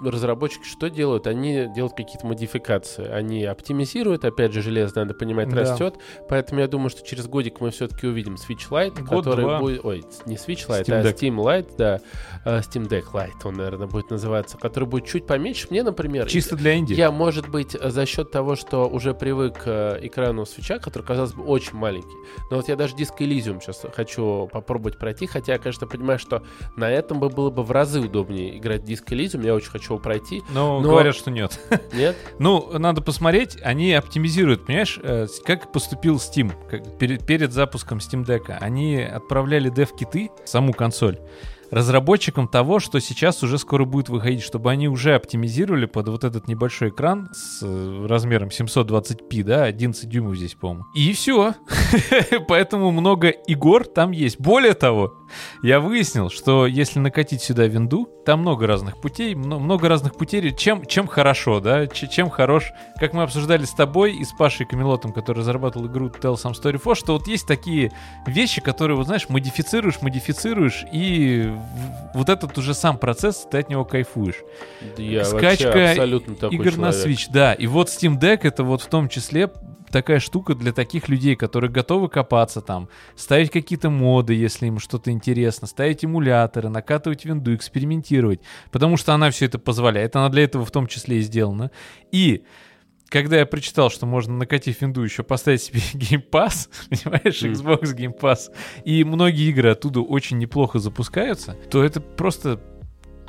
разработчики 0.00 0.64
что 0.64 0.88
делают? 0.88 1.26
Они 1.26 1.66
делают 1.74 1.94
какие-то 1.94 2.26
модификации. 2.26 3.08
Они 3.08 3.44
оптимизируют, 3.44 4.24
опять 4.24 4.52
же, 4.52 4.62
железо, 4.62 5.00
надо 5.00 5.14
понимать, 5.14 5.48
Да. 5.48 5.60
растет. 5.60 5.96
Поэтому 6.28 6.60
я 6.60 6.68
думаю, 6.68 6.90
что 6.90 7.06
через 7.06 7.26
годик 7.26 7.60
мы 7.60 7.70
все-таки 7.70 8.06
увидим 8.06 8.34
Switch 8.34 8.68
Lite, 8.70 9.02
Год-два. 9.02 9.34
который 9.34 9.58
будет... 9.58 9.84
Ой, 9.84 10.04
не 10.26 10.36
Switch 10.36 10.66
Lite, 10.68 10.84
Steam 10.84 11.00
а 11.00 11.02
Deck. 11.02 11.14
Steam 11.16 11.36
Lite, 11.36 11.76
да. 11.76 12.00
Э, 12.44 12.58
Steam 12.60 12.88
Deck 12.88 13.04
Lite 13.12 13.32
он, 13.44 13.54
наверное, 13.54 13.86
будет 13.86 14.10
называться, 14.10 14.58
который 14.58 14.88
будет 14.88 15.06
чуть 15.06 15.26
поменьше. 15.26 15.68
Мне, 15.70 15.82
например... 15.82 16.26
Чисто 16.26 16.56
для 16.56 16.76
инди. 16.76 16.94
Я, 16.94 17.10
может 17.10 17.48
быть, 17.48 17.72
за 17.72 18.06
счет 18.06 18.30
того, 18.30 18.56
что 18.56 18.88
уже 18.88 19.14
привык 19.14 19.54
к 19.64 19.66
э, 19.66 19.98
экрану 20.02 20.44
свеча, 20.46 20.78
который, 20.78 21.02
казалось 21.02 21.32
бы, 21.32 21.44
очень 21.44 21.74
маленький. 21.76 22.16
Но 22.50 22.56
вот 22.56 22.68
я 22.68 22.76
даже 22.76 22.94
диск 22.96 23.20
Elysium 23.20 23.60
сейчас 23.60 23.84
хочу 23.94 24.48
попробовать 24.52 24.98
пройти, 24.98 25.26
хотя 25.26 25.54
я, 25.54 25.58
конечно, 25.58 25.86
понимаю, 25.86 26.18
что 26.18 26.42
на 26.76 26.90
этом 26.90 27.20
бы 27.20 27.28
было 27.28 27.50
бы 27.50 27.62
в 27.62 27.70
разы 27.70 28.00
удобнее 28.00 28.58
играть 28.58 28.82
в 28.82 28.84
диск 28.84 29.10
Elysium, 29.12 29.44
я 29.44 29.54
очень 29.54 29.70
хочу 29.70 29.85
его 29.86 29.98
пройти. 29.98 30.42
Но, 30.50 30.80
Но- 30.80 30.88
говорят, 30.88 31.14
что 31.14 31.30
нет. 31.30 31.58
Нет? 31.92 32.16
Ну, 32.38 32.78
надо 32.78 33.00
посмотреть, 33.02 33.56
они 33.62 33.92
оптимизируют, 33.92 34.66
понимаешь, 34.66 34.98
э, 35.02 35.26
как 35.44 35.72
поступил 35.72 36.16
Steam 36.16 36.52
как 36.70 36.98
перед, 36.98 37.26
перед 37.26 37.52
запуском 37.52 37.98
Steam 37.98 38.24
Deck. 38.24 38.50
Они 38.60 39.00
отправляли 39.00 39.70
дев-киты, 39.70 40.30
саму 40.44 40.72
консоль, 40.72 41.18
разработчикам 41.70 42.48
того, 42.48 42.78
что 42.78 43.00
сейчас 43.00 43.42
уже 43.42 43.58
скоро 43.58 43.84
будет 43.84 44.08
выходить, 44.08 44.42
чтобы 44.42 44.70
они 44.70 44.88
уже 44.88 45.14
оптимизировали 45.14 45.86
под 45.86 46.08
вот 46.08 46.24
этот 46.24 46.48
небольшой 46.48 46.90
экран 46.90 47.28
с 47.32 47.60
э, 47.62 48.06
размером 48.08 48.48
720p, 48.48 49.42
да, 49.42 49.64
11 49.64 50.08
дюймов 50.08 50.36
здесь, 50.36 50.54
по-моему. 50.54 50.84
И 50.94 51.12
все. 51.12 51.54
Поэтому 52.48 52.90
много 52.90 53.28
игр 53.28 53.84
там 53.84 54.12
есть. 54.12 54.38
Более 54.40 54.74
того, 54.74 55.14
я 55.62 55.80
выяснил, 55.80 56.30
что 56.30 56.66
если 56.66 56.98
накатить 56.98 57.42
сюда 57.42 57.66
винду, 57.66 58.08
там 58.24 58.40
много 58.40 58.66
разных 58.66 59.00
путей, 59.00 59.34
мно- 59.34 59.58
много 59.58 59.88
разных 59.88 60.16
путей, 60.16 60.54
чем, 60.54 60.84
чем 60.84 61.06
хорошо, 61.06 61.60
да, 61.60 61.86
чем 61.86 62.30
хорош, 62.30 62.72
как 62.98 63.12
мы 63.12 63.22
обсуждали 63.22 63.64
с 63.64 63.72
тобой 63.72 64.16
и 64.16 64.24
с 64.24 64.32
Пашей 64.32 64.66
Камелотом, 64.66 65.12
который 65.12 65.38
разрабатывал 65.38 65.86
игру 65.86 66.08
Tell 66.08 66.34
Some 66.34 66.52
Story 66.52 66.78
4, 66.78 66.94
что 66.94 67.12
вот 67.14 67.26
есть 67.28 67.46
такие 67.46 67.92
вещи, 68.26 68.60
которые, 68.60 68.96
вот 68.96 69.06
знаешь, 69.06 69.28
модифицируешь, 69.28 70.00
модифицируешь, 70.00 70.84
и 70.92 71.52
вот 72.14 72.28
этот 72.28 72.56
уже 72.58 72.74
сам 72.74 72.98
процесс, 72.98 73.46
ты 73.50 73.58
от 73.58 73.68
него 73.68 73.84
кайфуешь. 73.84 74.42
Да 74.96 75.02
Я 75.02 75.24
Скачка 75.24 75.66
вообще 75.66 75.90
абсолютно 75.90 76.34
такой 76.34 76.56
Игр 76.56 76.76
на 76.76 76.92
человек. 76.92 77.06
Switch, 77.06 77.26
да. 77.30 77.54
И 77.54 77.66
вот 77.66 77.88
Steam 77.88 78.18
Deck 78.18 78.40
это 78.42 78.64
вот 78.64 78.82
в 78.82 78.86
том 78.88 79.08
числе 79.08 79.50
такая 79.90 80.20
штука 80.20 80.54
для 80.54 80.72
таких 80.72 81.08
людей, 81.08 81.36
которые 81.36 81.70
готовы 81.70 82.08
копаться 82.08 82.60
там, 82.60 82.88
ставить 83.14 83.50
какие-то 83.50 83.90
моды, 83.90 84.34
если 84.34 84.66
им 84.66 84.78
что-то 84.78 85.10
интересно, 85.10 85.66
ставить 85.66 86.04
эмуляторы, 86.04 86.68
накатывать 86.68 87.24
винду, 87.24 87.54
экспериментировать, 87.54 88.40
потому 88.70 88.96
что 88.96 89.14
она 89.14 89.30
все 89.30 89.46
это 89.46 89.58
позволяет, 89.58 90.16
она 90.16 90.28
для 90.28 90.44
этого 90.44 90.64
в 90.64 90.70
том 90.70 90.86
числе 90.86 91.18
и 91.18 91.22
сделана. 91.22 91.70
И 92.12 92.44
когда 93.08 93.38
я 93.38 93.46
прочитал, 93.46 93.90
что 93.90 94.06
можно 94.06 94.34
накатив 94.34 94.80
винду 94.80 95.02
еще 95.02 95.22
поставить 95.22 95.62
себе 95.62 95.80
Game 95.94 96.28
Pass, 96.28 96.68
понимаешь. 96.90 97.42
Xbox 97.42 97.96
Game 97.96 98.18
Pass, 98.18 98.50
и 98.84 99.04
многие 99.04 99.48
игры 99.50 99.70
оттуда 99.70 100.00
очень 100.00 100.38
неплохо 100.38 100.78
запускаются, 100.78 101.56
то 101.70 101.82
это 101.82 102.00
просто 102.00 102.60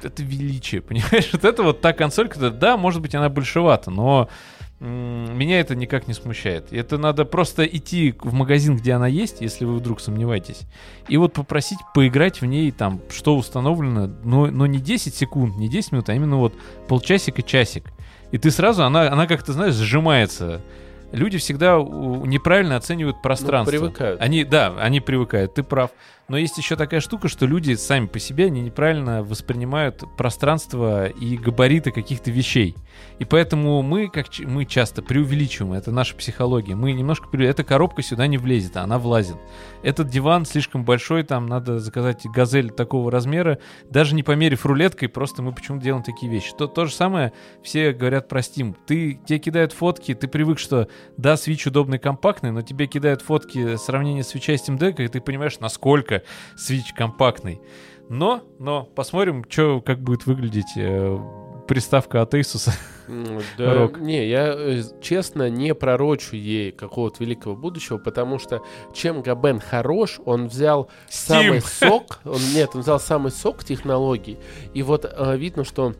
это 0.03 0.23
величие, 0.23 0.81
понимаешь? 0.87 1.29
Вот 1.31 1.45
это 1.45 1.63
вот 1.63 1.81
та 1.81 1.93
консоль, 1.93 2.29
которая, 2.29 2.51
да, 2.51 2.77
может 2.77 3.01
быть, 3.01 3.15
она 3.15 3.29
большевата, 3.29 3.91
но 3.91 4.29
меня 4.79 5.59
это 5.59 5.75
никак 5.75 6.07
не 6.07 6.13
смущает. 6.13 6.71
Это 6.71 6.97
надо 6.97 7.25
просто 7.25 7.65
идти 7.65 8.13
в 8.19 8.33
магазин, 8.33 8.77
где 8.77 8.93
она 8.93 9.07
есть, 9.07 9.41
если 9.41 9.65
вы 9.65 9.75
вдруг 9.75 9.99
сомневаетесь, 9.99 10.61
и 11.07 11.17
вот 11.17 11.33
попросить 11.33 11.79
поиграть 11.95 12.41
в 12.41 12.45
ней 12.45 12.71
там, 12.71 13.01
что 13.09 13.35
установлено, 13.35 14.07
но, 14.23 14.47
но 14.47 14.67
не 14.67 14.79
10 14.79 15.15
секунд, 15.15 15.57
не 15.57 15.67
10 15.67 15.93
минут, 15.93 16.09
а 16.09 16.13
именно 16.13 16.37
вот 16.37 16.53
полчасика, 16.87 17.41
часик. 17.41 17.85
И 18.31 18.37
ты 18.37 18.51
сразу, 18.51 18.83
она, 18.83 19.11
она 19.11 19.25
как-то, 19.25 19.53
знаешь, 19.53 19.73
сжимается. 19.73 20.61
Люди 21.11 21.37
всегда 21.37 21.77
неправильно 21.77 22.75
оценивают 22.75 23.21
пространство. 23.21 23.73
Ну, 23.73 23.79
привыкают. 23.79 24.21
Они, 24.21 24.43
да, 24.43 24.75
они 24.79 24.99
привыкают, 24.99 25.53
ты 25.53 25.63
прав. 25.63 25.91
Но 26.29 26.37
есть 26.37 26.57
еще 26.57 26.75
такая 26.75 26.99
штука, 26.99 27.29
что 27.29 27.45
люди 27.45 27.73
сами 27.75 28.05
по 28.05 28.19
себе, 28.19 28.47
они 28.47 28.59
неправильно 28.59 29.23
воспринимают 29.23 30.03
пространство 30.17 31.07
и 31.07 31.37
габариты 31.37 31.91
каких-то 31.91 32.31
вещей. 32.31 32.75
И 33.19 33.23
поэтому 33.23 33.81
мы, 33.81 34.09
как 34.09 34.27
мы 34.39 34.65
часто 34.65 35.01
преувеличиваем, 35.01 35.71
это 35.71 35.91
наша 35.91 36.15
психология. 36.15 36.75
Мы 36.75 36.91
немножко 36.91 37.29
пере- 37.29 37.47
эта 37.47 37.63
коробка 37.63 38.01
сюда 38.01 38.27
не 38.27 38.37
влезет, 38.37 38.75
она 38.75 38.99
влазит. 38.99 39.37
Этот 39.83 40.09
диван 40.09 40.43
слишком 40.45 40.83
большой, 40.83 41.23
там 41.23 41.45
надо 41.45 41.79
заказать 41.79 42.25
газель 42.25 42.71
такого 42.71 43.09
размера, 43.09 43.59
даже 43.89 44.13
не 44.13 44.23
померив 44.23 44.65
рулеткой, 44.65 45.07
просто 45.07 45.41
мы 45.41 45.53
почему 45.53 45.79
делаем 45.79 46.03
такие 46.03 46.29
вещи. 46.29 46.51
То, 46.57 46.67
то 46.67 46.87
же 46.87 46.93
самое 46.93 47.31
все 47.63 47.93
говорят 47.93 48.27
про 48.27 48.41
Steam. 48.41 48.75
Ты, 48.85 49.17
тебе 49.25 49.39
кидают 49.39 49.71
фотки, 49.71 50.13
ты 50.13 50.27
привык, 50.27 50.59
что 50.59 50.89
да, 51.15 51.35
Switch 51.35 51.69
удобный, 51.69 51.99
компактный, 51.99 52.51
но 52.51 52.63
тебе 52.63 52.87
кидают 52.87 53.21
фотки 53.21 53.77
сравнения 53.77 54.23
с 54.23 54.35
Switch 54.35 54.51
и 54.51 54.55
Steam 54.55 54.77
Deck, 54.77 55.01
и 55.01 55.07
ты 55.07 55.21
понимаешь, 55.21 55.59
насколько 55.61 56.16
Switch 56.55 56.93
компактный. 56.95 57.61
Но, 58.09 58.43
но 58.59 58.83
посмотрим, 58.83 59.45
что 59.49 59.81
как 59.81 60.01
будет 60.01 60.25
выглядеть 60.25 60.77
э, 60.77 61.17
приставка 61.67 62.21
от 62.21 62.33
Asus. 62.33 62.69
Да, 63.57 63.73
Рок. 63.73 63.99
не, 63.99 64.27
я 64.27 64.53
э, 64.53 64.81
честно 65.01 65.49
не 65.49 65.73
пророчу 65.73 66.35
ей 66.35 66.73
какого-то 66.73 67.23
великого 67.23 67.55
будущего, 67.55 67.97
потому 67.99 68.37
что 68.37 68.61
чем 68.93 69.21
Габен 69.21 69.61
хорош, 69.61 70.19
он 70.25 70.49
взял 70.49 70.89
самый 71.07 71.61
сок, 71.61 72.19
он, 72.25 72.41
нет, 72.53 72.71
он 72.73 72.81
взял 72.81 72.99
самый 72.99 73.31
сок 73.31 73.63
технологий, 73.63 74.37
и 74.73 74.83
вот 74.83 75.05
э, 75.05 75.37
видно, 75.37 75.63
что 75.63 75.93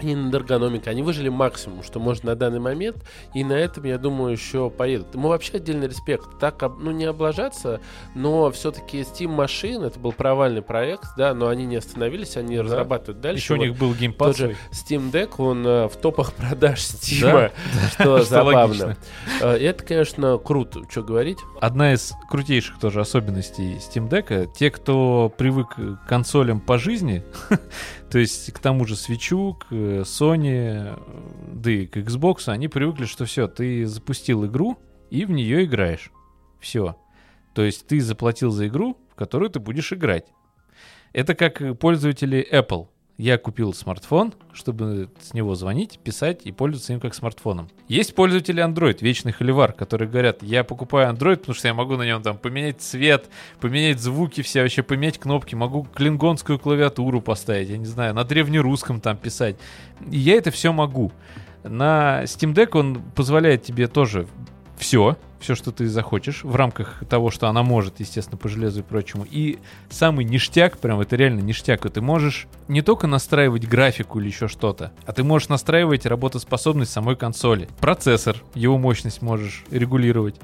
они 0.00 0.16
над 0.16 0.34
эргономикой, 0.34 0.88
они 0.92 1.02
выжили 1.02 1.28
максимум, 1.28 1.82
что 1.82 2.00
можно 2.00 2.30
на 2.30 2.36
данный 2.36 2.58
момент, 2.60 2.96
и 3.34 3.44
на 3.44 3.52
этом, 3.52 3.84
я 3.84 3.98
думаю, 3.98 4.32
еще 4.32 4.70
поедут. 4.70 5.14
Ему 5.14 5.28
вообще 5.28 5.58
отдельный 5.58 5.86
респект. 5.88 6.38
Так, 6.40 6.62
ну, 6.78 6.90
не 6.90 7.04
облажаться, 7.04 7.80
но 8.14 8.50
все-таки 8.50 9.00
Steam 9.02 9.36
Machine, 9.36 9.86
это 9.86 9.98
был 10.00 10.12
провальный 10.12 10.62
проект, 10.62 11.04
да, 11.16 11.34
но 11.34 11.48
они 11.48 11.66
не 11.66 11.76
остановились, 11.76 12.36
они 12.36 12.56
Да. 12.56 12.62
разрабатывают 12.64 13.20
дальше. 13.20 13.42
Еще 13.42 13.54
у 13.54 13.56
Вот 13.58 13.62
них 13.64 13.76
был 13.78 13.94
геймпад 13.94 14.28
тот 14.28 14.36
же 14.36 14.56
свой. 14.70 14.98
Steam 14.98 15.10
Deck, 15.12 15.34
он 15.38 15.66
э, 15.66 15.88
в 15.88 15.96
топах 15.96 16.32
продаж 16.32 16.78
Steam, 16.80 17.50
Да, 17.72 17.88
что 17.90 18.22
забавно. 18.22 18.96
Э, 19.40 19.52
Это, 19.56 19.84
конечно, 19.84 20.38
круто, 20.38 20.80
что 20.90 21.02
говорить. 21.02 21.38
Одна 21.60 21.92
из 21.92 22.12
крутейших 22.28 22.78
тоже 22.80 23.00
особенностей 23.00 23.76
Steam 23.76 24.08
Deck, 24.08 24.48
те, 24.56 24.70
кто 24.70 25.32
привык 25.36 25.76
к 25.76 26.08
консолям 26.08 26.60
по 26.60 26.78
жизни, 26.78 27.22
то 28.12 28.18
есть 28.18 28.52
к 28.52 28.58
тому 28.58 28.84
же 28.84 28.94
свечу, 28.94 29.54
к 29.54 29.68
э, 29.70 30.02
Sony, 30.02 30.50
э, 30.50 30.96
да 31.54 31.70
и 31.70 31.86
к 31.86 31.96
Xbox, 31.96 32.50
они 32.52 32.68
привыкли, 32.68 33.06
что 33.06 33.24
все, 33.24 33.48
ты 33.48 33.86
запустил 33.86 34.44
игру 34.44 34.78
и 35.08 35.24
в 35.24 35.30
нее 35.30 35.64
играешь. 35.64 36.12
Все. 36.60 36.98
То 37.54 37.62
есть 37.62 37.86
ты 37.86 38.02
заплатил 38.02 38.50
за 38.50 38.68
игру, 38.68 38.98
в 39.10 39.14
которую 39.14 39.48
ты 39.48 39.60
будешь 39.60 39.94
играть. 39.94 40.26
Это 41.14 41.34
как 41.34 41.78
пользователи 41.78 42.46
Apple. 42.52 42.88
Я 43.18 43.36
купил 43.36 43.74
смартфон, 43.74 44.32
чтобы 44.52 45.10
с 45.20 45.34
него 45.34 45.54
звонить, 45.54 45.98
писать 46.02 46.40
и 46.44 46.50
пользоваться 46.50 46.94
им 46.94 47.00
как 47.00 47.14
смартфоном. 47.14 47.68
Есть 47.86 48.14
пользователи 48.14 48.64
Android, 48.64 48.98
вечный 49.00 49.32
холивар, 49.32 49.72
которые 49.72 50.08
говорят, 50.08 50.42
я 50.42 50.64
покупаю 50.64 51.12
Android, 51.12 51.36
потому 51.36 51.54
что 51.54 51.68
я 51.68 51.74
могу 51.74 51.96
на 51.96 52.04
нем 52.04 52.22
там 52.22 52.38
поменять 52.38 52.80
цвет, 52.80 53.28
поменять 53.60 54.00
звуки 54.00 54.40
все, 54.40 54.62
вообще 54.62 54.82
поменять 54.82 55.18
кнопки, 55.18 55.54
могу 55.54 55.86
клингонскую 55.94 56.58
клавиатуру 56.58 57.20
поставить, 57.20 57.68
я 57.68 57.76
не 57.76 57.86
знаю, 57.86 58.14
на 58.14 58.24
древнерусском 58.24 59.00
там 59.00 59.18
писать. 59.18 59.56
И 60.10 60.18
я 60.18 60.36
это 60.36 60.50
все 60.50 60.72
могу. 60.72 61.12
На 61.64 62.24
Steam 62.24 62.54
Deck 62.54 62.70
он 62.78 63.02
позволяет 63.14 63.62
тебе 63.62 63.88
тоже 63.88 64.26
все, 64.76 65.16
все, 65.42 65.54
что 65.54 65.72
ты 65.72 65.86
захочешь, 65.88 66.44
в 66.44 66.56
рамках 66.56 67.02
того, 67.08 67.30
что 67.30 67.48
она 67.48 67.62
может, 67.62 68.00
естественно, 68.00 68.38
по 68.38 68.48
железу 68.48 68.80
и 68.80 68.82
прочему. 68.82 69.26
И 69.30 69.58
самый 69.90 70.24
ништяк, 70.24 70.78
прям 70.78 71.00
это 71.00 71.16
реально 71.16 71.40
ништяк, 71.40 71.82
ты 71.90 72.00
можешь 72.00 72.46
не 72.68 72.80
только 72.80 73.06
настраивать 73.06 73.68
графику 73.68 74.20
или 74.20 74.28
еще 74.28 74.48
что-то, 74.48 74.92
а 75.04 75.12
ты 75.12 75.24
можешь 75.24 75.48
настраивать 75.48 76.06
работоспособность 76.06 76.92
самой 76.92 77.16
консоли. 77.16 77.68
Процессор, 77.80 78.36
его 78.54 78.78
мощность 78.78 79.20
можешь 79.20 79.64
регулировать. 79.70 80.36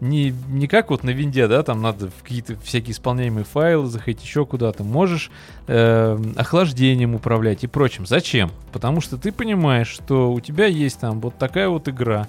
Не, 0.00 0.32
не 0.48 0.66
как 0.66 0.90
вот 0.90 1.04
на 1.04 1.10
винде, 1.10 1.46
да, 1.46 1.62
там 1.62 1.82
надо 1.82 2.08
в 2.08 2.22
какие-то 2.22 2.56
всякие 2.62 2.92
исполняемые 2.92 3.44
файлы 3.44 3.86
заходить 3.86 4.22
еще 4.22 4.46
куда-то. 4.46 4.82
Можешь 4.82 5.30
э, 5.66 6.18
охлаждением 6.36 7.14
управлять 7.14 7.64
и 7.64 7.66
прочим. 7.66 8.06
Зачем? 8.06 8.50
Потому 8.72 9.02
что 9.02 9.18
ты 9.18 9.30
понимаешь, 9.30 9.88
что 9.88 10.32
у 10.32 10.40
тебя 10.40 10.66
есть 10.66 11.00
там 11.00 11.20
вот 11.20 11.36
такая 11.36 11.68
вот 11.68 11.86
игра, 11.88 12.28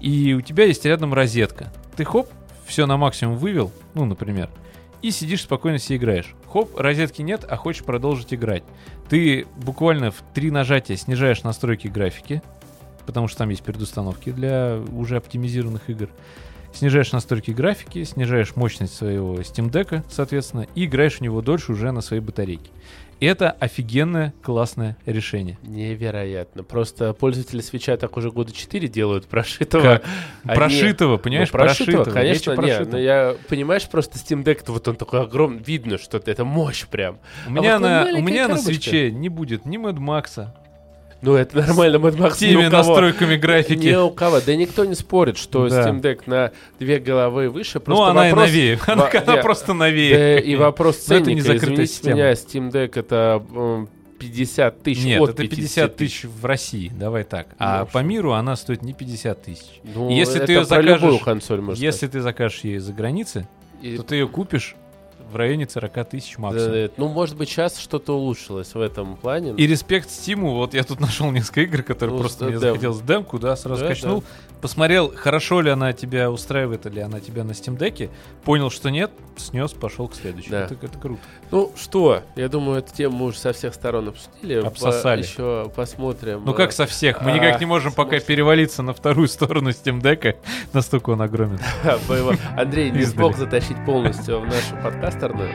и 0.00 0.34
у 0.34 0.40
тебя 0.40 0.64
есть 0.64 0.84
рядом 0.84 1.14
розетка. 1.14 1.72
Ты 1.96 2.04
хоп, 2.04 2.28
все 2.66 2.86
на 2.86 2.96
максимум 2.96 3.36
вывел, 3.36 3.72
ну, 3.94 4.04
например, 4.04 4.50
и 5.02 5.10
сидишь 5.10 5.42
спокойно 5.42 5.78
себе 5.78 5.98
играешь. 5.98 6.34
Хоп, 6.52 6.78
розетки 6.78 7.22
нет, 7.22 7.46
а 7.48 7.56
хочешь 7.56 7.84
продолжить 7.84 8.34
играть. 8.34 8.64
Ты 9.08 9.46
буквально 9.56 10.10
в 10.10 10.22
три 10.34 10.50
нажатия 10.50 10.96
снижаешь 10.96 11.42
настройки 11.42 11.88
графики, 11.88 12.42
потому 13.06 13.28
что 13.28 13.38
там 13.38 13.48
есть 13.50 13.62
предустановки 13.62 14.30
для 14.30 14.80
уже 14.92 15.16
оптимизированных 15.16 15.88
игр. 15.88 16.10
Снижаешь 16.74 17.12
настройки 17.12 17.50
графики, 17.50 18.04
снижаешь 18.04 18.54
мощность 18.54 18.94
своего 18.94 19.36
Steam 19.36 19.70
Deck, 19.70 20.04
соответственно, 20.10 20.66
и 20.74 20.84
играешь 20.84 21.16
в 21.16 21.20
него 21.22 21.40
дольше 21.40 21.72
уже 21.72 21.90
на 21.92 22.02
своей 22.02 22.22
батарейке. 22.22 22.70
Это 23.20 23.50
офигенное, 23.50 24.32
классное 24.42 24.96
решение. 25.04 25.58
Невероятно. 25.62 26.62
Просто 26.62 27.12
пользователи 27.14 27.60
свеча 27.60 27.96
так 27.96 28.16
уже 28.16 28.30
года 28.30 28.52
4 28.52 28.86
делают 28.88 29.26
прошитого. 29.26 29.82
Как? 29.82 30.04
Они- 30.44 30.54
Прошитого, 30.56 31.16
понимаешь? 31.16 31.48
Ну, 31.52 31.58
прошитого, 31.58 32.04
Речь 32.04 32.14
конечно, 32.14 32.50
нет. 32.50 32.56
прошитом. 32.60 32.90
Но 32.92 32.98
я, 32.98 33.36
понимаешь, 33.48 33.88
просто 33.88 34.18
Steam 34.18 34.44
Deck, 34.44 34.62
вот 34.68 34.86
он 34.86 34.96
такой 34.96 35.22
огромный, 35.22 35.62
видно, 35.62 35.98
что 35.98 36.18
это 36.24 36.44
мощь 36.44 36.86
прям. 36.86 37.18
У 37.46 37.50
меня, 37.50 37.78
вот 37.78 37.82
на, 37.82 38.06
у 38.14 38.48
на 38.48 38.56
свече 38.58 39.10
не 39.10 39.28
будет 39.28 39.64
ни 39.66 39.78
Mad 39.78 39.96
Max, 39.98 40.46
Ну, 41.20 41.34
это 41.34 41.56
нормально, 41.58 41.96
Mad 41.96 42.16
Max 42.16 42.38
теми 42.38 42.66
у 42.66 42.70
кого. 42.70 42.88
настройками 42.90 43.36
графики. 43.36 43.86
Ни 43.88 43.94
у 43.96 44.10
кого. 44.10 44.40
Да 44.40 44.54
никто 44.54 44.84
не 44.84 44.94
спорит, 44.94 45.36
что 45.36 45.68
Да. 45.68 45.88
Steam 45.88 46.00
Deck 46.00 46.22
на 46.26 46.52
две 46.78 47.00
головы 47.00 47.48
выше. 47.50 47.80
Ну, 47.86 48.02
она 48.02 48.28
вопрос- 48.30 48.48
и 48.48 48.52
новее. 48.52 48.78
Она, 48.86 49.04
Во- 49.04 49.18
она 49.22 49.36
не, 49.36 49.42
просто 49.42 49.66
Да, 49.68 49.74
новее. 49.74 50.40
и 50.40 50.54
вопрос 50.56 51.08
Но 51.08 51.16
это 51.16 51.24
ценника. 51.24 51.34
не 51.34 51.40
закрытая 51.40 51.84
Извините 51.84 51.92
система. 51.92 52.14
меня, 52.16 52.32
Steam 52.32 52.70
Deck 52.70 52.98
это 53.00 53.42
м, 53.52 53.88
50 54.20 54.82
тысяч 54.82 55.04
Нет, 55.04 55.20
от 55.20 55.30
это 55.30 55.42
50 55.48 55.96
тысяч 55.96 56.24
в 56.24 56.44
России, 56.44 56.90
давай 56.94 57.24
так. 57.24 57.48
А 57.58 57.80
Ну, 57.80 57.86
по 57.86 57.98
миру 57.98 58.32
она 58.32 58.54
стоит 58.56 58.82
не 58.82 58.92
50 58.92 59.42
тысяч. 59.42 59.80
Ну, 59.82 60.10
Если 60.10 60.38
ты 60.44 60.52
любую 60.54 60.66
закажешь- 60.66 61.20
консоль, 61.24 61.62
Если 61.74 62.06
ты 62.06 62.20
закажешь 62.20 62.60
ее 62.60 62.76
из-за 62.76 62.92
границы, 62.92 63.46
сказать. 63.80 63.94
И- 63.94 63.96
то 63.96 64.02
ты 64.04 64.16
ее 64.16 64.26
купишь 64.28 64.76
в 65.30 65.36
районе 65.36 65.68
40 65.68 66.08
тысяч 66.08 66.36
да, 66.36 66.42
максимум. 66.42 66.72
да, 66.72 66.90
ну, 66.96 67.08
может 67.08 67.36
быть, 67.36 67.48
сейчас 67.48 67.78
что-то 67.78 68.16
улучшилось 68.16 68.74
в 68.74 68.80
этом 68.80 69.16
плане. 69.16 69.52
И 69.56 69.66
респект 69.66 70.10
Стиму, 70.10 70.54
вот 70.54 70.74
я 70.74 70.84
тут 70.84 71.00
нашел 71.00 71.30
несколько 71.30 71.62
игр, 71.62 71.82
которые 71.82 72.14
Ну, 72.16 72.20
просто 72.20 72.44
мне 72.46 72.54
да. 72.58 72.68
захотелось 72.70 73.00
демку, 73.00 73.38
да, 73.38 73.56
сразу 73.56 73.82
Да, 73.82 73.88
качнул, 73.88 74.24
посмотрел, 74.60 75.12
хорошо 75.14 75.60
ли 75.60 75.70
она 75.70 75.92
тебя 75.92 76.30
устраивает, 76.30 76.86
или 76.86 77.00
она 77.00 77.20
тебя 77.20 77.44
на 77.44 77.52
Steam 77.52 77.76
Deck, 77.76 78.10
понял, 78.44 78.70
что 78.70 78.90
нет, 78.90 79.10
снес, 79.36 79.72
пошел 79.72 80.08
к 80.08 80.14
следующему. 80.14 80.52
Да. 80.52 80.64
Это, 80.64 80.74
это 80.80 80.98
круто. 80.98 81.20
Ну 81.50 81.72
что, 81.76 82.22
я 82.36 82.48
думаю, 82.48 82.78
эту 82.80 82.94
тему 82.94 83.18
мы 83.18 83.26
уже 83.26 83.38
со 83.38 83.52
всех 83.52 83.74
сторон 83.74 84.08
обсудили. 84.08 84.54
Обсосали. 84.54 85.22
По- 85.22 85.26
еще 85.26 85.72
посмотрим. 85.74 86.42
Ну 86.44 86.52
как 86.52 86.70
э, 86.70 86.72
со 86.72 86.86
всех? 86.86 87.22
Мы 87.22 87.32
а, 87.32 87.34
никак 87.34 87.60
не 87.60 87.66
можем 87.66 87.92
пока 87.92 88.20
перевалиться 88.20 88.82
на 88.82 88.92
вторую 88.92 89.28
сторону 89.28 89.70
Steam 89.70 90.00
Deck. 90.00 90.36
Настолько 90.72 91.10
он 91.10 91.22
огромен. 91.22 91.58
Андрей 92.56 92.90
не 92.90 93.04
смог 93.04 93.36
затащить 93.36 93.82
полностью 93.86 94.40
в 94.40 94.44
нашу 94.44 94.76
подкастерную. 94.82 95.50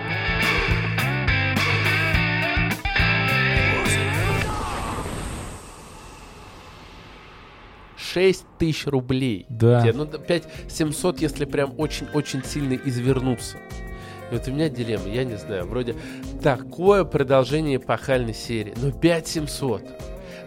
тысяч 8.60 8.86
рублей. 8.86 9.46
Да. 9.50 9.84
Ну, 9.94 10.06
5 10.06 10.48
700, 10.70 11.20
если 11.20 11.46
прям 11.46 11.74
очень-очень 11.78 12.44
сильно 12.44 12.76
извернуться. 12.76 13.58
Вот 14.34 14.48
у 14.48 14.52
меня 14.52 14.68
дилемма, 14.68 15.08
я 15.08 15.24
не 15.24 15.38
знаю, 15.38 15.66
вроде 15.66 15.96
такое 16.42 17.04
продолжение 17.04 17.78
эпохальной 17.78 18.34
серии, 18.34 18.74
но 18.82 18.92
5 18.92 19.28
700 19.28 19.84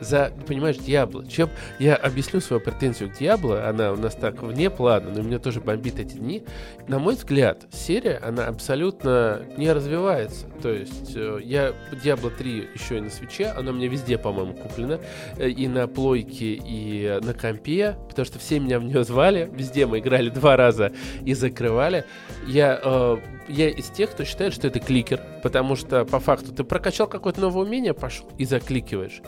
за, 0.01 0.30
понимаешь, 0.47 0.76
Диабло. 0.76 1.26
Чем 1.26 1.49
я 1.78 1.97
объясню 1.97 2.41
свою 2.41 2.61
претензию 2.61 3.11
к 3.11 3.14
Диабло, 3.14 3.66
она 3.66 3.93
у 3.93 3.97
нас 3.97 4.14
так 4.14 4.43
вне 4.43 4.68
плана, 4.68 5.11
но 5.11 5.22
меня 5.22 5.39
тоже 5.39 5.61
бомбит 5.61 5.99
эти 5.99 6.16
дни. 6.16 6.45
На 6.87 6.99
мой 6.99 7.14
взгляд, 7.14 7.64
серия, 7.72 8.20
она 8.22 8.47
абсолютно 8.47 9.43
не 9.57 9.72
развивается. 9.72 10.49
То 10.62 10.70
есть 10.70 11.12
э, 11.16 11.39
я 11.43 11.72
Diablo 11.93 12.30
3 12.37 12.68
еще 12.74 12.99
и 12.99 13.01
на 13.01 13.09
свече, 13.11 13.47
она 13.47 13.72
меня 13.72 13.89
везде, 13.89 14.18
по-моему, 14.18 14.55
куплена. 14.55 14.99
э, 15.39 15.49
И 15.49 15.66
на 15.68 15.87
плойке, 15.89 16.61
и 16.62 17.18
на 17.22 17.32
компе, 17.32 17.97
потому 18.09 18.26
что 18.26 18.39
все 18.39 18.59
меня 18.61 18.78
в 18.78 18.84
нее 18.84 19.03
звали. 19.05 19.51
Везде 19.51 19.87
мы 19.87 20.01
играли 20.01 20.28
два 20.28 20.57
раза 20.57 20.93
и 21.24 21.32
закрывали. 21.32 22.05
Я, 22.47 22.78
э, 22.82 23.16
я 23.49 23.69
из 23.69 23.87
тех, 23.91 24.11
кто 24.11 24.25
считает, 24.25 24.53
что 24.55 24.67
это 24.69 24.81
кликер, 24.81 25.21
потому 25.43 25.77
что 25.77 26.05
по 26.05 26.21
факту 26.21 26.53
ты 26.53 26.65
прокачал 26.65 27.07
какое-то 27.07 27.41
новое 27.41 27.65
умение, 27.67 27.95
пошел 27.95 28.27
и 28.39 28.45
закликиваешь. 28.45 29.21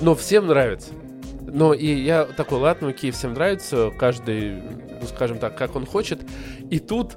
Но 0.00 0.14
всем 0.14 0.46
нравится. 0.46 0.90
Но 1.46 1.72
и 1.74 1.86
я 1.86 2.24
такой, 2.24 2.58
ладно, 2.58 2.88
окей, 2.88 3.10
всем 3.10 3.34
нравится, 3.34 3.92
каждый, 3.96 4.54
ну, 5.00 5.06
скажем 5.06 5.38
так, 5.38 5.56
как 5.56 5.76
он 5.76 5.86
хочет. 5.86 6.20
И 6.70 6.78
тут 6.80 7.16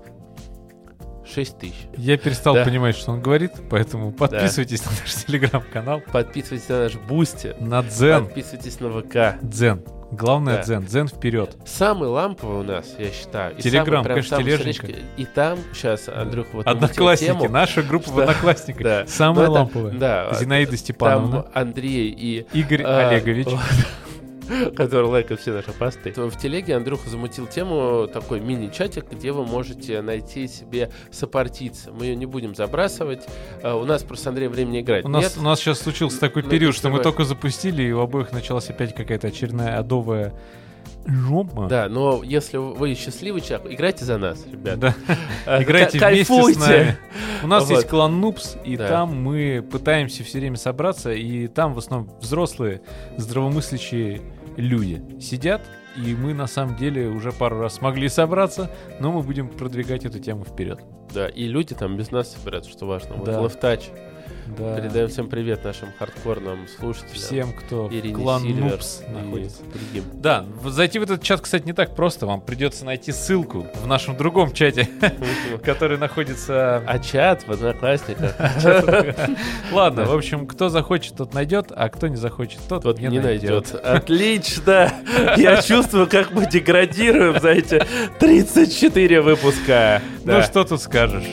6 1.26 1.58
тысяч. 1.58 1.76
Я 1.98 2.18
перестал 2.18 2.54
Да. 2.56 2.64
понимать, 2.64 2.96
что 2.96 3.12
он 3.12 3.22
говорит, 3.22 3.52
поэтому 3.70 4.12
подписывайтесь 4.12 4.84
на 4.86 4.92
наш 4.92 5.14
телеграм-канал. 5.26 6.02
Подписывайтесь 6.12 6.70
на 6.70 6.80
наш 6.84 6.96
Boosty, 6.96 7.56
На 7.60 7.82
Дзен. 7.84 8.26
подписывайтесь 8.26 8.80
на 8.80 8.90
ВК. 9.02 9.40
Дзен. 9.42 9.82
Главное 10.12 10.58
Да. 10.58 10.64
Дзен. 10.64 10.86
Дзен 10.86 11.08
вперед. 11.10 11.56
Самый 11.66 12.08
ламповый 12.08 12.60
у 12.60 12.64
нас, 12.64 12.96
я 12.98 13.12
считаю. 13.12 13.56
и 13.58 13.62
Телеграм, 13.62 14.04
самый 14.04 14.24
прям 14.24 14.40
конечно. 14.40 14.88
И 15.18 15.26
там, 15.26 15.60
сейчас, 15.74 16.08
Андрюха, 16.08 16.50
вот 16.54 16.68
Одноклассники. 16.68 17.30
тему. 17.32 17.50
Наша 17.50 17.82
группа 17.84 18.10
в 18.10 18.14
что- 18.14 18.22
Одноклассниках. 18.22 18.84
Да. 18.84 19.06
Самая 19.08 19.48
Ну, 19.48 19.54
ламповая. 19.54 19.94
Да. 19.94 20.34
Зинаида 20.34 20.78
Степановна. 20.78 21.44
Там 21.44 21.52
Андрей 21.54 22.10
и 22.10 22.46
Игорь 22.54 22.84
А, 22.86 23.10
Олегович. 23.10 23.48
вот. 23.48 23.60
который 24.76 25.08
лайкает 25.08 25.40
все 25.40 25.52
наши 25.54 25.72
посты. 25.72 26.14
В 26.16 26.38
телеге 26.38 26.76
Андрюха 26.76 27.10
замутил 27.10 27.48
тему, 27.48 28.08
такой 28.12 28.40
мини-чатик, 28.40 29.12
где 29.12 29.32
вы 29.32 29.46
можете 29.46 30.02
найти 30.02 30.48
себе 30.48 30.92
сопартийца. 31.12 31.92
Мы 31.92 32.06
ее 32.06 32.16
не 32.16 32.26
будем 32.26 32.56
забрасывать. 32.56 33.28
А, 33.64 33.76
У 33.76 33.86
нас 33.86 34.04
просто 34.04 34.26
с 34.26 34.28
Андреем 34.28 34.52
времени 34.52 34.82
играть 34.82 35.06
У 35.06 35.10
нас, 35.10 35.38
у 35.38 35.42
нас 35.42 35.60
сейчас 35.60 35.80
случился 35.80 36.20
такой 36.20 36.44
Ну, 36.44 36.50
период, 36.50 36.76
что 36.76 36.90
мы 36.90 37.02
только 37.02 37.24
запустили, 37.24 37.84
и 37.84 37.92
у 37.92 38.00
обоих 38.00 38.32
началась 38.32 38.70
опять 38.70 38.94
какая-то 38.96 39.28
очередная 39.28 39.78
адовая 39.80 40.34
жопа. 41.06 41.68
Да, 41.68 41.88
но 41.90 42.22
если 42.24 42.58
вы 42.58 42.94
счастливый 42.96 43.42
человек, 43.42 43.72
играйте 43.72 44.04
за 44.06 44.18
нас, 44.18 44.46
ребят. 44.46 44.80
Да. 44.80 44.96
А, 45.46 45.64
Играйте 45.64 46.00
вместе 46.00 46.54
с 46.54 46.58
нами. 46.58 46.98
У 47.44 47.48
нас 47.48 47.64
Вот. 47.64 47.76
есть 47.76 47.88
клан 47.88 48.20
Нупс, 48.20 48.56
и 48.66 48.76
Да. 48.76 48.88
там 48.88 49.22
мы 49.22 49.66
пытаемся 49.70 50.24
все 50.24 50.40
время 50.40 50.58
собраться, 50.58 51.12
и 51.14 51.48
там 51.48 51.74
в 51.74 51.78
основном 51.78 52.10
взрослые, 52.20 52.82
здравомыслящие 53.18 54.22
люди 54.58 55.02
сидят, 55.20 55.62
и 55.96 56.14
мы 56.14 56.34
на 56.34 56.48
самом 56.48 56.76
деле 56.76 57.08
уже 57.08 57.32
пару 57.32 57.60
раз 57.60 57.76
смогли 57.76 58.10
собраться, 58.10 58.70
но 59.00 59.12
мы 59.12 59.22
будем 59.22 59.50
продвигать 59.50 60.06
эту 60.06 60.20
тему 60.20 60.44
вперед. 60.44 60.80
Да, 61.14 61.28
и 61.28 61.48
люди 61.48 61.74
там 61.74 61.96
без 61.96 62.12
нас 62.12 62.34
собираются, 62.34 62.70
что 62.70 62.86
важно. 62.86 63.16
Вот 63.16 63.26
Да. 63.26 63.42
Left 63.42 63.62
Touch. 63.62 63.84
Да. 64.58 64.76
Передаем 64.78 65.08
всем 65.10 65.28
привет 65.28 65.64
нашим 65.64 65.90
хардкорным 66.00 66.68
слушателям. 66.68 67.14
Всем, 67.16 67.54
кто 67.54 67.88
Ирине 67.92 68.16
клан 68.16 68.42
Сильвер 68.42 68.72
Нупс 68.72 69.02
находится. 69.14 69.64
другим. 69.64 70.04
Да, 70.14 70.46
зайти 70.66 71.00
в 71.00 71.04
этот 71.04 71.22
чат, 71.22 71.42
кстати, 71.42 71.66
не 71.66 71.74
так 71.74 71.96
просто. 71.96 72.26
Вам 72.26 72.42
придется 72.42 72.86
найти 72.86 73.12
ссылку 73.12 73.68
в 73.76 73.88
нашем 73.88 74.18
другом 74.18 74.54
чате, 74.54 74.90
который 75.64 75.98
находится... 75.98 76.84
А 76.88 77.00
чат 77.00 77.48
в 77.48 77.52
Одноклассниках 77.52 78.36
Ладно, 79.72 80.06
в 80.06 80.14
общем, 80.14 80.48
кто 80.48 80.70
захочет, 80.70 81.16
тот 81.18 81.34
найдет, 81.34 81.72
а 81.76 81.90
кто 81.90 82.08
не 82.08 82.16
захочет, 82.16 82.60
тот, 82.68 83.00
не, 83.00 83.20
найдет. 83.20 83.76
Отлично! 83.84 84.92
Я 85.38 85.62
чувствую, 85.62 86.08
как 86.08 86.32
мы 86.32 86.48
деградируем 86.48 87.40
за 87.40 87.50
эти 87.50 87.86
34 88.20 89.22
выпуска. 89.22 90.02
Ну 90.24 90.42
что 90.42 90.64
тут 90.64 90.82
скажешь? 90.82 91.26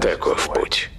Таков 0.00 0.48
путь. 0.54 0.90